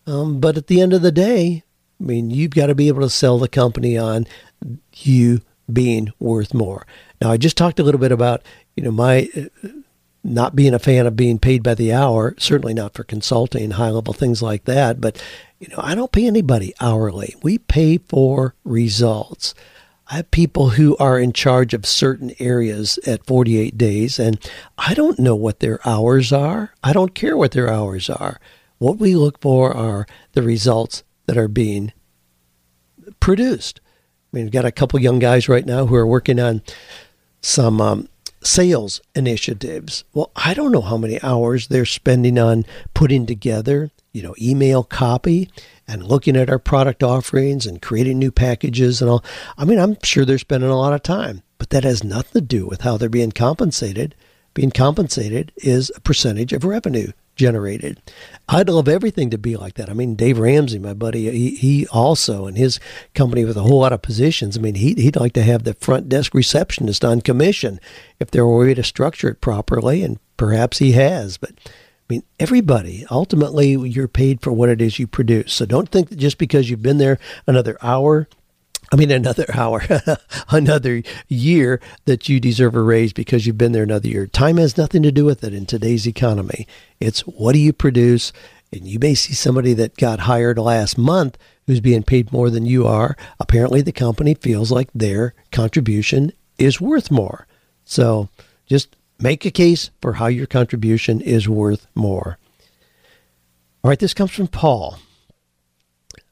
Um, 0.08 0.40
but 0.40 0.58
at 0.58 0.68
the 0.68 0.82
end 0.82 0.94
of 0.94 1.02
the 1.02 1.12
day, 1.12 1.64
I 2.00 2.04
mean, 2.04 2.30
you've 2.30 2.52
got 2.52 2.68
to 2.68 2.76
be 2.76 2.88
able 2.88 3.02
to 3.02 3.10
sell 3.10 3.40
the 3.40 3.48
company 3.48 3.98
on 3.98 4.28
you 4.94 5.42
being 5.72 6.12
worth 6.20 6.54
more. 6.54 6.86
Now, 7.22 7.32
I 7.32 7.38
just 7.38 7.58
talked 7.58 7.80
a 7.80 7.84
little 7.84 8.00
bit 8.00 8.12
about, 8.12 8.44
you 8.76 8.84
know, 8.84 8.92
my 8.92 9.30
not 10.26 10.56
being 10.56 10.74
a 10.74 10.80
fan 10.80 11.06
of 11.06 11.16
being 11.16 11.38
paid 11.38 11.62
by 11.62 11.76
the 11.76 11.94
hour, 11.94 12.36
certainly 12.40 12.74
not 12.74 12.94
for 12.94 13.04
consulting, 13.04 13.72
high 13.72 13.92
level 13.92 14.14
things 14.14 14.42
like 14.42 14.66
that. 14.66 15.00
But, 15.00 15.22
you 15.60 15.68
know, 15.70 15.78
I 15.78 15.94
don't 15.94 16.12
pay 16.12 16.26
anybody 16.26 16.74
hourly. 16.82 17.36
We 17.44 17.60
pay 17.60 18.00
for 18.00 18.56
results. 18.64 19.54
I 20.08 20.18
have 20.18 20.32
people 20.32 20.72
who 20.72 20.98
are 20.98 21.20
in 21.20 21.32
charge 21.32 21.74
of 21.74 21.86
certain 21.86 22.34
areas 22.40 22.98
at 23.06 23.26
48 23.26 23.78
days, 23.78 24.20
and 24.20 24.40
I 24.78 24.94
don't 24.94 25.20
know 25.20 25.36
what 25.36 25.60
their 25.60 25.80
hours 25.88 26.34
are. 26.34 26.74
I 26.84 26.92
don't 26.92 27.16
care 27.16 27.38
what 27.38 27.52
their 27.52 27.72
hours 27.72 28.10
are. 28.10 28.40
What 28.80 28.98
we 28.98 29.16
look 29.16 29.40
for 29.42 29.76
are 29.76 30.08
the 30.34 30.44
results 30.44 31.04
that 31.28 31.38
are 31.38 31.48
being 31.48 31.94
produced. 33.20 33.80
I 33.86 34.38
mean, 34.38 34.46
we've 34.46 34.52
got 34.52 34.66
a 34.66 34.72
couple 34.72 35.00
young 35.00 35.20
guys 35.20 35.48
right 35.48 35.66
now 35.66 35.86
who 35.86 35.96
are 35.96 36.08
working 36.08 36.40
on 36.40 36.62
some 37.42 37.80
um, 37.80 38.10
sales 38.46 39.02
initiatives. 39.16 40.04
Well, 40.14 40.32
I 40.36 40.54
don't 40.54 40.72
know 40.72 40.82
how 40.82 40.98
many 40.98 41.22
hours 41.22 41.68
they're 41.68 41.86
spending 41.86 42.38
on 42.38 42.66
putting 42.94 43.26
together, 43.26 43.92
you 44.14 44.22
know, 44.22 44.36
email 44.42 44.84
copy 44.84 45.50
and 45.88 46.04
looking 46.04 46.36
at 46.36 46.50
our 46.50 46.60
product 46.60 47.04
offerings 47.04 47.66
and 47.66 47.82
creating 47.82 48.20
new 48.20 48.32
packages 48.32 49.02
and 49.02 49.10
all. 49.10 49.24
I 49.58 49.66
mean, 49.66 49.80
I'm 49.80 49.98
sure 50.04 50.26
they're 50.26 50.38
spending 50.38 50.70
a 50.70 50.78
lot 50.78 50.94
of 50.94 51.04
time, 51.04 51.44
but 51.58 51.70
that 51.72 51.84
has 51.84 52.04
nothing 52.04 52.42
to 52.42 52.42
do 52.42 52.68
with 52.68 52.82
how 52.82 52.98
they're 52.98 53.10
being 53.10 53.32
compensated. 53.32 54.16
Being 54.54 54.72
compensated 54.72 55.52
is 55.58 55.92
a 55.96 56.02
percentage 56.02 56.54
of 56.54 56.64
revenue 56.64 57.12
generated. 57.36 58.02
I'd 58.48 58.70
love 58.70 58.88
everything 58.88 59.30
to 59.32 59.38
be 59.38 59.58
like 59.58 59.76
that. 59.76 59.90
I 59.90 59.94
mean, 59.94 60.16
Dave 60.16 60.40
Ramsey, 60.40 60.80
my 60.80 60.94
buddy, 60.94 61.30
he, 61.32 61.56
he 61.56 61.88
also 61.88 62.48
and 62.48 62.58
his 62.58 62.80
company 63.14 63.44
with 63.44 63.58
a 63.58 63.62
whole 63.62 63.80
lot 63.80 63.94
of 63.94 64.02
positions. 64.02 64.58
I 64.58 64.62
mean, 64.62 64.76
he, 64.76 64.94
he'd 64.94 65.16
like 65.16 65.34
to 65.34 65.44
have 65.44 65.64
the 65.64 65.74
front 65.74 66.10
desk 66.10 66.34
receptionist 66.34 67.04
on 67.04 67.22
commission 67.22 67.80
if 68.20 68.32
there 68.32 68.46
were 68.46 68.64
a 68.64 68.68
way 68.68 68.74
to 68.74 68.84
structure 68.84 69.30
it 69.30 69.42
properly, 69.42 70.04
and 70.04 70.20
perhaps 70.38 70.80
he 70.80 70.94
has. 70.94 71.38
But 71.38 71.52
I 71.58 72.14
mean, 72.14 72.24
everybody, 72.40 73.06
ultimately, 73.10 73.72
you're 73.72 74.08
paid 74.08 74.42
for 74.42 74.52
what 74.52 74.70
it 74.70 74.82
is 74.82 75.00
you 75.00 75.08
produce. 75.08 75.54
So 75.54 75.66
don't 75.66 75.90
think 75.90 76.10
that 76.10 76.20
just 76.20 76.38
because 76.38 76.70
you've 76.70 76.84
been 76.84 77.00
there 77.00 77.18
another 77.48 77.78
hour, 77.82 78.28
I 78.92 78.96
mean, 78.96 79.12
another 79.12 79.46
hour, 79.54 79.84
another 80.50 81.04
year 81.28 81.82
that 82.06 82.30
you 82.30 82.40
deserve 82.40 82.76
a 82.76 82.82
raise 82.82 83.14
because 83.14 83.46
you've 83.46 83.58
been 83.58 83.72
there 83.72 83.84
another 83.84 84.08
year. 84.08 84.28
Time 84.28 84.58
has 84.58 84.78
nothing 84.78 85.04
to 85.04 85.12
do 85.12 85.26
with 85.26 85.44
it 85.44 85.54
in 85.54 85.66
today's 85.66 86.08
economy. 86.08 86.68
It's 87.00 87.22
what 87.22 87.54
do 87.54 87.60
you 87.60 87.74
produce? 87.74 88.32
And 88.72 88.88
you 88.88 89.00
may 89.00 89.16
see 89.16 89.34
somebody 89.34 89.74
that 89.74 89.98
got 89.98 90.22
hired 90.22 90.58
last 90.58 90.98
month 90.98 91.38
who's 91.66 91.80
being 91.80 92.04
paid 92.04 92.32
more 92.32 92.50
than 92.50 92.66
you 92.66 92.86
are. 92.86 93.16
Apparently, 93.40 93.82
the 93.82 93.92
company 93.92 94.34
feels 94.34 94.72
like 94.72 94.90
their 94.94 95.34
contribution 95.52 96.32
is 96.58 96.82
worth 96.82 97.10
more. 97.10 97.48
So 97.86 98.30
just 98.66 98.96
make 99.20 99.46
a 99.46 99.52
case 99.52 99.92
for 100.02 100.14
how 100.14 100.28
your 100.28 100.48
contribution 100.48 101.22
is 101.22 101.48
worth 101.48 101.88
more. 101.96 102.38
All 103.84 103.90
right, 103.90 104.00
this 104.00 104.14
comes 104.14 104.32
from 104.32 104.48
Paul. 104.48 105.00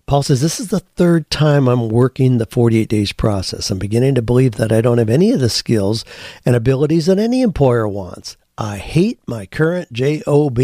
Paul 0.06 0.24
says, 0.24 0.42
This 0.42 0.60
is 0.60 0.68
the 0.68 0.82
third 0.82 1.30
time 1.30 1.68
I'm 1.68 1.90
working 1.90 2.38
the 2.38 2.46
48 2.46 2.90
days 2.90 3.14
process. 3.14 3.72
I'm 3.72 3.80
beginning 3.80 4.16
to 4.16 4.22
believe 4.22 4.54
that 4.54 4.72
I 4.72 4.82
don't 4.82 4.98
have 4.98 5.10
any 5.10 5.32
of 5.32 5.40
the 5.40 5.50
skills 5.50 6.04
and 6.46 6.56
abilities 6.56 7.06
that 7.06 7.20
any 7.20 7.42
employer 7.42 7.88
wants. 7.88 8.38
I 8.58 8.78
hate 8.78 9.20
my 9.26 9.46
current 9.48 9.92
job 9.94 10.60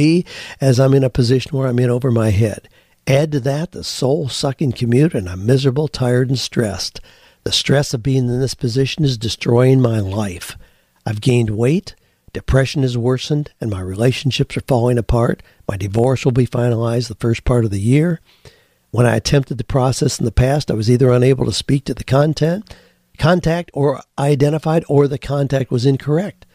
as 0.62 0.80
I'm 0.80 0.94
in 0.94 1.04
a 1.04 1.10
position 1.10 1.58
where 1.58 1.68
I'm 1.68 1.80
in 1.80 1.90
over 1.90 2.12
my 2.12 2.30
head. 2.30 2.70
Add 3.08 3.32
to 3.32 3.40
that 3.40 3.72
the 3.72 3.84
soul 3.84 4.30
sucking 4.30 4.74
commute, 4.74 5.16
and 5.16 5.28
I'm 5.28 5.46
miserable, 5.46 5.88
tired, 5.88 6.30
and 6.30 6.38
stressed. 6.38 7.00
The 7.44 7.52
stress 7.52 7.94
of 7.94 8.04
being 8.04 8.28
in 8.28 8.40
this 8.40 8.54
position 8.54 9.04
is 9.04 9.18
destroying 9.18 9.82
my 9.82 10.00
life. 10.00 10.56
I've 11.06 11.22
gained 11.22 11.50
weight, 11.50 11.96
depression 12.34 12.84
has 12.84 12.96
worsened, 12.96 13.52
and 13.60 13.72
my 13.72 13.82
relationships 13.82 14.56
are 14.58 14.62
falling 14.68 15.00
apart. 15.00 15.42
My 15.68 15.78
divorce 15.78 16.26
will 16.26 16.34
be 16.34 16.46
finalized 16.46 17.08
the 17.08 17.16
first 17.16 17.46
part 17.46 17.66
of 17.66 17.72
the 17.72 17.82
year. 17.82 18.20
When 18.92 19.06
I 19.06 19.16
attempted 19.16 19.58
the 19.58 19.64
process 19.64 20.20
in 20.20 20.26
the 20.26 20.32
past, 20.32 20.72
I 20.72 20.74
was 20.74 20.90
either 20.90 21.12
unable 21.12 21.46
to 21.46 21.54
speak 21.54 21.86
to 21.86 21.94
the 21.94 22.04
content, 22.04 22.76
contact, 23.18 23.70
or 23.74 24.02
identified, 24.18 24.84
or 24.88 25.08
the 25.08 25.20
contact 25.20 25.72
was 25.72 25.86
incorrect. 25.86 26.46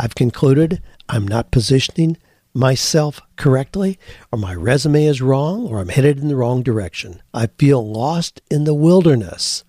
I've 0.00 0.14
concluded 0.14 0.82
I'm 1.08 1.28
not 1.28 1.50
positioning 1.50 2.16
myself 2.54 3.20
correctly, 3.36 3.98
or 4.30 4.38
my 4.38 4.54
resume 4.54 5.04
is 5.04 5.22
wrong, 5.22 5.66
or 5.66 5.80
I'm 5.80 5.88
headed 5.88 6.18
in 6.18 6.28
the 6.28 6.36
wrong 6.36 6.62
direction. 6.62 7.22
I 7.34 7.48
feel 7.58 7.86
lost 7.86 8.40
in 8.50 8.64
the 8.64 8.74
wilderness. 8.74 9.64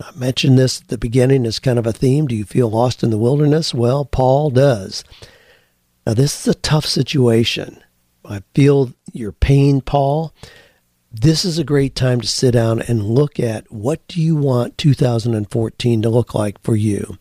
I 0.00 0.10
mentioned 0.16 0.58
this 0.58 0.80
at 0.80 0.88
the 0.88 0.98
beginning 0.98 1.44
as 1.46 1.58
kind 1.58 1.78
of 1.78 1.86
a 1.86 1.92
theme. 1.92 2.26
Do 2.26 2.36
you 2.36 2.44
feel 2.44 2.70
lost 2.70 3.02
in 3.02 3.10
the 3.10 3.18
wilderness? 3.18 3.74
Well, 3.74 4.04
Paul 4.04 4.50
does. 4.50 5.04
Now, 6.06 6.14
this 6.14 6.40
is 6.40 6.48
a 6.48 6.58
tough 6.58 6.86
situation. 6.86 7.82
I 8.24 8.42
feel 8.54 8.92
your 9.12 9.32
pain, 9.32 9.80
Paul. 9.80 10.32
This 11.10 11.46
is 11.46 11.58
a 11.58 11.64
great 11.64 11.94
time 11.94 12.20
to 12.20 12.28
sit 12.28 12.50
down 12.52 12.82
and 12.82 13.02
look 13.02 13.40
at 13.40 13.72
what 13.72 14.06
do 14.08 14.20
you 14.20 14.36
want 14.36 14.76
2014 14.76 16.02
to 16.02 16.10
look 16.10 16.34
like 16.34 16.60
for 16.60 16.76
you. 16.76 17.16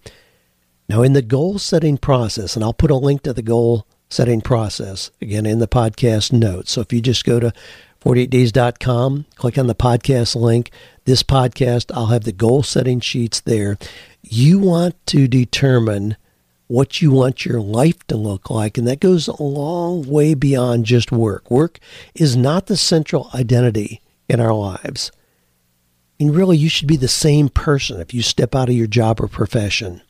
Now, 0.90 1.04
in 1.04 1.14
the 1.14 1.22
goal 1.22 1.58
setting 1.58 1.98
process, 1.98 2.56
and 2.56 2.66
I'll 2.66 2.74
put 2.74 2.92
a 2.92 2.96
link 2.96 3.24
to 3.24 3.32
the 3.32 3.42
goal 3.42 3.88
setting 4.10 4.42
process 4.42 5.10
again 5.22 5.46
in 5.46 5.60
the 5.60 5.70
podcast 5.70 6.34
notes. 6.34 6.74
So 6.74 6.82
if 6.82 6.92
you 6.92 7.00
just 7.00 7.24
go 7.24 7.40
to 7.40 7.54
48days.com, 8.02 9.26
click 9.36 9.58
on 9.58 9.68
the 9.68 9.76
podcast 9.76 10.36
link, 10.36 10.72
this 11.06 11.24
podcast, 11.24 11.90
I'll 11.96 12.08
have 12.08 12.26
the 12.26 12.34
goal 12.34 12.64
setting 12.64 13.00
sheets 13.00 13.40
there. 13.40 13.78
You 14.22 14.60
want 14.60 14.96
to 15.08 15.30
determine 15.30 16.18
what 16.68 17.02
you 17.02 17.12
want 17.12 17.46
your 17.46 17.62
life 17.62 18.06
to 18.08 18.18
look 18.18 18.50
like, 18.50 18.78
and 18.78 18.88
that 18.88 19.00
goes 19.00 19.28
a 19.28 19.42
long 19.42 20.08
way 20.08 20.34
beyond 20.34 20.86
just 20.86 21.12
work. 21.12 21.50
Work 21.50 21.80
is 22.14 22.36
not 22.36 22.68
the 22.68 22.78
central 22.78 23.30
identity 23.34 24.02
in 24.28 24.40
our 24.40 24.54
lives. 24.54 25.12
And 26.20 26.36
really, 26.36 26.58
you 26.58 26.70
should 26.70 26.88
be 26.88 26.98
the 26.98 27.08
same 27.08 27.48
person 27.50 28.02
if 28.02 28.14
you 28.14 28.22
step 28.22 28.56
out 28.56 28.70
of 28.70 28.76
your 28.76 28.88
job 28.88 29.22
or 29.22 29.28
profession. 29.28 30.02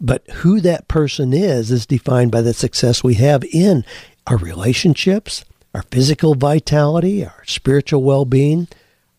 But 0.00 0.28
who 0.28 0.60
that 0.60 0.88
person 0.88 1.32
is 1.32 1.70
is 1.70 1.86
defined 1.86 2.30
by 2.30 2.42
the 2.42 2.52
success 2.52 3.02
we 3.02 3.14
have 3.14 3.42
in 3.44 3.84
our 4.26 4.36
relationships, 4.36 5.44
our 5.74 5.82
physical 5.90 6.34
vitality, 6.34 7.24
our 7.24 7.42
spiritual 7.46 8.02
well 8.02 8.26
being, 8.26 8.68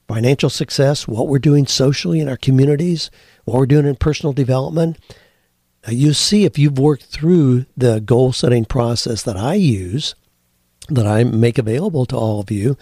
financial 0.07 0.49
success, 0.49 1.07
what 1.07 1.27
we're 1.27 1.39
doing 1.39 1.65
socially 1.65 2.19
in 2.19 2.29
our 2.29 2.37
communities, 2.37 3.09
what 3.45 3.57
we're 3.57 3.65
doing 3.65 3.87
in 3.87 3.95
personal 3.95 4.33
development. 4.33 4.97
You 5.87 6.13
see, 6.13 6.43
if 6.43 6.57
you've 6.57 6.79
worked 6.79 7.05
through 7.05 7.65
the 7.75 7.99
goal 7.99 8.33
setting 8.33 8.65
process 8.65 9.23
that 9.23 9.37
I 9.37 9.53
use, 9.53 10.15
that 10.89 11.07
I 11.07 11.23
make 11.23 11.57
available 11.57 12.05
to 12.07 12.17
all 12.17 12.39
of 12.39 12.51
you, 12.51 12.77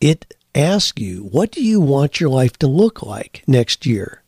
it 0.00 0.34
asks 0.54 1.00
you, 1.00 1.24
what 1.24 1.50
do 1.50 1.62
you 1.62 1.80
want 1.80 2.20
your 2.20 2.30
life 2.30 2.58
to 2.58 2.66
look 2.66 3.02
like 3.02 3.42
next 3.46 3.84
year 3.84 4.22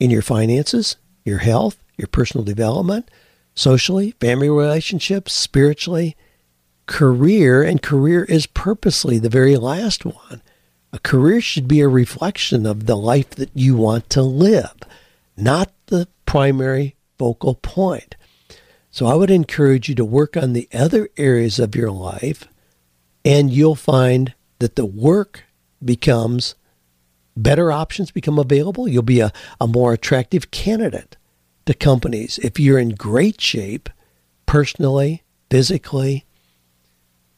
in 0.00 0.10
your 0.10 0.22
finances, 0.22 0.96
your 1.24 1.38
health, 1.38 1.82
your 1.96 2.08
personal 2.08 2.44
development, 2.44 3.10
socially, 3.54 4.12
family 4.12 4.48
relationships, 4.48 5.32
spiritually, 5.32 6.16
career, 6.86 7.62
and 7.62 7.82
career 7.82 8.24
is 8.24 8.46
purposely 8.46 9.18
the 9.18 9.28
very 9.28 9.56
last 9.56 10.04
one. 10.04 10.40
A 10.92 10.98
career 10.98 11.40
should 11.40 11.68
be 11.68 11.80
a 11.80 11.88
reflection 11.88 12.64
of 12.64 12.86
the 12.86 12.96
life 12.96 13.30
that 13.30 13.50
you 13.54 13.76
want 13.76 14.08
to 14.10 14.22
live, 14.22 14.74
not 15.36 15.70
the 15.86 16.08
primary 16.28 16.94
focal 17.18 17.54
point. 17.54 18.14
So 18.90 19.06
I 19.06 19.14
would 19.14 19.30
encourage 19.30 19.88
you 19.88 19.94
to 19.94 20.04
work 20.04 20.36
on 20.36 20.52
the 20.52 20.68
other 20.74 21.08
areas 21.16 21.58
of 21.58 21.74
your 21.74 21.90
life, 21.90 22.46
and 23.24 23.50
you'll 23.50 23.74
find 23.74 24.34
that 24.58 24.76
the 24.76 24.84
work 24.84 25.44
becomes 25.82 26.54
better 27.34 27.72
options 27.72 28.10
become 28.10 28.38
available. 28.38 28.86
You'll 28.86 29.02
be 29.02 29.20
a, 29.20 29.32
a 29.58 29.66
more 29.66 29.94
attractive 29.94 30.50
candidate 30.50 31.16
to 31.64 31.72
companies 31.72 32.38
if 32.42 32.60
you're 32.60 32.78
in 32.78 32.90
great 32.90 33.40
shape 33.40 33.88
personally, 34.44 35.22
physically, 35.50 36.26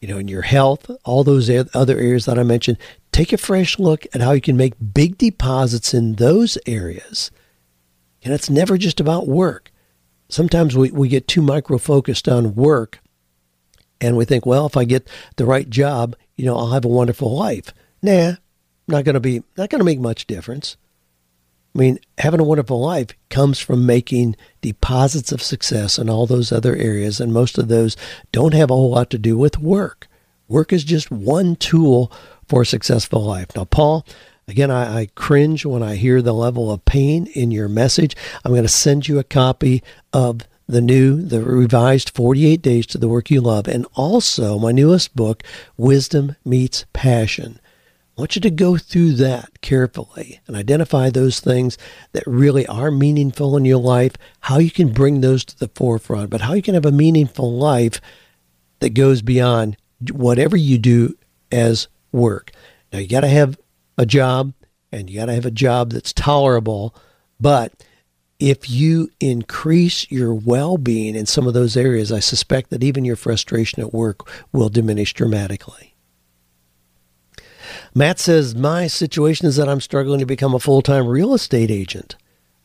you 0.01 0.09
know, 0.09 0.19
in 0.19 0.27
your 0.27 0.43
health, 0.43 0.91
all 1.05 1.23
those 1.23 1.49
other 1.49 1.97
areas 1.97 2.25
that 2.25 2.41
I 2.41 2.43
mentioned. 2.43 2.79
Take 3.13 3.33
a 3.33 3.39
fresh 3.39 3.79
look 3.79 4.05
at 4.13 4.21
how 4.21 4.33
you 4.33 4.41
can 4.41 4.57
make 4.57 4.75
big 4.95 5.17
deposits 5.17 5.95
in 5.95 6.17
those 6.17 6.59
areas. 6.67 7.31
And 8.23 8.35
it's 8.35 8.51
never 8.51 8.77
just 8.77 9.01
about 9.01 9.27
work. 9.27 9.73
Sometimes 10.29 10.77
we, 10.77 10.91
we 10.91 11.09
get 11.09 11.27
too 11.27 11.43
micro 11.43 11.79
focused 11.79 12.29
on 12.29 12.55
work 12.55 13.01
and 14.01 14.17
we 14.17 14.25
think, 14.25 14.47
well, 14.47 14.67
if 14.67 14.77
I 14.77 14.85
get 14.85 15.09
the 15.37 15.45
right 15.45 15.69
job, 15.69 16.17
you 16.37 16.47
know, 16.47 16.57
I'll 16.57 16.71
have 16.71 16.85
a 16.85 16.89
wonderful 16.89 17.37
life. 17.37 17.73
Nah, 18.03 18.35
not 18.89 19.05
to 19.05 19.21
be 19.21 19.43
not 19.57 19.71
to 19.71 19.85
make 19.85 20.01
much 20.01 20.27
difference. 20.27 20.77
I 21.75 21.79
mean, 21.79 21.99
having 22.19 22.41
a 22.41 22.45
wonderful 22.45 22.81
life 22.81 23.11
comes 23.29 23.61
from 23.61 23.87
making 23.87 24.37
deposits 24.61 25.31
of 25.31 25.43
success 25.43 25.99
in 25.99 26.11
all 26.11 26.27
those 26.27 26.51
other 26.51 26.75
areas, 26.75 27.21
and 27.21 27.33
most 27.33 27.59
of 27.59 27.69
those 27.69 27.97
don't 28.33 28.55
have 28.55 28.71
a 28.71 28.75
whole 28.75 28.91
lot 28.91 29.11
to 29.11 29.19
do 29.19 29.39
with 29.39 29.59
work. 29.59 30.09
Work 30.49 30.73
is 30.73 30.83
just 30.83 31.13
one 31.13 31.55
tool 31.55 32.11
for 32.49 32.63
a 32.63 32.67
successful 32.67 33.23
life. 33.23 33.55
Now, 33.55 33.67
Paul, 33.67 34.05
again, 34.51 34.71
I, 34.71 35.01
I 35.01 35.07
cringe 35.15 35.65
when 35.65 35.83
I 35.83 35.97
hear 35.97 36.21
the 36.21 36.35
level 36.35 36.71
of 36.71 36.85
pain 36.85 37.27
in 37.35 37.51
your 37.51 37.69
message. 37.69 38.17
I'm 38.45 38.53
going 38.53 38.63
to 38.63 38.69
send 38.69 39.09
you 39.09 39.19
a 39.19 39.25
copy 39.25 39.83
of 40.13 40.43
the 40.67 40.81
new, 40.81 41.21
the 41.21 41.43
revised 41.43 42.11
48 42.11 42.63
Days 42.63 42.87
to 42.87 42.99
the 42.99 43.09
Work 43.09 43.31
You 43.31 43.41
Love, 43.41 43.67
and 43.67 43.87
also 43.95 44.59
my 44.59 44.73
newest 44.73 45.17
book, 45.17 45.43
Wisdom 45.77 46.37
Meets 46.45 46.85
Passion. 46.93 47.61
I 48.17 48.21
want 48.21 48.37
you 48.37 48.43
to 48.43 48.51
go 48.51 48.77
through 48.77 49.13
that 49.15 49.61
carefully 49.63 50.41
and 50.47 50.55
identify 50.55 51.11
those 51.11 51.41
things 51.41 51.79
that 52.13 52.23
really 52.27 52.67
are 52.67 52.91
meaningful 52.91 53.57
in 53.57 53.65
your 53.65 53.79
life, 53.79 54.13
how 54.41 54.59
you 54.59 54.71
can 54.71 54.93
bring 54.93 55.21
those 55.21 55.45
to 55.47 55.59
the 55.59 55.71
forefront, 55.75 56.31
but 56.31 56.43
how 56.43 56.53
you 56.53 56.63
can 56.63 56.75
have 56.75 56.87
a 56.87 56.93
meaningful 56.93 57.53
life 57.53 58.01
that 58.81 58.91
goes 58.91 59.23
beyond 59.23 59.77
whatever 60.13 60.57
you 60.57 60.79
do 60.79 61.17
as 61.51 61.89
work. 62.13 62.53
Now, 62.93 62.99
you 62.99 63.09
got 63.09 63.21
to 63.21 63.29
have 63.29 63.59
a 64.01 64.07
job 64.07 64.55
and 64.91 65.09
you 65.09 65.21
got 65.21 65.27
to 65.27 65.35
have 65.35 65.47
a 65.47 65.51
job 65.51 65.91
that's 65.93 66.13
tolerable, 66.13 66.95
but 67.39 67.73
if 68.39 68.71
you 68.71 69.11
increase 69.21 70.11
your 70.11 70.33
well 70.33 70.79
being 70.79 71.15
in 71.15 71.27
some 71.27 71.47
of 71.47 71.55
those 71.55 71.77
areas, 71.77 72.11
I 72.11 72.21
suspect 72.21 72.71
that 72.71 72.83
even 72.83 73.05
your 73.05 73.17
frustration 73.17 73.83
at 73.83 73.93
work 73.93 74.29
will 74.53 74.71
diminish 74.71 75.13
dramatically. 75.13 75.95
Matt 77.95 78.19
says, 78.19 78.55
My 78.55 78.87
situation 78.87 79.47
is 79.47 79.57
that 79.57 79.69
I'm 79.69 79.81
struggling 79.81 80.21
to 80.21 80.27
become 80.27 80.55
a 80.55 80.59
full 80.59 80.81
time 80.81 81.07
real 81.07 81.35
estate 81.35 81.71
agent. 81.71 82.17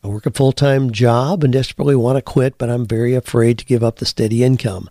I 0.02 0.08
work 0.08 0.24
a 0.24 0.30
full 0.30 0.52
time 0.52 0.90
job 0.90 1.44
and 1.44 1.52
desperately 1.52 1.96
want 1.96 2.16
to 2.16 2.22
quit, 2.22 2.56
but 2.56 2.70
I'm 2.70 2.86
very 2.86 3.14
afraid 3.14 3.58
to 3.58 3.66
give 3.66 3.84
up 3.84 3.98
the 3.98 4.06
steady 4.06 4.42
income. 4.42 4.88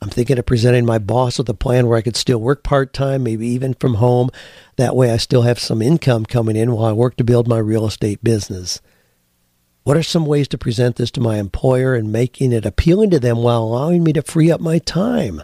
I'm 0.00 0.10
thinking 0.10 0.38
of 0.38 0.46
presenting 0.46 0.86
my 0.86 0.98
boss 0.98 1.38
with 1.38 1.48
a 1.48 1.54
plan 1.54 1.88
where 1.88 1.98
I 1.98 2.02
could 2.02 2.16
still 2.16 2.38
work 2.38 2.62
part 2.62 2.92
time, 2.92 3.24
maybe 3.24 3.48
even 3.48 3.74
from 3.74 3.94
home. 3.94 4.30
That 4.76 4.94
way, 4.94 5.10
I 5.10 5.16
still 5.16 5.42
have 5.42 5.58
some 5.58 5.82
income 5.82 6.24
coming 6.24 6.56
in 6.56 6.70
while 6.72 6.84
I 6.84 6.92
work 6.92 7.16
to 7.16 7.24
build 7.24 7.48
my 7.48 7.58
real 7.58 7.84
estate 7.84 8.22
business. 8.22 8.80
What 9.82 9.96
are 9.96 10.02
some 10.02 10.26
ways 10.26 10.46
to 10.48 10.58
present 10.58 10.96
this 10.96 11.10
to 11.12 11.20
my 11.20 11.38
employer 11.38 11.94
and 11.94 12.12
making 12.12 12.52
it 12.52 12.66
appealing 12.66 13.10
to 13.10 13.18
them 13.18 13.38
while 13.38 13.62
allowing 13.62 14.04
me 14.04 14.12
to 14.12 14.22
free 14.22 14.52
up 14.52 14.60
my 14.60 14.78
time? 14.78 15.42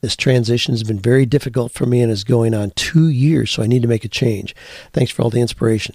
This 0.00 0.16
transition 0.16 0.72
has 0.72 0.82
been 0.82 0.98
very 0.98 1.26
difficult 1.26 1.72
for 1.72 1.86
me 1.86 2.00
and 2.00 2.10
is 2.10 2.24
going 2.24 2.54
on 2.54 2.72
two 2.74 3.08
years, 3.08 3.50
so 3.50 3.62
I 3.62 3.66
need 3.66 3.82
to 3.82 3.88
make 3.88 4.04
a 4.04 4.08
change. 4.08 4.56
Thanks 4.92 5.12
for 5.12 5.22
all 5.22 5.30
the 5.30 5.42
inspiration. 5.42 5.94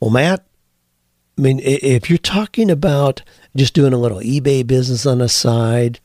Well, 0.00 0.10
Matt, 0.10 0.44
I 1.38 1.40
mean, 1.40 1.60
if 1.60 2.10
you're 2.10 2.18
talking 2.18 2.70
about 2.70 3.22
just 3.56 3.72
doing 3.72 3.92
a 3.92 3.98
little 3.98 4.18
eBay 4.18 4.66
business 4.66 5.06
on 5.06 5.18
the 5.18 5.28
side 5.28 6.00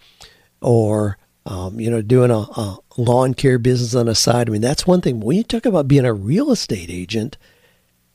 or, 0.62 1.18
um, 1.46 1.80
you 1.80 1.90
know, 1.90 2.02
doing 2.02 2.32
a, 2.32 2.38
a 2.38 2.78
lawn 2.98 3.34
care 3.34 3.60
business 3.60 3.96
on 3.96 4.08
the 4.08 4.16
side, 4.16 4.50
I 4.50 4.52
mean, 4.52 4.62
that's 4.62 4.88
one 4.88 5.02
thing. 5.02 5.20
When 5.20 5.38
you 5.38 5.44
talk 5.44 5.66
about 5.66 5.88
being 5.88 6.06
a 6.06 6.14
real 6.14 6.52
estate 6.52 6.90
agent, 6.90 7.38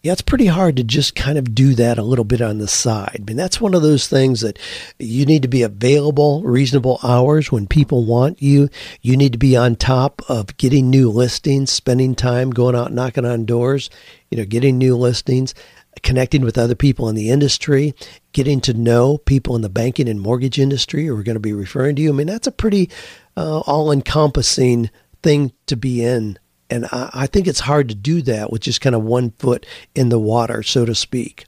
yeah, 0.04 0.12
it's 0.12 0.20
pretty 0.20 0.46
hard 0.46 0.76
to 0.76 0.84
just 0.84 1.14
kind 1.14 1.38
of 1.38 1.54
do 1.54 1.74
that 1.76 1.96
a 1.96 2.02
little 2.02 2.26
bit 2.26 2.42
on 2.42 2.58
the 2.58 2.68
side. 2.68 3.16
I 3.20 3.24
mean, 3.24 3.38
that's 3.38 3.58
one 3.58 3.72
of 3.72 3.80
those 3.80 4.06
things 4.06 4.42
that 4.42 4.58
you 4.98 5.24
need 5.24 5.40
to 5.40 5.48
be 5.48 5.62
available 5.62 6.42
reasonable 6.42 7.00
hours 7.02 7.50
when 7.50 7.66
people 7.66 8.04
want 8.04 8.42
you. 8.42 8.68
You 9.00 9.16
need 9.16 9.32
to 9.32 9.38
be 9.38 9.56
on 9.56 9.76
top 9.76 10.20
of 10.28 10.58
getting 10.58 10.90
new 10.90 11.08
listings, 11.08 11.70
spending 11.70 12.14
time 12.14 12.50
going 12.50 12.76
out 12.76 12.92
knocking 12.92 13.24
on 13.24 13.46
doors, 13.46 13.88
you 14.30 14.36
know, 14.36 14.44
getting 14.44 14.76
new 14.76 14.94
listings, 14.94 15.54
connecting 16.02 16.42
with 16.42 16.58
other 16.58 16.74
people 16.74 17.08
in 17.08 17.14
the 17.14 17.30
industry, 17.30 17.94
getting 18.34 18.60
to 18.60 18.74
know 18.74 19.16
people 19.16 19.56
in 19.56 19.62
the 19.62 19.70
banking 19.70 20.08
and 20.08 20.20
mortgage 20.20 20.58
industry 20.58 21.06
who 21.06 21.16
are 21.16 21.22
going 21.22 21.36
to 21.36 21.40
be 21.40 21.54
referring 21.54 21.96
to 21.96 22.02
you. 22.02 22.10
I 22.10 22.12
mean, 22.12 22.26
that's 22.26 22.46
a 22.46 22.52
pretty 22.52 22.90
uh, 23.36 23.60
all 23.60 23.90
encompassing 23.90 24.90
thing 25.22 25.52
to 25.66 25.76
be 25.76 26.04
in 26.04 26.38
and 26.70 26.86
I, 26.86 27.10
I 27.12 27.26
think 27.26 27.46
it's 27.46 27.60
hard 27.60 27.88
to 27.88 27.94
do 27.94 28.22
that 28.22 28.50
with 28.50 28.62
just 28.62 28.80
kind 28.80 28.94
of 28.94 29.02
one 29.02 29.30
foot 29.32 29.66
in 29.94 30.08
the 30.08 30.18
water, 30.18 30.62
so 30.62 30.84
to 30.84 30.94
speak. 30.94 31.46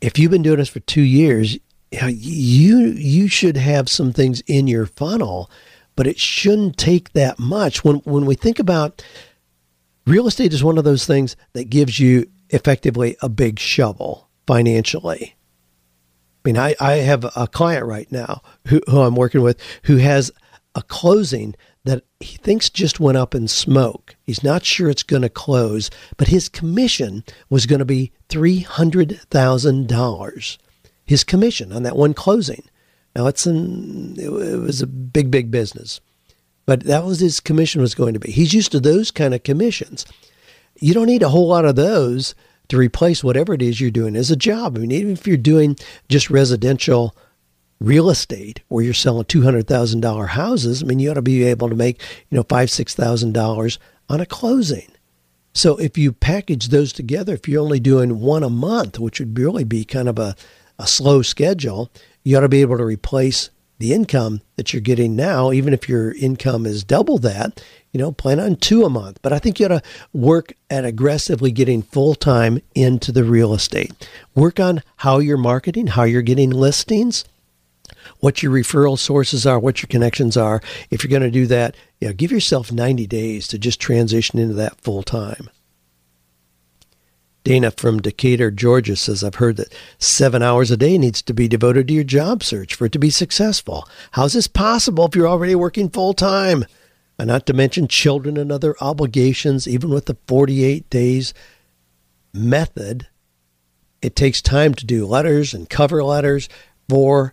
If 0.00 0.18
you've 0.18 0.30
been 0.30 0.42
doing 0.42 0.58
this 0.58 0.68
for 0.68 0.80
two 0.80 1.02
years, 1.02 1.58
you 1.90 2.78
you 2.78 3.28
should 3.28 3.56
have 3.56 3.88
some 3.88 4.12
things 4.12 4.42
in 4.42 4.66
your 4.66 4.86
funnel, 4.86 5.50
but 5.94 6.06
it 6.06 6.18
shouldn't 6.18 6.76
take 6.76 7.12
that 7.12 7.38
much. 7.38 7.84
When 7.84 7.96
when 7.98 8.26
we 8.26 8.34
think 8.34 8.58
about 8.58 9.02
real 10.06 10.26
estate 10.26 10.52
is 10.52 10.62
one 10.62 10.78
of 10.78 10.84
those 10.84 11.06
things 11.06 11.36
that 11.54 11.70
gives 11.70 11.98
you 11.98 12.28
effectively 12.50 13.16
a 13.22 13.28
big 13.28 13.58
shovel 13.58 14.28
financially. 14.46 15.35
I 16.46 16.48
mean, 16.48 16.58
I, 16.58 16.76
I 16.78 16.92
have 16.98 17.24
a 17.34 17.48
client 17.48 17.86
right 17.86 18.06
now 18.12 18.40
who, 18.68 18.80
who 18.88 19.00
I'm 19.00 19.16
working 19.16 19.42
with 19.42 19.58
who 19.82 19.96
has 19.96 20.30
a 20.76 20.82
closing 20.82 21.56
that 21.82 22.04
he 22.20 22.36
thinks 22.36 22.70
just 22.70 23.00
went 23.00 23.18
up 23.18 23.34
in 23.34 23.48
smoke. 23.48 24.14
He's 24.22 24.44
not 24.44 24.64
sure 24.64 24.88
it's 24.88 25.02
going 25.02 25.22
to 25.22 25.28
close, 25.28 25.90
but 26.16 26.28
his 26.28 26.48
commission 26.48 27.24
was 27.50 27.66
going 27.66 27.80
to 27.80 27.84
be 27.84 28.12
$300,000. 28.28 30.58
His 31.04 31.24
commission 31.24 31.72
on 31.72 31.82
that 31.82 31.96
one 31.96 32.14
closing. 32.14 32.62
Now 33.16 33.26
it's 33.26 33.44
an 33.44 34.14
it 34.16 34.30
was 34.30 34.80
a 34.80 34.86
big 34.86 35.32
big 35.32 35.50
business. 35.50 36.00
But 36.64 36.84
that 36.84 37.04
was 37.04 37.18
his 37.18 37.40
commission 37.40 37.80
was 37.80 37.96
going 37.96 38.14
to 38.14 38.20
be. 38.20 38.30
He's 38.30 38.54
used 38.54 38.70
to 38.70 38.78
those 38.78 39.10
kind 39.10 39.34
of 39.34 39.42
commissions. 39.42 40.06
You 40.78 40.94
don't 40.94 41.06
need 41.06 41.24
a 41.24 41.30
whole 41.30 41.48
lot 41.48 41.64
of 41.64 41.74
those 41.74 42.36
to 42.68 42.76
replace 42.76 43.22
whatever 43.22 43.54
it 43.54 43.62
is 43.62 43.80
you're 43.80 43.90
doing 43.90 44.16
as 44.16 44.30
a 44.30 44.36
job. 44.36 44.76
I 44.76 44.80
mean, 44.80 44.92
even 44.92 45.12
if 45.12 45.26
you're 45.26 45.36
doing 45.36 45.76
just 46.08 46.30
residential 46.30 47.16
real 47.80 48.08
estate 48.10 48.60
where 48.68 48.84
you're 48.84 48.94
selling 48.94 49.24
$200,000 49.24 50.28
houses, 50.28 50.82
I 50.82 50.86
mean, 50.86 50.98
you 50.98 51.10
ought 51.10 51.14
to 51.14 51.22
be 51.22 51.44
able 51.44 51.68
to 51.68 51.74
make, 51.74 52.00
you 52.30 52.36
know, 52.36 52.44
five, 52.48 52.68
$6,000 52.68 53.78
on 54.08 54.20
a 54.20 54.26
closing. 54.26 54.90
So 55.54 55.76
if 55.78 55.96
you 55.96 56.12
package 56.12 56.68
those 56.68 56.92
together, 56.92 57.34
if 57.34 57.48
you're 57.48 57.62
only 57.62 57.80
doing 57.80 58.20
one 58.20 58.42
a 58.42 58.50
month, 58.50 58.98
which 58.98 59.20
would 59.20 59.38
really 59.38 59.64
be 59.64 59.84
kind 59.84 60.08
of 60.08 60.18
a, 60.18 60.36
a 60.78 60.86
slow 60.86 61.22
schedule, 61.22 61.90
you 62.24 62.36
ought 62.36 62.40
to 62.40 62.48
be 62.48 62.60
able 62.60 62.76
to 62.76 62.84
replace 62.84 63.50
the 63.78 63.92
income 63.92 64.40
that 64.56 64.72
you're 64.72 64.80
getting 64.80 65.14
now, 65.16 65.52
even 65.52 65.74
if 65.74 65.88
your 65.88 66.12
income 66.14 66.66
is 66.66 66.84
double 66.84 67.18
that, 67.18 67.62
you 67.92 68.00
know, 68.00 68.12
plan 68.12 68.40
on 68.40 68.56
two 68.56 68.84
a 68.84 68.90
month. 68.90 69.18
But 69.22 69.32
I 69.32 69.38
think 69.38 69.58
you 69.58 69.66
ought 69.66 69.80
to 69.80 69.82
work 70.12 70.52
at 70.70 70.84
aggressively 70.84 71.50
getting 71.50 71.82
full 71.82 72.14
time 72.14 72.60
into 72.74 73.12
the 73.12 73.24
real 73.24 73.54
estate. 73.54 74.08
Work 74.34 74.60
on 74.60 74.82
how 74.96 75.18
you're 75.18 75.36
marketing, 75.36 75.88
how 75.88 76.04
you're 76.04 76.22
getting 76.22 76.50
listings, 76.50 77.24
what 78.20 78.42
your 78.42 78.52
referral 78.52 78.98
sources 78.98 79.46
are, 79.46 79.58
what 79.58 79.82
your 79.82 79.88
connections 79.88 80.36
are. 80.36 80.60
If 80.90 81.02
you're 81.02 81.10
going 81.10 81.22
to 81.22 81.30
do 81.30 81.46
that, 81.46 81.76
you 82.00 82.08
know, 82.08 82.14
give 82.14 82.32
yourself 82.32 82.72
90 82.72 83.06
days 83.06 83.46
to 83.48 83.58
just 83.58 83.80
transition 83.80 84.38
into 84.38 84.54
that 84.54 84.80
full 84.80 85.02
time. 85.02 85.50
Dana 87.46 87.70
from 87.70 88.02
Decatur, 88.02 88.50
Georgia 88.50 88.96
says, 88.96 89.22
I've 89.22 89.36
heard 89.36 89.56
that 89.58 89.72
seven 90.00 90.42
hours 90.42 90.72
a 90.72 90.76
day 90.76 90.98
needs 90.98 91.22
to 91.22 91.32
be 91.32 91.46
devoted 91.46 91.86
to 91.86 91.94
your 91.94 92.02
job 92.02 92.42
search 92.42 92.74
for 92.74 92.86
it 92.86 92.92
to 92.92 92.98
be 92.98 93.08
successful. 93.08 93.88
How's 94.10 94.32
this 94.32 94.48
possible 94.48 95.04
if 95.06 95.14
you're 95.14 95.28
already 95.28 95.54
working 95.54 95.88
full 95.88 96.12
time? 96.12 96.64
And 97.20 97.28
not 97.28 97.46
to 97.46 97.52
mention 97.52 97.86
children 97.86 98.36
and 98.36 98.50
other 98.50 98.74
obligations, 98.80 99.68
even 99.68 99.90
with 99.90 100.06
the 100.06 100.16
48 100.26 100.90
days 100.90 101.34
method, 102.34 103.06
it 104.02 104.16
takes 104.16 104.42
time 104.42 104.74
to 104.74 104.84
do 104.84 105.06
letters 105.06 105.54
and 105.54 105.70
cover 105.70 106.02
letters 106.02 106.48
for 106.88 107.32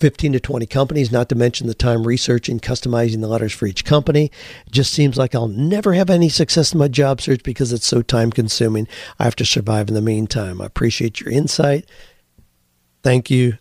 15 0.00 0.32
to 0.32 0.40
20 0.40 0.66
companies, 0.66 1.12
not 1.12 1.28
to 1.28 1.34
mention 1.34 1.66
the 1.66 1.74
time 1.74 2.06
researching, 2.06 2.60
customizing 2.60 3.20
the 3.20 3.28
letters 3.28 3.52
for 3.52 3.66
each 3.66 3.84
company. 3.84 4.30
It 4.66 4.72
just 4.72 4.92
seems 4.92 5.16
like 5.16 5.34
I'll 5.34 5.48
never 5.48 5.94
have 5.94 6.10
any 6.10 6.28
success 6.28 6.72
in 6.72 6.78
my 6.78 6.88
job 6.88 7.20
search 7.20 7.42
because 7.42 7.72
it's 7.72 7.86
so 7.86 8.02
time 8.02 8.30
consuming. 8.30 8.88
I 9.18 9.24
have 9.24 9.36
to 9.36 9.44
survive 9.44 9.88
in 9.88 9.94
the 9.94 10.00
meantime. 10.00 10.60
I 10.60 10.66
appreciate 10.66 11.20
your 11.20 11.30
insight. 11.30 11.88
Thank 13.02 13.30
you 13.30 13.58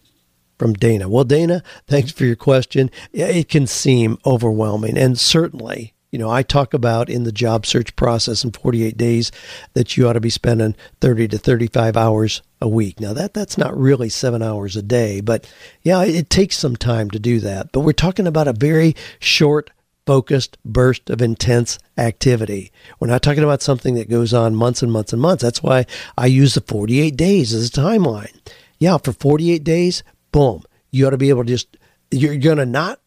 from 0.57 0.73
Dana. 0.73 1.09
Well, 1.09 1.23
Dana, 1.23 1.63
thanks 1.87 2.11
for 2.11 2.25
your 2.25 2.35
question. 2.35 2.89
It 3.11 3.49
can 3.49 3.67
seem 3.67 4.17
overwhelming, 4.25 4.97
and 4.97 5.19
certainly 5.19 5.93
you 6.13 6.19
know, 6.19 6.29
I 6.29 6.43
talk 6.43 6.75
about 6.75 7.09
in 7.09 7.23
the 7.23 7.31
job 7.31 7.65
search 7.65 7.95
process 7.95 8.43
in 8.43 8.51
48 8.51 8.95
days 8.95 9.31
that 9.73 9.97
you 9.97 10.07
ought 10.07 10.13
to 10.13 10.19
be 10.19 10.29
spending 10.29 10.75
30 11.01 11.29
to 11.29 11.39
35 11.39 11.97
hours 11.97 12.43
a 12.61 12.67
week. 12.67 12.99
Now 12.99 13.13
that 13.13 13.33
that's 13.33 13.57
not 13.57 13.75
really 13.75 14.09
7 14.09 14.43
hours 14.43 14.75
a 14.75 14.83
day, 14.83 15.21
but 15.21 15.51
yeah, 15.81 16.03
it 16.03 16.29
takes 16.29 16.55
some 16.55 16.75
time 16.75 17.09
to 17.09 17.19
do 17.19 17.39
that. 17.39 17.71
But 17.71 17.79
we're 17.79 17.93
talking 17.93 18.27
about 18.27 18.47
a 18.47 18.53
very 18.53 18.95
short 19.17 19.71
focused 20.05 20.55
burst 20.63 21.09
of 21.09 21.19
intense 21.19 21.79
activity. 21.97 22.71
We're 22.99 23.07
not 23.07 23.23
talking 23.23 23.43
about 23.43 23.63
something 23.63 23.95
that 23.95 24.07
goes 24.07 24.35
on 24.35 24.53
months 24.53 24.83
and 24.83 24.91
months 24.91 25.13
and 25.13 25.21
months. 25.21 25.41
That's 25.41 25.63
why 25.63 25.87
I 26.15 26.27
use 26.27 26.53
the 26.53 26.61
48 26.61 27.17
days 27.17 27.53
as 27.53 27.69
a 27.69 27.71
timeline. 27.71 28.39
Yeah, 28.77 28.99
for 28.99 29.13
48 29.13 29.63
days, 29.63 30.03
boom, 30.31 30.61
you 30.91 31.07
ought 31.07 31.11
to 31.11 31.17
be 31.17 31.29
able 31.29 31.43
to 31.43 31.49
just 31.49 31.75
you're 32.11 32.37
going 32.37 32.57
to 32.57 32.67
not 32.67 32.99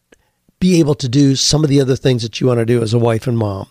be 0.59 0.79
able 0.79 0.95
to 0.95 1.09
do 1.09 1.35
some 1.35 1.63
of 1.63 1.69
the 1.69 1.81
other 1.81 1.95
things 1.95 2.23
that 2.23 2.39
you 2.39 2.47
want 2.47 2.59
to 2.59 2.65
do 2.65 2.81
as 2.81 2.93
a 2.93 2.99
wife 2.99 3.27
and 3.27 3.37
mom. 3.37 3.69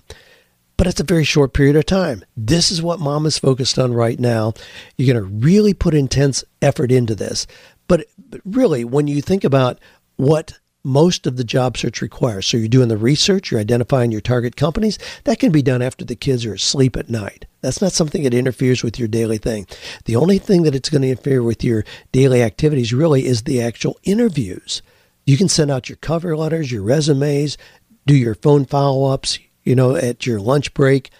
But 0.76 0.86
it's 0.86 1.00
a 1.00 1.04
very 1.04 1.24
short 1.24 1.54
period 1.54 1.76
of 1.76 1.86
time. 1.86 2.24
This 2.36 2.70
is 2.70 2.82
what 2.82 3.00
mom 3.00 3.24
is 3.26 3.38
focused 3.38 3.78
on 3.78 3.94
right 3.94 4.20
now. 4.20 4.52
You're 4.96 5.14
going 5.14 5.24
to 5.24 5.46
really 5.46 5.72
put 5.72 5.94
intense 5.94 6.44
effort 6.60 6.92
into 6.92 7.14
this. 7.14 7.46
But, 7.88 8.06
but 8.18 8.40
really, 8.44 8.84
when 8.84 9.06
you 9.06 9.22
think 9.22 9.42
about 9.42 9.78
what 10.16 10.58
most 10.86 11.26
of 11.26 11.36
the 11.36 11.44
job 11.44 11.76
search 11.76 12.00
requires. 12.00 12.46
So 12.46 12.56
you're 12.56 12.68
doing 12.68 12.88
the 12.88 12.96
research, 12.96 13.50
you're 13.50 13.60
identifying 13.60 14.12
your 14.12 14.20
target 14.20 14.54
companies. 14.54 15.00
That 15.24 15.40
can 15.40 15.50
be 15.50 15.60
done 15.60 15.82
after 15.82 16.04
the 16.04 16.14
kids 16.14 16.46
are 16.46 16.54
asleep 16.54 16.96
at 16.96 17.10
night. 17.10 17.44
That's 17.60 17.82
not 17.82 17.90
something 17.90 18.22
that 18.22 18.32
interferes 18.32 18.84
with 18.84 18.96
your 18.96 19.08
daily 19.08 19.38
thing. 19.38 19.66
The 20.04 20.14
only 20.14 20.38
thing 20.38 20.62
that 20.62 20.76
it's 20.76 20.88
going 20.88 21.02
to 21.02 21.08
interfere 21.08 21.42
with 21.42 21.64
your 21.64 21.84
daily 22.12 22.40
activities 22.40 22.94
really 22.94 23.26
is 23.26 23.42
the 23.42 23.60
actual 23.60 23.98
interviews. 24.04 24.80
You 25.26 25.36
can 25.36 25.48
send 25.48 25.70
out 25.70 25.88
your 25.88 25.96
cover 25.96 26.36
letters, 26.36 26.70
your 26.70 26.82
resumes, 26.82 27.58
do 28.06 28.14
your 28.14 28.36
phone 28.36 28.64
follow 28.64 29.12
ups, 29.12 29.38
you 29.64 29.74
know, 29.74 29.96
at 29.96 30.24
your 30.24 30.40
lunch 30.40 30.72
break. 30.72 31.10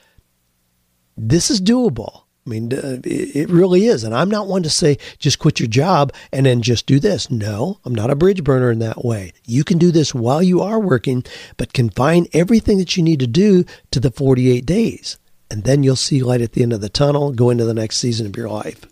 This 1.16 1.50
is 1.50 1.61
doable. 1.61 2.22
I 2.46 2.50
mean, 2.50 2.72
uh, 2.72 3.00
it 3.04 3.50
really 3.50 3.86
is. 3.86 4.04
And 4.04 4.14
I'm 4.14 4.30
not 4.30 4.46
one 4.46 4.62
to 4.62 4.70
say 4.70 4.98
just 5.18 5.40
quit 5.40 5.59
your 5.59 5.68
job 5.68 6.12
and 6.32 6.46
then 6.46 6.62
just 6.62 6.86
do 6.86 7.00
this. 7.00 7.28
No, 7.28 7.80
I'm 7.84 7.94
not 7.94 8.11
a 8.11 8.14
bridge 8.14 8.44
burner 8.44 8.70
in 8.70 8.78
that 8.78 9.04
way. 9.04 9.32
You 9.44 9.64
can 9.64 9.78
do 9.78 9.90
this 9.90 10.14
while 10.14 10.42
you 10.42 10.61
are 10.62 10.78
working, 10.78 11.24
but 11.57 11.72
confine 11.72 12.28
everything 12.32 12.78
that 12.78 12.96
you 12.96 13.02
need 13.02 13.18
to 13.18 13.26
do 13.26 13.64
to 13.90 13.98
the 13.98 14.12
48 14.12 14.64
days. 14.64 15.18
And 15.50 15.64
then 15.64 15.82
you'll 15.82 15.96
see 15.96 16.22
light 16.22 16.40
at 16.40 16.52
the 16.52 16.62
end 16.62 16.72
of 16.72 16.80
the 16.80 16.88
tunnel, 16.88 17.32
go 17.32 17.50
into 17.50 17.64
the 17.64 17.74
next 17.74 17.96
season 17.98 18.26
of 18.26 18.36
your 18.36 18.48
life. 18.48 18.84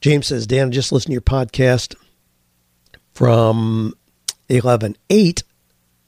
James 0.00 0.28
says, 0.28 0.46
Dan, 0.46 0.72
just 0.72 0.92
listen 0.92 1.08
to 1.08 1.14
your 1.14 1.20
podcast 1.20 1.94
from 3.18 3.92
11 4.48 4.96
8 5.10 5.42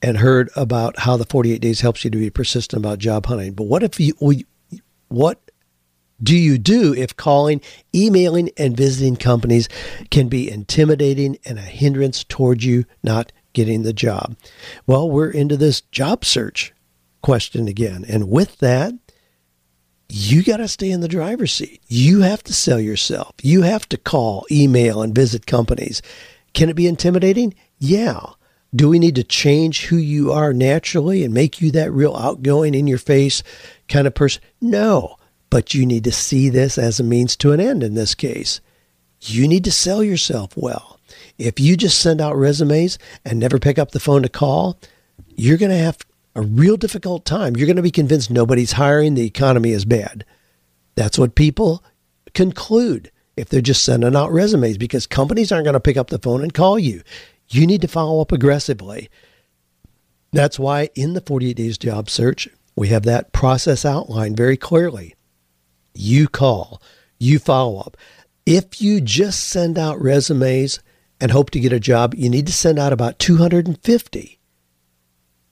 and 0.00 0.18
heard 0.18 0.48
about 0.54 1.00
how 1.00 1.16
the 1.16 1.24
48 1.24 1.60
days 1.60 1.80
helps 1.80 2.04
you 2.04 2.10
to 2.12 2.16
be 2.16 2.30
persistent 2.30 2.78
about 2.78 3.00
job 3.00 3.26
hunting. 3.26 3.52
But 3.52 3.64
what 3.64 3.82
if 3.82 3.98
you, 3.98 4.14
what 5.08 5.50
do 6.22 6.36
you 6.36 6.56
do 6.56 6.94
if 6.94 7.16
calling, 7.16 7.62
emailing, 7.92 8.50
and 8.56 8.76
visiting 8.76 9.16
companies 9.16 9.68
can 10.12 10.28
be 10.28 10.48
intimidating 10.48 11.36
and 11.44 11.58
a 11.58 11.62
hindrance 11.62 12.22
towards 12.22 12.64
you 12.64 12.84
not 13.02 13.32
getting 13.54 13.82
the 13.82 13.92
job? 13.92 14.36
Well, 14.86 15.10
we're 15.10 15.32
into 15.32 15.56
this 15.56 15.80
job 15.80 16.24
search 16.24 16.72
question 17.22 17.66
again. 17.66 18.04
And 18.08 18.30
with 18.30 18.58
that, 18.58 18.94
you 20.08 20.44
got 20.44 20.58
to 20.58 20.68
stay 20.68 20.92
in 20.92 21.00
the 21.00 21.08
driver's 21.08 21.52
seat. 21.52 21.82
You 21.88 22.20
have 22.20 22.44
to 22.44 22.54
sell 22.54 22.78
yourself. 22.78 23.34
You 23.42 23.62
have 23.62 23.88
to 23.88 23.96
call, 23.96 24.46
email, 24.48 25.02
and 25.02 25.12
visit 25.12 25.44
companies. 25.46 26.02
Can 26.52 26.68
it 26.68 26.76
be 26.76 26.86
intimidating? 26.86 27.54
Yeah. 27.78 28.20
Do 28.74 28.88
we 28.88 28.98
need 28.98 29.16
to 29.16 29.24
change 29.24 29.86
who 29.86 29.96
you 29.96 30.32
are 30.32 30.52
naturally 30.52 31.24
and 31.24 31.34
make 31.34 31.60
you 31.60 31.70
that 31.72 31.92
real 31.92 32.14
outgoing, 32.14 32.74
in 32.74 32.86
your 32.86 32.98
face 32.98 33.42
kind 33.88 34.06
of 34.06 34.14
person? 34.14 34.42
No. 34.60 35.16
But 35.48 35.74
you 35.74 35.84
need 35.84 36.04
to 36.04 36.12
see 36.12 36.48
this 36.48 36.78
as 36.78 37.00
a 37.00 37.04
means 37.04 37.36
to 37.36 37.52
an 37.52 37.60
end 37.60 37.82
in 37.82 37.94
this 37.94 38.14
case. 38.14 38.60
You 39.20 39.48
need 39.48 39.64
to 39.64 39.72
sell 39.72 40.02
yourself 40.02 40.56
well. 40.56 41.00
If 41.36 41.58
you 41.58 41.76
just 41.76 41.98
send 41.98 42.20
out 42.20 42.36
resumes 42.36 42.98
and 43.24 43.38
never 43.38 43.58
pick 43.58 43.78
up 43.78 43.90
the 43.90 44.00
phone 44.00 44.22
to 44.22 44.28
call, 44.28 44.78
you're 45.34 45.58
going 45.58 45.72
to 45.72 45.76
have 45.76 45.98
a 46.36 46.42
real 46.42 46.76
difficult 46.76 47.24
time. 47.24 47.56
You're 47.56 47.66
going 47.66 47.76
to 47.76 47.82
be 47.82 47.90
convinced 47.90 48.30
nobody's 48.30 48.72
hiring, 48.72 49.14
the 49.14 49.26
economy 49.26 49.72
is 49.72 49.84
bad. 49.84 50.24
That's 50.94 51.18
what 51.18 51.34
people 51.34 51.82
conclude 52.34 53.10
if 53.40 53.48
they're 53.48 53.60
just 53.60 53.84
sending 53.84 54.14
out 54.14 54.32
resumes 54.32 54.78
because 54.78 55.06
companies 55.06 55.50
aren't 55.50 55.64
going 55.64 55.74
to 55.74 55.80
pick 55.80 55.96
up 55.96 56.08
the 56.08 56.18
phone 56.18 56.42
and 56.42 56.54
call 56.54 56.78
you. 56.78 57.02
You 57.48 57.66
need 57.66 57.80
to 57.82 57.88
follow 57.88 58.20
up 58.20 58.32
aggressively. 58.32 59.08
That's 60.32 60.58
why 60.58 60.90
in 60.94 61.14
the 61.14 61.20
48 61.20 61.56
days 61.56 61.78
job 61.78 62.08
search, 62.08 62.48
we 62.76 62.88
have 62.88 63.02
that 63.02 63.32
process 63.32 63.84
outlined 63.84 64.36
very 64.36 64.56
clearly 64.56 65.16
you 65.94 66.28
call, 66.28 66.80
you 67.18 67.38
follow 67.38 67.80
up. 67.80 67.96
If 68.46 68.80
you 68.80 69.00
just 69.00 69.48
send 69.48 69.78
out 69.78 70.00
resumes 70.00 70.80
and 71.20 71.30
hope 71.30 71.50
to 71.50 71.60
get 71.60 71.72
a 71.72 71.80
job, 71.80 72.14
you 72.14 72.28
need 72.28 72.46
to 72.46 72.52
send 72.52 72.78
out 72.78 72.92
about 72.92 73.18
250 73.18 74.38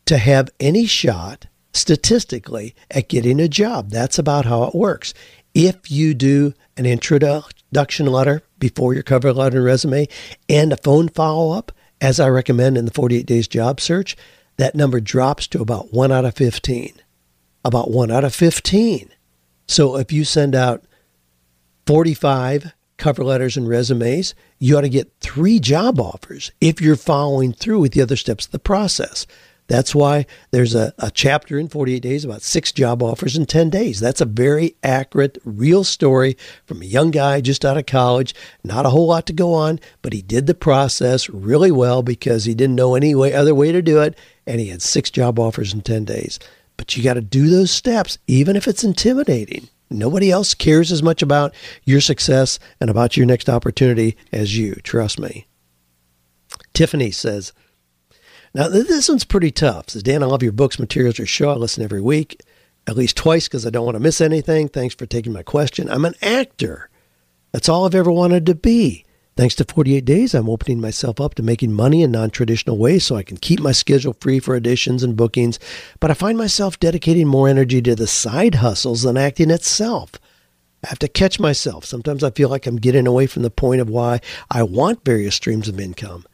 to 0.06 0.18
have 0.18 0.50
any 0.58 0.86
shot 0.86 1.46
statistically 1.72 2.74
at 2.90 3.08
getting 3.08 3.40
a 3.40 3.48
job. 3.48 3.90
That's 3.90 4.18
about 4.18 4.46
how 4.46 4.64
it 4.64 4.74
works. 4.74 5.12
If 5.54 5.90
you 5.90 6.14
do 6.14 6.54
an 6.76 6.86
introduction 7.70 8.06
letter 8.06 8.42
before 8.58 8.94
your 8.94 9.02
cover 9.02 9.32
letter 9.32 9.58
and 9.58 9.64
resume 9.64 10.06
and 10.48 10.72
a 10.72 10.76
phone 10.76 11.08
follow 11.08 11.56
up, 11.56 11.72
as 12.00 12.20
I 12.20 12.28
recommend 12.28 12.78
in 12.78 12.84
the 12.84 12.92
48 12.92 13.26
days 13.26 13.48
job 13.48 13.80
search, 13.80 14.16
that 14.56 14.74
number 14.74 15.00
drops 15.00 15.46
to 15.48 15.60
about 15.60 15.92
1 15.92 16.10
out 16.12 16.24
of 16.24 16.34
15. 16.34 16.94
About 17.64 17.90
1 17.90 18.10
out 18.10 18.24
of 18.24 18.34
15 18.34 19.12
so 19.68 19.96
if 19.96 20.10
you 20.10 20.24
send 20.24 20.54
out 20.54 20.84
45 21.86 22.72
cover 22.96 23.22
letters 23.22 23.56
and 23.56 23.68
resumes, 23.68 24.34
you 24.58 24.76
ought 24.76 24.80
to 24.80 24.88
get 24.88 25.12
three 25.20 25.60
job 25.60 26.00
offers 26.00 26.50
if 26.60 26.80
you're 26.80 26.96
following 26.96 27.52
through 27.52 27.80
with 27.80 27.92
the 27.92 28.02
other 28.02 28.16
steps 28.16 28.46
of 28.46 28.52
the 28.52 28.58
process. 28.58 29.26
That's 29.68 29.94
why 29.94 30.24
there's 30.50 30.74
a, 30.74 30.94
a 30.98 31.10
chapter 31.10 31.58
in 31.58 31.68
48 31.68 32.00
days 32.00 32.24
about 32.24 32.40
six 32.42 32.72
job 32.72 33.02
offers 33.02 33.36
in 33.36 33.44
10 33.44 33.68
days. 33.68 34.00
That's 34.00 34.22
a 34.22 34.26
very 34.26 34.76
accurate, 34.82 35.38
real 35.44 35.84
story 35.84 36.36
from 36.64 36.80
a 36.80 36.86
young 36.86 37.10
guy 37.10 37.42
just 37.42 37.66
out 37.66 37.76
of 37.76 37.84
college. 37.84 38.34
Not 38.64 38.86
a 38.86 38.90
whole 38.90 39.06
lot 39.06 39.26
to 39.26 39.34
go 39.34 39.52
on, 39.52 39.78
but 40.00 40.14
he 40.14 40.22
did 40.22 40.46
the 40.46 40.54
process 40.54 41.28
really 41.28 41.70
well 41.70 42.02
because 42.02 42.46
he 42.46 42.54
didn't 42.54 42.76
know 42.76 42.94
any 42.94 43.14
way, 43.14 43.34
other 43.34 43.54
way 43.54 43.70
to 43.70 43.82
do 43.82 44.00
it. 44.00 44.18
And 44.46 44.58
he 44.58 44.68
had 44.68 44.80
six 44.80 45.10
job 45.10 45.38
offers 45.38 45.74
in 45.74 45.82
10 45.82 46.06
days. 46.06 46.38
But 46.78 46.96
you 46.96 47.04
got 47.04 47.14
to 47.14 47.20
do 47.20 47.50
those 47.50 47.70
steps, 47.70 48.16
even 48.26 48.56
if 48.56 48.66
it's 48.66 48.84
intimidating. 48.84 49.68
Nobody 49.90 50.30
else 50.30 50.54
cares 50.54 50.90
as 50.90 51.02
much 51.02 51.20
about 51.20 51.54
your 51.84 52.00
success 52.00 52.58
and 52.80 52.88
about 52.88 53.18
your 53.18 53.26
next 53.26 53.50
opportunity 53.50 54.16
as 54.32 54.56
you. 54.56 54.76
Trust 54.76 55.18
me. 55.18 55.46
Tiffany 56.72 57.10
says, 57.10 57.52
now 58.54 58.68
this 58.68 59.08
one's 59.08 59.24
pretty 59.24 59.50
tough. 59.50 59.90
Says, 59.90 60.02
Dan, 60.02 60.22
I 60.22 60.26
love 60.26 60.42
your 60.42 60.52
books, 60.52 60.78
materials, 60.78 61.18
your 61.18 61.26
show. 61.26 61.50
I 61.50 61.54
listen 61.54 61.82
every 61.82 62.00
week, 62.00 62.40
at 62.86 62.96
least 62.96 63.16
twice 63.16 63.48
because 63.48 63.66
I 63.66 63.70
don't 63.70 63.84
want 63.84 63.96
to 63.96 64.00
miss 64.00 64.20
anything. 64.20 64.68
Thanks 64.68 64.94
for 64.94 65.06
taking 65.06 65.32
my 65.32 65.42
question. 65.42 65.90
I'm 65.90 66.04
an 66.04 66.14
actor. 66.22 66.90
That's 67.52 67.68
all 67.68 67.86
I've 67.86 67.94
ever 67.94 68.10
wanted 68.10 68.46
to 68.46 68.54
be. 68.54 69.04
Thanks 69.38 69.54
to 69.54 69.64
48 69.64 70.04
Days, 70.04 70.34
I'm 70.34 70.50
opening 70.50 70.80
myself 70.80 71.20
up 71.20 71.36
to 71.36 71.44
making 71.44 71.72
money 71.72 72.02
in 72.02 72.10
non 72.10 72.30
traditional 72.30 72.76
ways 72.76 73.06
so 73.06 73.14
I 73.14 73.22
can 73.22 73.36
keep 73.36 73.60
my 73.60 73.70
schedule 73.70 74.16
free 74.20 74.40
for 74.40 74.58
auditions 74.58 75.04
and 75.04 75.16
bookings. 75.16 75.60
But 76.00 76.10
I 76.10 76.14
find 76.14 76.36
myself 76.36 76.80
dedicating 76.80 77.28
more 77.28 77.48
energy 77.48 77.80
to 77.82 77.94
the 77.94 78.08
side 78.08 78.56
hustles 78.56 79.02
than 79.02 79.16
acting 79.16 79.50
itself. 79.50 80.10
I 80.84 80.88
have 80.88 80.98
to 80.98 81.08
catch 81.08 81.38
myself. 81.38 81.84
Sometimes 81.84 82.24
I 82.24 82.30
feel 82.30 82.48
like 82.48 82.66
I'm 82.66 82.78
getting 82.78 83.06
away 83.06 83.28
from 83.28 83.42
the 83.42 83.50
point 83.50 83.80
of 83.80 83.88
why 83.88 84.20
I 84.50 84.64
want 84.64 85.04
various 85.04 85.36
streams 85.36 85.68
of 85.68 85.78
income. 85.78 86.26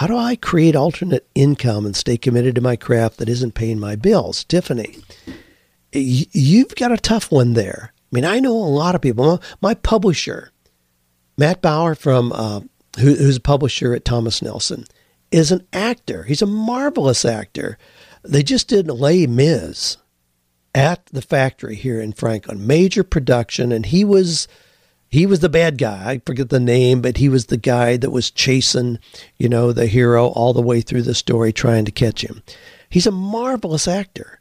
How 0.00 0.06
do 0.06 0.16
I 0.16 0.34
create 0.34 0.74
alternate 0.74 1.28
income 1.34 1.84
and 1.84 1.94
stay 1.94 2.16
committed 2.16 2.54
to 2.54 2.62
my 2.62 2.74
craft 2.74 3.18
that 3.18 3.28
isn't 3.28 3.52
paying 3.52 3.78
my 3.78 3.96
bills? 3.96 4.44
Tiffany, 4.44 4.96
you've 5.92 6.74
got 6.74 6.90
a 6.90 6.96
tough 6.96 7.30
one 7.30 7.52
there. 7.52 7.92
I 7.94 8.06
mean, 8.10 8.24
I 8.24 8.40
know 8.40 8.54
a 8.54 8.64
lot 8.64 8.94
of 8.94 9.02
people. 9.02 9.42
My 9.60 9.74
publisher, 9.74 10.52
Matt 11.36 11.60
Baugher 11.60 11.94
from 11.94 12.32
uh, 12.32 12.60
who, 12.98 13.14
who's 13.14 13.36
a 13.36 13.40
publisher 13.40 13.92
at 13.92 14.06
Thomas 14.06 14.40
Nelson 14.40 14.86
is 15.30 15.52
an 15.52 15.66
actor. 15.70 16.22
He's 16.22 16.40
a 16.40 16.46
marvelous 16.46 17.26
actor. 17.26 17.76
They 18.22 18.42
just 18.42 18.68
did 18.68 18.88
Les 18.88 19.26
Mis 19.26 19.98
at 20.74 21.04
the 21.12 21.20
factory 21.20 21.74
here 21.74 22.00
in 22.00 22.14
Franklin, 22.14 22.66
major 22.66 23.04
production, 23.04 23.70
and 23.70 23.84
he 23.84 24.06
was 24.06 24.48
he 25.10 25.26
was 25.26 25.40
the 25.40 25.48
bad 25.48 25.76
guy. 25.76 26.08
I 26.08 26.22
forget 26.24 26.50
the 26.50 26.60
name, 26.60 27.02
but 27.02 27.16
he 27.16 27.28
was 27.28 27.46
the 27.46 27.56
guy 27.56 27.96
that 27.96 28.10
was 28.10 28.30
chasing, 28.30 28.98
you 29.38 29.48
know, 29.48 29.72
the 29.72 29.86
hero 29.86 30.28
all 30.28 30.52
the 30.52 30.62
way 30.62 30.80
through 30.80 31.02
the 31.02 31.14
story, 31.14 31.52
trying 31.52 31.84
to 31.84 31.90
catch 31.90 32.22
him. 32.22 32.42
He's 32.88 33.08
a 33.08 33.12
marvelous 33.12 33.88
actor. 33.88 34.40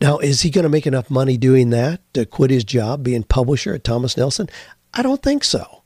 Now, 0.00 0.18
is 0.18 0.42
he 0.42 0.50
going 0.50 0.64
to 0.64 0.68
make 0.68 0.86
enough 0.86 1.08
money 1.08 1.38
doing 1.38 1.70
that 1.70 2.02
to 2.12 2.26
quit 2.26 2.50
his 2.50 2.64
job 2.64 3.02
being 3.02 3.22
publisher 3.22 3.74
at 3.74 3.84
Thomas 3.84 4.16
Nelson? 4.16 4.50
I 4.92 5.02
don't 5.02 5.22
think 5.22 5.42
so. 5.42 5.82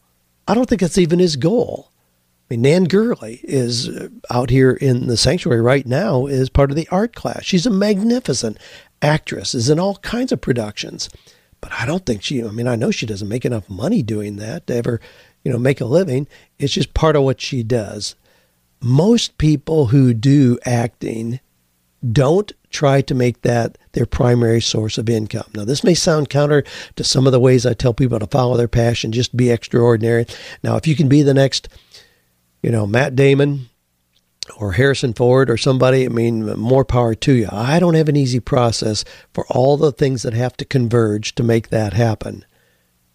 I 0.49 0.55
don't 0.55 0.68
think 0.68 0.80
that's 0.80 0.99
even 0.99 1.20
his 1.20 1.36
goal. 1.36 1.93
I 2.51 2.55
mean, 2.55 2.62
Nan 2.62 2.84
Gurley 2.84 3.41
is 3.45 3.89
uh, 3.89 4.09
out 4.30 4.51
here 4.51 4.72
in 4.72 5.07
the 5.07 5.16
sanctuary 5.16 5.61
right 5.61 5.86
now 5.86 6.26
is 6.26 6.49
part 6.49 6.70
of 6.70 6.76
the 6.76 6.89
art 6.91 7.14
class. 7.14 7.45
She's 7.45 7.66
a 7.66 7.70
magnificent 7.70 8.59
actress, 9.03 9.55
is 9.55 9.70
in 9.70 9.78
all 9.78 9.97
kinds 9.97 10.32
of 10.32 10.41
productions. 10.41 11.09
But 11.61 11.73
I 11.73 11.87
don't 11.87 12.07
think 12.07 12.23
she, 12.23 12.43
I 12.43 12.49
mean, 12.49 12.69
I 12.69 12.77
know 12.77 12.91
she 12.91 13.07
doesn't 13.07 13.29
make 13.29 13.45
enough 13.45 13.69
money 13.69 14.03
doing 14.03 14.37
that 14.37 14.67
to 14.67 14.77
ever, 14.77 15.01
you 15.45 15.53
know, 15.53 15.59
make 15.59 15.81
a 15.81 15.87
living. 15.87 16.29
It's 16.59 16.73
just 16.73 16.95
part 16.95 17.17
of 17.17 17.23
what 17.23 17.41
she 17.41 17.63
does. 17.63 18.15
Most 18.81 19.39
people 19.39 19.87
who 19.87 20.15
do 20.15 20.59
acting 20.65 21.41
don't 22.13 22.53
try 22.71 23.01
to 23.01 23.15
make 23.15 23.43
that 23.43 23.77
their 23.93 24.07
primary 24.07 24.61
source 24.61 24.99
of 24.99 25.09
income. 25.09 25.51
Now, 25.55 25.65
this 25.65 25.83
may 25.83 25.95
sound 25.95 26.31
counter 26.31 26.63
to 26.97 27.03
some 27.03 27.27
of 27.27 27.33
the 27.33 27.41
ways 27.41 27.67
I 27.67 27.75
tell 27.75 27.95
people 27.95 28.19
to 28.21 28.27
follow 28.27 28.57
their 28.57 28.69
passion, 28.69 29.11
just 29.11 29.37
be 29.37 29.51
extraordinary. 29.51 30.27
Now, 30.63 30.77
if 30.77 30.87
you 30.87 30.95
can 30.95 31.09
be 31.09 31.23
the 31.23 31.35
next, 31.35 31.69
you 32.63 32.71
know, 32.71 32.87
Matt 32.87 33.17
Damon 33.17 33.69
or 34.57 34.73
Harrison 34.73 35.13
Ford 35.13 35.51
or 35.51 35.57
somebody, 35.57 36.05
I 36.05 36.09
mean, 36.09 36.47
more 36.59 36.85
power 36.85 37.15
to 37.15 37.33
you. 37.33 37.49
I 37.51 37.79
don't 37.79 37.95
have 37.95 38.09
an 38.09 38.17
easy 38.17 38.41
process 38.41 39.05
for 39.35 39.47
all 39.49 39.77
the 39.77 39.93
things 39.93 40.23
that 40.23 40.35
have 40.35 40.57
to 40.59 40.65
converge 40.65 41.35
to 41.37 41.43
make 41.43 41.69
that 41.69 41.93
happen. 41.93 42.45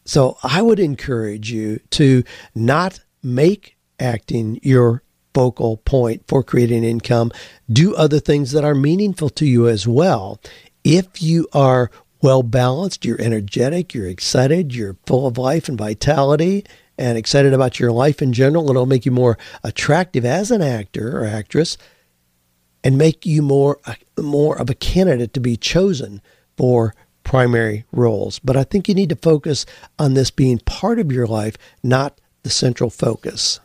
So 0.06 0.38
I 0.44 0.62
would 0.62 0.80
encourage 0.80 1.52
you 1.52 1.80
to 1.92 2.24
not 2.54 3.00
make 3.22 3.78
acting 4.00 4.60
your 4.62 5.04
focal 5.34 5.78
point 5.78 6.24
for 6.28 6.44
creating 6.44 6.84
income. 6.84 7.32
Do 7.72 7.96
other 7.96 8.20
things 8.20 8.52
that 8.52 8.64
are 8.64 8.76
meaningful 8.76 9.30
to 9.32 9.46
you 9.46 9.68
as 9.68 9.88
well. 9.88 10.40
If 10.84 11.22
you 11.22 11.48
are 11.54 11.90
well 12.22 12.44
balanced, 12.44 13.06
you're 13.06 13.22
energetic, 13.22 13.94
you're 13.94 14.08
excited, 14.08 14.74
you're 14.74 14.98
full 15.06 15.28
of 15.28 15.38
life 15.38 15.68
and 15.68 15.78
vitality, 15.78 16.66
and 16.98 17.18
excited 17.18 17.54
about 17.54 17.80
your 17.80 17.92
life 17.92 18.22
in 18.22 18.34
general, 18.34 18.70
it'll 18.70 18.86
make 18.86 19.06
you 19.06 19.12
more 19.12 19.38
attractive 19.64 20.26
as 20.26 20.52
an 20.52 20.62
actor 20.62 21.20
or 21.20 21.26
actress 21.26 21.78
and 22.84 22.98
make 22.98 23.26
you 23.26 23.42
more 23.42 23.80
uh, 23.86 23.96
more 24.20 24.58
of 24.60 24.70
a 24.70 24.76
candidate 24.76 25.34
to 25.34 25.40
be 25.40 25.58
chosen 25.58 26.22
for 26.58 26.94
primary 27.24 27.86
roles. 27.92 28.40
But 28.40 28.58
I 28.58 28.64
think 28.64 28.88
you 28.88 28.96
need 28.96 29.10
to 29.10 29.16
focus 29.16 29.66
on 29.98 30.14
this 30.14 30.32
being 30.32 30.60
part 30.60 31.00
of 31.00 31.12
your 31.12 31.28
life, 31.28 31.58
not 31.82 32.20
the 32.44 32.50
central 32.50 32.90
focus. 32.90 33.60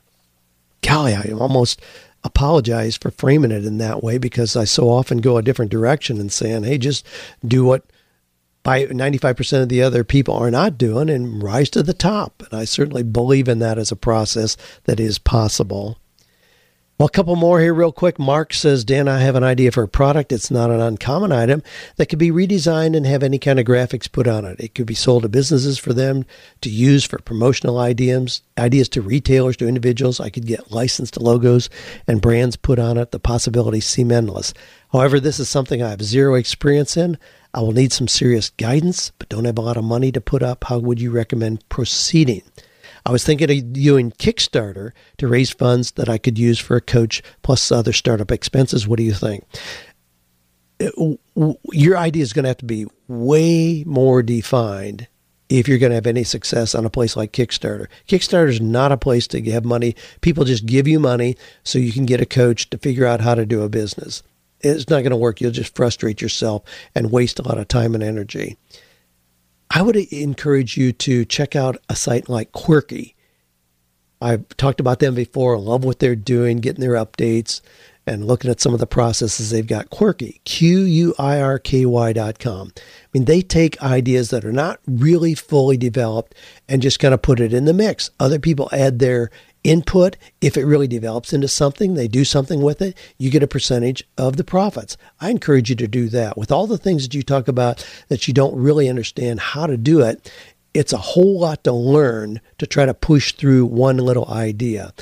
Golly, 0.80 1.14
I 1.14 1.32
almost 1.32 1.82
apologize 2.24 2.96
for 2.96 3.10
framing 3.10 3.50
it 3.50 3.64
in 3.64 3.78
that 3.78 4.02
way 4.02 4.18
because 4.18 4.56
I 4.56 4.64
so 4.64 4.88
often 4.88 5.18
go 5.18 5.36
a 5.36 5.42
different 5.42 5.70
direction 5.70 6.20
and 6.20 6.32
saying, 6.32 6.64
hey, 6.64 6.78
just 6.78 7.06
do 7.46 7.64
what 7.64 7.84
by 8.68 8.84
95% 8.84 9.62
of 9.62 9.70
the 9.70 9.82
other 9.82 10.04
people 10.04 10.34
are 10.34 10.50
not 10.50 10.76
doing 10.76 11.08
and 11.08 11.42
rise 11.42 11.70
to 11.70 11.82
the 11.82 11.94
top. 11.94 12.42
And 12.42 12.60
I 12.60 12.66
certainly 12.66 13.02
believe 13.02 13.48
in 13.48 13.60
that 13.60 13.78
as 13.78 13.90
a 13.90 13.96
process 13.96 14.58
that 14.84 15.00
is 15.00 15.18
possible. 15.18 15.96
Well, 16.98 17.06
a 17.06 17.10
couple 17.10 17.34
more 17.34 17.60
here, 17.60 17.72
real 17.72 17.92
quick. 17.92 18.18
Mark 18.18 18.52
says, 18.52 18.84
Dan, 18.84 19.08
I 19.08 19.20
have 19.20 19.36
an 19.36 19.44
idea 19.44 19.72
for 19.72 19.84
a 19.84 19.88
product. 19.88 20.32
It's 20.32 20.50
not 20.50 20.70
an 20.70 20.80
uncommon 20.80 21.32
item 21.32 21.62
that 21.96 22.10
could 22.10 22.18
be 22.18 22.30
redesigned 22.30 22.94
and 22.94 23.06
have 23.06 23.22
any 23.22 23.38
kind 23.38 23.58
of 23.58 23.64
graphics 23.64 24.12
put 24.12 24.28
on 24.28 24.44
it. 24.44 24.60
It 24.60 24.74
could 24.74 24.84
be 24.84 24.94
sold 24.94 25.22
to 25.22 25.30
businesses 25.30 25.78
for 25.78 25.94
them 25.94 26.26
to 26.60 26.68
use 26.68 27.04
for 27.04 27.18
promotional 27.20 27.78
ideas, 27.78 28.42
ideas 28.58 28.90
to 28.90 29.00
retailers, 29.00 29.56
to 29.58 29.68
individuals. 29.68 30.20
I 30.20 30.28
could 30.28 30.46
get 30.46 30.70
licensed 30.70 31.18
logos 31.18 31.70
and 32.06 32.20
brands 32.20 32.56
put 32.56 32.78
on 32.78 32.98
it. 32.98 33.12
The 33.12 33.18
possibilities 33.18 33.86
seem 33.86 34.12
endless. 34.12 34.52
However, 34.92 35.20
this 35.20 35.38
is 35.38 35.48
something 35.48 35.82
I 35.82 35.90
have 35.90 36.02
zero 36.02 36.34
experience 36.34 36.96
in. 36.96 37.18
I 37.52 37.60
will 37.60 37.72
need 37.72 37.92
some 37.92 38.08
serious 38.08 38.50
guidance, 38.50 39.12
but 39.18 39.28
don't 39.28 39.44
have 39.44 39.58
a 39.58 39.62
lot 39.62 39.76
of 39.76 39.84
money 39.84 40.12
to 40.12 40.20
put 40.20 40.42
up. 40.42 40.64
How 40.64 40.78
would 40.78 41.00
you 41.00 41.10
recommend 41.10 41.68
proceeding? 41.68 42.42
I 43.04 43.12
was 43.12 43.24
thinking 43.24 43.50
of 43.50 43.72
doing 43.72 44.10
Kickstarter 44.12 44.92
to 45.16 45.28
raise 45.28 45.50
funds 45.50 45.92
that 45.92 46.08
I 46.08 46.18
could 46.18 46.38
use 46.38 46.58
for 46.58 46.76
a 46.76 46.80
coach 46.80 47.22
plus 47.42 47.72
other 47.72 47.92
startup 47.92 48.30
expenses. 48.30 48.86
What 48.86 48.98
do 48.98 49.02
you 49.02 49.14
think? 49.14 49.44
Uh, 50.80 51.52
your 51.72 51.96
idea 51.96 52.22
is 52.22 52.32
going 52.32 52.44
to 52.44 52.50
have 52.50 52.58
to 52.58 52.64
be 52.64 52.86
way 53.08 53.82
more 53.86 54.22
defined 54.22 55.08
if 55.48 55.66
you're 55.66 55.78
going 55.78 55.90
to 55.90 55.96
have 55.96 56.06
any 56.06 56.24
success 56.24 56.74
on 56.74 56.84
a 56.84 56.90
place 56.90 57.16
like 57.16 57.32
Kickstarter. 57.32 57.86
Kickstarter 58.06 58.48
is 58.48 58.60
not 58.60 58.92
a 58.92 58.98
place 58.98 59.26
to 59.28 59.42
have 59.50 59.64
money. 59.64 59.96
People 60.20 60.44
just 60.44 60.66
give 60.66 60.86
you 60.86 61.00
money 61.00 61.36
so 61.64 61.78
you 61.78 61.92
can 61.92 62.04
get 62.04 62.20
a 62.20 62.26
coach 62.26 62.68
to 62.70 62.78
figure 62.78 63.06
out 63.06 63.22
how 63.22 63.34
to 63.34 63.46
do 63.46 63.62
a 63.62 63.68
business. 63.68 64.22
It's 64.60 64.88
not 64.88 65.00
going 65.00 65.10
to 65.10 65.16
work. 65.16 65.40
You'll 65.40 65.50
just 65.52 65.74
frustrate 65.74 66.20
yourself 66.20 66.62
and 66.94 67.12
waste 67.12 67.38
a 67.38 67.42
lot 67.42 67.58
of 67.58 67.68
time 67.68 67.94
and 67.94 68.02
energy. 68.02 68.56
I 69.70 69.82
would 69.82 69.96
encourage 69.96 70.76
you 70.76 70.92
to 70.92 71.24
check 71.24 71.54
out 71.54 71.76
a 71.88 71.96
site 71.96 72.28
like 72.28 72.52
Quirky. 72.52 73.14
I've 74.20 74.48
talked 74.56 74.80
about 74.80 74.98
them 74.98 75.14
before. 75.14 75.58
Love 75.58 75.84
what 75.84 75.98
they're 76.00 76.16
doing, 76.16 76.58
getting 76.58 76.80
their 76.80 76.94
updates 76.94 77.60
and 78.06 78.26
looking 78.26 78.50
at 78.50 78.60
some 78.60 78.72
of 78.72 78.80
the 78.80 78.86
processes 78.86 79.50
they've 79.50 79.66
got. 79.66 79.90
Quirky, 79.90 80.40
Q 80.44 80.80
U 80.80 81.14
I 81.18 81.40
R 81.40 81.58
K 81.58 81.84
Y 81.84 82.12
dot 82.14 82.38
com. 82.38 82.72
I 82.74 82.80
mean, 83.12 83.26
they 83.26 83.42
take 83.42 83.80
ideas 83.82 84.30
that 84.30 84.44
are 84.44 84.52
not 84.52 84.80
really 84.86 85.34
fully 85.34 85.76
developed 85.76 86.34
and 86.68 86.82
just 86.82 86.98
kind 86.98 87.12
of 87.14 87.22
put 87.22 87.38
it 87.38 87.52
in 87.52 87.66
the 87.66 87.74
mix. 87.74 88.10
Other 88.18 88.38
people 88.38 88.70
add 88.72 88.98
their 88.98 89.30
input, 89.70 90.16
if 90.40 90.56
it 90.56 90.64
really 90.64 90.88
develops 90.88 91.32
into 91.32 91.48
something, 91.48 91.94
they 91.94 92.08
do 92.08 92.24
something 92.24 92.62
with 92.62 92.80
it, 92.80 92.96
you 93.18 93.30
get 93.30 93.42
a 93.42 93.48
percentage 93.48 94.04
of 94.16 94.36
the 94.36 94.44
profits. 94.44 94.96
I 95.20 95.30
encourage 95.30 95.70
you 95.70 95.76
to 95.76 95.88
do 95.88 96.08
that. 96.08 96.36
With 96.36 96.50
all 96.52 96.66
the 96.66 96.78
things 96.78 97.02
that 97.02 97.14
you 97.14 97.22
talk 97.22 97.48
about 97.48 97.86
that 98.08 98.28
you 98.28 98.34
don't 98.34 98.56
really 98.56 98.88
understand 98.88 99.40
how 99.40 99.66
to 99.66 99.76
do 99.76 100.00
it, 100.00 100.30
it's 100.74 100.92
a 100.92 100.98
whole 100.98 101.40
lot 101.40 101.64
to 101.64 101.72
learn 101.72 102.40
to 102.58 102.66
try 102.66 102.86
to 102.86 102.94
push 102.94 103.32
through 103.32 103.66
one 103.66 103.96
little 103.96 104.28
idea. 104.28 104.92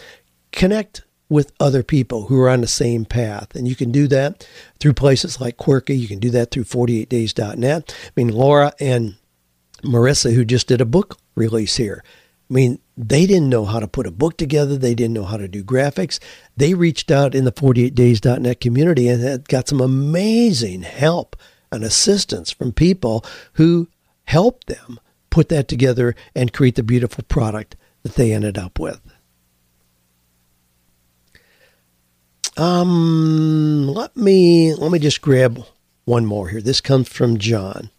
Connect 0.52 1.02
with 1.28 1.52
other 1.58 1.82
people 1.82 2.26
who 2.26 2.40
are 2.40 2.48
on 2.48 2.60
the 2.60 2.66
same 2.66 3.04
path. 3.04 3.54
And 3.54 3.66
you 3.66 3.74
can 3.74 3.90
do 3.90 4.06
that 4.08 4.46
through 4.78 4.94
places 4.94 5.40
like 5.40 5.56
Quirky. 5.56 5.96
You 5.96 6.08
can 6.08 6.20
do 6.20 6.30
that 6.30 6.50
through 6.50 6.64
48days.net. 6.64 7.94
I 8.06 8.10
mean, 8.16 8.28
Laura 8.28 8.72
and 8.78 9.16
Marissa, 9.82 10.34
who 10.34 10.44
just 10.44 10.68
did 10.68 10.80
a 10.80 10.86
book 10.86 11.18
release 11.34 11.76
here, 11.76 12.02
I 12.48 12.54
mean, 12.54 12.78
they 12.96 13.26
didn't 13.26 13.50
know 13.50 13.66
how 13.66 13.78
to 13.78 13.88
put 13.88 14.06
a 14.06 14.10
book 14.10 14.38
together. 14.38 14.76
They 14.76 14.94
didn't 14.94 15.14
know 15.14 15.24
how 15.24 15.36
to 15.36 15.48
do 15.48 15.62
graphics. 15.62 16.18
They 16.56 16.74
reached 16.74 17.10
out 17.10 17.34
in 17.34 17.44
the 17.44 17.52
48days.net 17.52 18.60
community 18.60 19.08
and 19.08 19.46
got 19.48 19.68
some 19.68 19.80
amazing 19.80 20.82
help 20.82 21.36
and 21.70 21.84
assistance 21.84 22.50
from 22.50 22.72
people 22.72 23.24
who 23.54 23.88
helped 24.24 24.66
them 24.66 24.98
put 25.28 25.50
that 25.50 25.68
together 25.68 26.14
and 26.34 26.52
create 26.52 26.76
the 26.76 26.82
beautiful 26.82 27.22
product 27.24 27.76
that 28.02 28.14
they 28.14 28.32
ended 28.32 28.56
up 28.56 28.78
with. 28.78 29.00
Um, 32.56 33.88
let 33.88 34.16
me 34.16 34.74
let 34.74 34.90
me 34.90 34.98
just 34.98 35.20
grab 35.20 35.62
one 36.06 36.24
more 36.24 36.48
here. 36.48 36.62
This 36.62 36.80
comes 36.80 37.06
from 37.06 37.36
John 37.36 37.90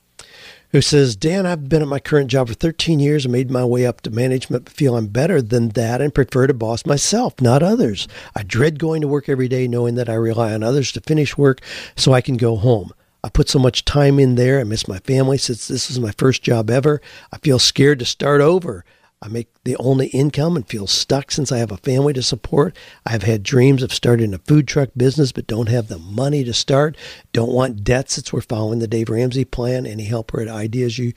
who 0.71 0.81
says, 0.81 1.15
Dan, 1.15 1.45
I've 1.45 1.69
been 1.69 1.81
at 1.81 1.87
my 1.87 1.99
current 1.99 2.29
job 2.29 2.49
for 2.49 2.53
13 2.53 2.99
years 2.99 3.25
and 3.25 3.31
made 3.31 3.49
my 3.49 3.63
way 3.63 3.85
up 3.85 4.01
to 4.01 4.11
management, 4.11 4.65
but 4.65 4.73
feel 4.73 4.97
I'm 4.97 5.07
better 5.07 5.41
than 5.41 5.69
that 5.69 6.01
and 6.01 6.13
prefer 6.13 6.47
to 6.47 6.53
boss 6.53 6.85
myself, 6.85 7.39
not 7.41 7.63
others. 7.63 8.07
I 8.35 8.43
dread 8.43 8.79
going 8.79 9.01
to 9.01 9.07
work 9.07 9.29
every 9.29 9.47
day 9.47 9.67
knowing 9.67 9.95
that 9.95 10.09
I 10.09 10.15
rely 10.15 10.53
on 10.53 10.63
others 10.63 10.91
to 10.93 11.01
finish 11.01 11.37
work 11.37 11.61
so 11.95 12.13
I 12.13 12.21
can 12.21 12.37
go 12.37 12.55
home. 12.57 12.91
I 13.23 13.29
put 13.29 13.49
so 13.49 13.59
much 13.59 13.85
time 13.85 14.19
in 14.19 14.35
there. 14.35 14.59
I 14.59 14.63
miss 14.63 14.87
my 14.87 14.99
family 14.99 15.37
since 15.37 15.67
this 15.67 15.89
is 15.89 15.99
my 15.99 16.11
first 16.11 16.43
job 16.43 16.69
ever. 16.69 17.01
I 17.31 17.37
feel 17.39 17.59
scared 17.59 17.99
to 17.99 18.05
start 18.05 18.41
over. 18.41 18.85
I 19.21 19.29
make 19.29 19.47
the 19.63 19.75
only 19.77 20.07
income 20.07 20.55
and 20.55 20.67
feel 20.67 20.85
stuck 20.85 21.31
since 21.31 21.51
I 21.51 21.57
have 21.57 21.71
a 21.71 21.77
family 21.77 22.13
to 22.13 22.21
support. 22.21 22.75
I've 23.05 23.23
had 23.23 23.41
dreams 23.41 23.81
of 23.81 23.91
starting 23.91 24.33
a 24.33 24.37
food 24.37 24.67
truck 24.67 24.89
business, 24.95 25.31
but 25.31 25.47
don't 25.47 25.69
have 25.69 25.87
the 25.87 25.97
money 25.97 26.43
to 26.43 26.53
start. 26.53 26.95
Don't 27.33 27.51
want 27.51 27.83
debts 27.83 28.13
since 28.13 28.31
we're 28.31 28.41
following 28.41 28.77
the 28.77 28.87
Dave 28.87 29.09
Ramsey 29.09 29.43
plan. 29.43 29.87
Any 29.87 30.05
help 30.05 30.33
or 30.33 30.47
ideas 30.47 30.99
you 30.99 31.13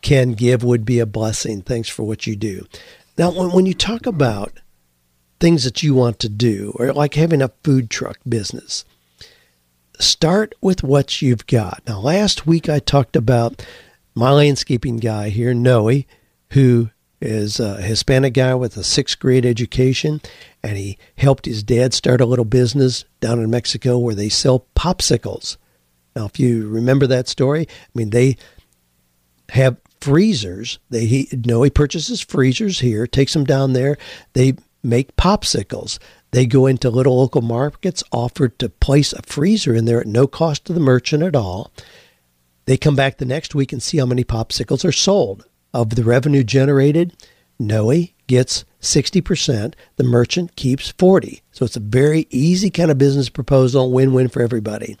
can 0.00 0.34
give 0.34 0.62
would 0.62 0.84
be 0.84 1.00
a 1.00 1.06
blessing. 1.06 1.60
Thanks 1.60 1.88
for 1.88 2.04
what 2.04 2.26
you 2.26 2.36
do. 2.36 2.66
Now, 3.16 3.32
when, 3.32 3.50
when 3.50 3.66
you 3.66 3.74
talk 3.74 4.06
about 4.06 4.52
things 5.40 5.64
that 5.64 5.82
you 5.82 5.94
want 5.94 6.20
to 6.20 6.28
do, 6.28 6.72
or 6.76 6.92
like 6.92 7.14
having 7.14 7.42
a 7.42 7.52
food 7.64 7.90
truck 7.90 8.18
business, 8.28 8.84
start 9.98 10.54
with 10.60 10.84
what 10.84 11.20
you've 11.20 11.46
got. 11.48 11.82
Now, 11.86 11.98
last 11.98 12.46
week 12.46 12.68
I 12.68 12.78
talked 12.78 13.16
about 13.16 13.64
my 14.14 14.30
landscaping 14.30 14.98
guy 14.98 15.30
here, 15.30 15.52
Noe, 15.52 16.02
who 16.50 16.90
is 17.20 17.58
a 17.58 17.80
Hispanic 17.82 18.34
guy 18.34 18.54
with 18.54 18.76
a 18.76 18.84
sixth 18.84 19.18
grade 19.18 19.44
education, 19.44 20.20
and 20.62 20.76
he 20.76 20.98
helped 21.16 21.46
his 21.46 21.62
dad 21.62 21.94
start 21.94 22.20
a 22.20 22.26
little 22.26 22.44
business 22.44 23.04
down 23.20 23.40
in 23.40 23.50
Mexico 23.50 23.98
where 23.98 24.14
they 24.14 24.28
sell 24.28 24.66
popsicles. 24.76 25.56
Now, 26.14 26.26
if 26.26 26.38
you 26.38 26.68
remember 26.68 27.06
that 27.06 27.28
story, 27.28 27.66
I 27.68 27.90
mean, 27.94 28.10
they 28.10 28.36
have 29.50 29.78
freezers. 30.00 30.78
They 30.90 31.06
he 31.06 31.28
no, 31.44 31.62
he 31.62 31.70
purchases 31.70 32.20
freezers 32.20 32.80
here, 32.80 33.06
takes 33.06 33.32
them 33.32 33.44
down 33.44 33.72
there. 33.72 33.98
They 34.34 34.54
make 34.82 35.16
popsicles. 35.16 35.98
They 36.30 36.46
go 36.46 36.66
into 36.66 36.90
little 36.90 37.18
local 37.18 37.42
markets, 37.42 38.04
offered 38.12 38.58
to 38.58 38.68
place 38.68 39.12
a 39.12 39.22
freezer 39.22 39.74
in 39.74 39.86
there 39.86 40.00
at 40.00 40.06
no 40.06 40.26
cost 40.26 40.66
to 40.66 40.72
the 40.72 40.80
merchant 40.80 41.22
at 41.22 41.34
all. 41.34 41.72
They 42.66 42.76
come 42.76 42.94
back 42.94 43.16
the 43.16 43.24
next 43.24 43.54
week 43.54 43.72
and 43.72 43.82
see 43.82 43.96
how 43.96 44.06
many 44.06 44.24
popsicles 44.24 44.84
are 44.84 44.92
sold 44.92 45.46
of 45.72 45.90
the 45.90 46.04
revenue 46.04 46.44
generated, 46.44 47.14
Noe 47.58 48.06
gets 48.26 48.64
60%, 48.80 49.74
the 49.96 50.04
merchant 50.04 50.54
keeps 50.56 50.90
40. 50.92 51.42
So 51.50 51.64
it's 51.64 51.76
a 51.76 51.80
very 51.80 52.26
easy 52.30 52.70
kind 52.70 52.90
of 52.90 52.98
business 52.98 53.28
proposal, 53.28 53.90
win-win 53.90 54.28
for 54.28 54.42
everybody. 54.42 54.96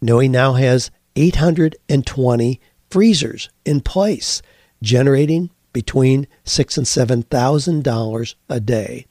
Noe 0.00 0.20
now 0.20 0.54
has 0.54 0.90
820 1.16 2.60
freezers 2.90 3.50
in 3.64 3.80
place, 3.80 4.40
generating 4.82 5.50
between 5.72 6.26
six 6.44 6.76
and 6.76 6.88
seven 6.88 7.22
thousand 7.22 7.84
dollars 7.84 8.36
a 8.48 8.60
day. 8.60 9.06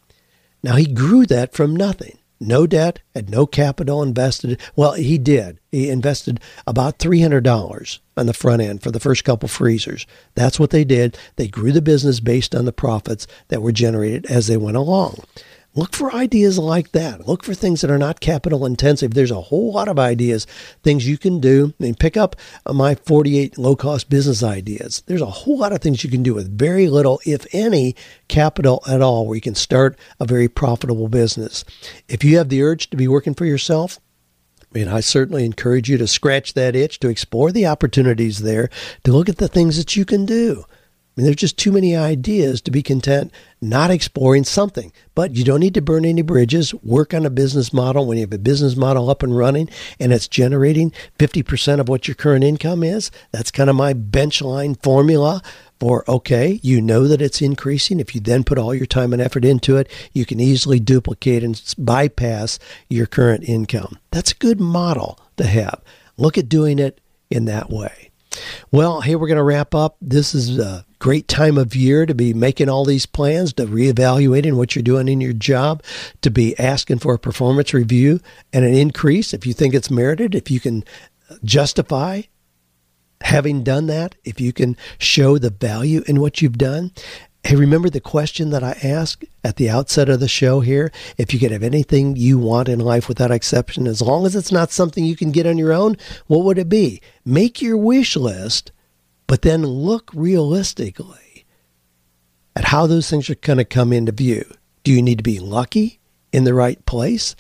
Now 0.64 0.76
he 0.76 0.86
grew 0.86 1.26
that 1.28 1.53
from 1.53 1.76
nothing 1.76 2.16
no 2.39 2.67
debt, 2.67 2.99
had 3.15 3.29
no 3.29 3.45
capital 3.45 4.03
invested. 4.03 4.59
Well, 4.75 4.93
he 4.93 5.17
did. 5.17 5.59
He 5.71 5.89
invested 5.89 6.39
about 6.65 6.99
$300 6.99 7.99
on 8.15 8.25
the 8.25 8.33
front 8.33 8.61
end 8.61 8.81
for 8.81 8.91
the 8.91 8.99
first 8.99 9.23
couple 9.23 9.49
freezers. 9.49 10.05
That's 10.35 10.59
what 10.59 10.69
they 10.69 10.83
did. 10.83 11.17
They 11.35 11.47
grew 11.47 11.71
the 11.71 11.81
business 11.81 12.19
based 12.19 12.55
on 12.55 12.65
the 12.65 12.71
profits 12.71 13.27
that 13.47 13.61
were 13.61 13.71
generated 13.71 14.25
as 14.27 14.47
they 14.47 14.57
went 14.57 14.77
along. 14.77 15.23
Look 15.78 15.95
for 15.95 16.11
ideas 16.11 16.57
like 16.57 16.91
that. 16.93 17.28
Look 17.28 17.43
for 17.43 17.53
things 17.53 17.82
that 17.82 17.91
are 17.91 17.99
not 17.99 18.19
capital 18.19 18.65
intensive. 18.65 19.13
There's 19.13 19.30
a 19.30 19.41
whole 19.41 19.73
lot 19.73 19.88
of 19.88 19.99
ideas, 19.99 20.47
things 20.82 21.07
you 21.07 21.19
can 21.19 21.39
do. 21.39 21.75
And 21.80 21.99
pick 21.99 22.17
up 22.17 22.36
uh, 22.65 22.73
my 22.73 22.95
48 22.95 23.59
low 23.59 23.75
cost 23.75 24.09
business 24.09 24.41
ideas. 24.41 25.03
There's 25.05 25.21
a 25.21 25.28
whole 25.28 25.59
lot 25.59 25.73
of 25.73 25.80
things 25.80 26.03
you 26.03 26.09
can 26.09 26.23
do 26.23 26.34
with 26.34 26.57
very 26.57 26.88
little, 26.88 27.21
if 27.28 27.45
any, 27.53 27.95
capital 28.28 28.82
at 28.88 29.03
all, 29.03 29.28
where 29.28 29.36
you 29.36 29.41
can 29.41 29.53
start 29.53 29.99
a 30.19 30.25
very 30.25 30.47
profitable 30.47 31.09
business. 31.09 31.63
If 32.07 32.23
you 32.23 32.39
have 32.39 32.49
the 32.49 32.63
urge 32.63 32.89
to 32.89 32.97
be 32.97 33.07
working 33.07 33.36
for 33.36 33.45
yourself, 33.45 33.99
I 34.61 34.80
mean, 34.80 34.88
I 34.88 34.99
certainly 34.99 35.45
encourage 35.45 35.91
you 35.91 35.99
to 35.99 36.07
scratch 36.07 36.55
that 36.55 36.75
itch, 36.75 36.99
to 37.01 37.09
explore 37.09 37.51
the 37.51 37.67
opportunities 37.67 38.39
there, 38.39 38.71
to 39.03 39.11
look 39.11 39.30
at 39.30 39.38
the 39.38 39.47
things 39.47 39.78
that 39.78 39.95
you 39.95 40.05
can 40.05 40.25
do 40.25 40.65
mean, 41.18 41.26
there's 41.26 41.36
just 41.36 41.57
too 41.57 41.72
many 41.72 41.95
ideas 41.95 42.61
to 42.61 42.72
be 42.72 42.84
content 42.84 43.34
not 43.59 43.89
exploring 43.89 44.43
something. 44.43 44.91
But 45.15 45.36
you 45.36 45.43
don't 45.43 45.59
need 45.59 45.74
to 45.74 45.82
burn 45.82 46.05
any 46.05 46.22
bridges. 46.22 46.74
Work 46.76 47.13
on 47.13 47.26
a 47.26 47.32
business 47.32 47.74
model 47.74 48.05
when 48.05 48.18
you 48.18 48.24
have 48.24 48.34
a 48.34 48.38
business 48.38 48.76
model 48.76 49.09
up 49.09 49.24
and 49.24 49.36
running 49.36 49.70
and 49.99 50.13
it's 50.13 50.28
generating 50.28 50.93
50% 51.18 51.80
of 51.80 51.89
what 51.89 52.07
your 52.07 52.15
current 52.15 52.43
income 52.43 52.84
is. 52.84 53.09
That's 53.32 53.51
kind 53.51 53.70
of 53.70 53.76
my 53.76 53.93
bench 53.93 54.41
line 54.41 54.76
formula 54.76 55.41
for 55.80 56.03
okay, 56.07 56.59
you 56.63 56.82
know 56.82 57.07
that 57.07 57.22
it's 57.22 57.41
increasing. 57.41 57.99
If 57.99 58.15
you 58.15 58.22
then 58.22 58.43
put 58.43 58.57
all 58.57 58.74
your 58.74 58.88
time 58.88 59.13
and 59.13 59.22
effort 59.22 59.45
into 59.45 59.78
it, 59.78 59.89
you 60.11 60.26
can 60.26 60.39
easily 60.39 60.80
duplicate 60.80 61.43
and 61.43 61.61
bypass 61.78 62.57
your 62.89 63.05
current 63.05 63.43
income. 63.43 63.99
That's 64.11 64.32
a 64.32 64.38
good 64.38 64.59
model 64.59 65.20
to 65.38 65.45
have. 65.45 65.82
Look 66.18 66.38
at 66.38 66.49
doing 66.49 66.80
it 66.80 66.99
in 67.30 67.45
that 67.45 67.70
way. 67.70 68.11
Well, 68.71 69.01
hey, 69.01 69.15
we're 69.15 69.27
going 69.27 69.38
to 69.38 69.43
wrap 69.43 69.73
up. 69.75 69.97
This 70.01 70.33
is 70.33 70.57
a 70.57 70.85
great 70.99 71.27
time 71.27 71.57
of 71.57 71.75
year 71.75 72.05
to 72.05 72.15
be 72.15 72.33
making 72.33 72.69
all 72.69 72.85
these 72.85 73.05
plans, 73.05 73.53
to 73.53 73.65
reevaluating 73.65 74.53
what 74.53 74.75
you're 74.75 74.83
doing 74.83 75.07
in 75.07 75.21
your 75.21 75.33
job, 75.33 75.83
to 76.21 76.31
be 76.31 76.57
asking 76.59 76.99
for 76.99 77.13
a 77.13 77.19
performance 77.19 77.73
review 77.73 78.19
and 78.51 78.65
an 78.65 78.73
increase 78.73 79.33
if 79.33 79.45
you 79.45 79.53
think 79.53 79.73
it's 79.73 79.91
merited, 79.91 80.33
if 80.33 80.49
you 80.49 80.59
can 80.59 80.83
justify 81.43 82.23
having 83.21 83.63
done 83.63 83.88
that, 83.88 84.15
if 84.23 84.39
you 84.39 84.53
can 84.53 84.77
show 84.99 85.38
the 85.38 85.49
value 85.49 86.03
in 86.07 86.19
what 86.19 86.41
you've 86.41 86.57
done. 86.57 86.91
Hey, 87.47 87.55
remember 87.55 87.89
the 87.89 88.01
question 88.01 88.49
that 88.49 88.61
I 88.61 88.77
asked 88.83 89.23
at 89.41 89.55
the 89.55 89.69
outset 89.69 90.09
of 90.09 90.19
the 90.19 90.27
show 90.27 90.59
here? 90.59 90.91
If 91.17 91.33
you 91.33 91.39
could 91.39 91.51
have 91.51 91.63
anything 91.63 92.17
you 92.17 92.37
want 92.37 92.67
in 92.67 92.77
life 92.77 93.07
without 93.07 93.31
exception, 93.31 93.87
as 93.87 94.01
long 94.01 94.25
as 94.25 94.35
it's 94.35 94.51
not 94.51 94.69
something 94.69 95.05
you 95.05 95.15
can 95.15 95.31
get 95.31 95.47
on 95.47 95.57
your 95.57 95.71
own, 95.71 95.95
what 96.25 96.43
would 96.43 96.57
it 96.57 96.67
be? 96.67 96.99
Make 97.23 97.61
your 97.61 97.77
wish 97.77 98.17
list, 98.17 98.73
but 99.27 99.43
then 99.43 99.65
look 99.65 100.11
realistically 100.13 101.45
at 102.53 102.65
how 102.65 102.85
those 102.85 103.09
things 103.09 103.29
are 103.29 103.35
going 103.35 103.59
to 103.59 103.63
come 103.63 103.93
into 103.93 104.11
view. 104.11 104.43
Do 104.83 104.91
you 104.91 105.01
need 105.01 105.19
to 105.19 105.23
be 105.23 105.39
lucky 105.39 106.01
in 106.33 106.43
the 106.43 106.53
right 106.53 106.85
place? 106.85 107.33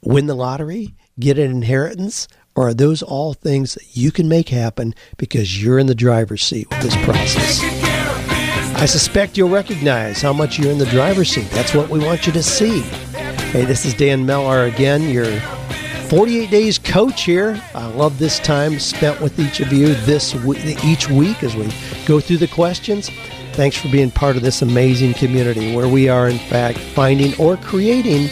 Win 0.00 0.28
the 0.28 0.34
lottery? 0.34 0.94
Get 1.20 1.38
an 1.38 1.50
inheritance? 1.50 2.26
Or 2.54 2.68
are 2.68 2.74
those 2.74 3.02
all 3.02 3.34
things 3.34 3.74
that 3.74 3.98
you 3.98 4.12
can 4.12 4.30
make 4.30 4.48
happen 4.48 4.94
because 5.18 5.62
you're 5.62 5.78
in 5.78 5.88
the 5.88 5.94
driver's 5.94 6.42
seat 6.42 6.70
with 6.70 6.80
this 6.80 6.96
process? 7.04 7.85
I 8.78 8.84
suspect 8.84 9.38
you'll 9.38 9.48
recognize 9.48 10.20
how 10.20 10.34
much 10.34 10.58
you're 10.58 10.70
in 10.70 10.76
the 10.76 10.84
driver's 10.86 11.30
seat. 11.30 11.50
That's 11.50 11.74
what 11.74 11.88
we 11.88 11.98
want 11.98 12.26
you 12.26 12.32
to 12.34 12.42
see. 12.42 12.82
Hey, 12.82 13.64
this 13.64 13.86
is 13.86 13.94
Dan 13.94 14.26
Miller 14.26 14.64
again, 14.64 15.08
your 15.08 15.40
48 16.10 16.50
days 16.50 16.78
coach 16.78 17.22
here. 17.22 17.58
I 17.74 17.86
love 17.86 18.18
this 18.18 18.38
time 18.38 18.78
spent 18.78 19.18
with 19.22 19.40
each 19.40 19.60
of 19.60 19.72
you 19.72 19.94
this 19.94 20.34
each 20.84 21.08
week 21.08 21.42
as 21.42 21.56
we 21.56 21.72
go 22.04 22.20
through 22.20 22.36
the 22.36 22.48
questions. 22.48 23.08
Thanks 23.54 23.78
for 23.78 23.88
being 23.88 24.10
part 24.10 24.36
of 24.36 24.42
this 24.42 24.60
amazing 24.60 25.14
community 25.14 25.74
where 25.74 25.88
we 25.88 26.10
are 26.10 26.28
in 26.28 26.38
fact 26.38 26.76
finding 26.76 27.34
or 27.40 27.56
creating 27.56 28.24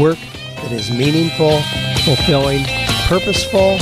work 0.00 0.18
that 0.58 0.70
is 0.70 0.92
meaningful, 0.92 1.60
fulfilling, 2.04 2.64
purposeful, 3.08 3.78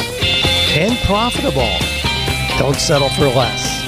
and 0.79 0.97
profitable. 1.05 1.77
Don't 2.59 2.77
settle 2.77 3.11
for 3.11 3.27
less. 3.27 3.80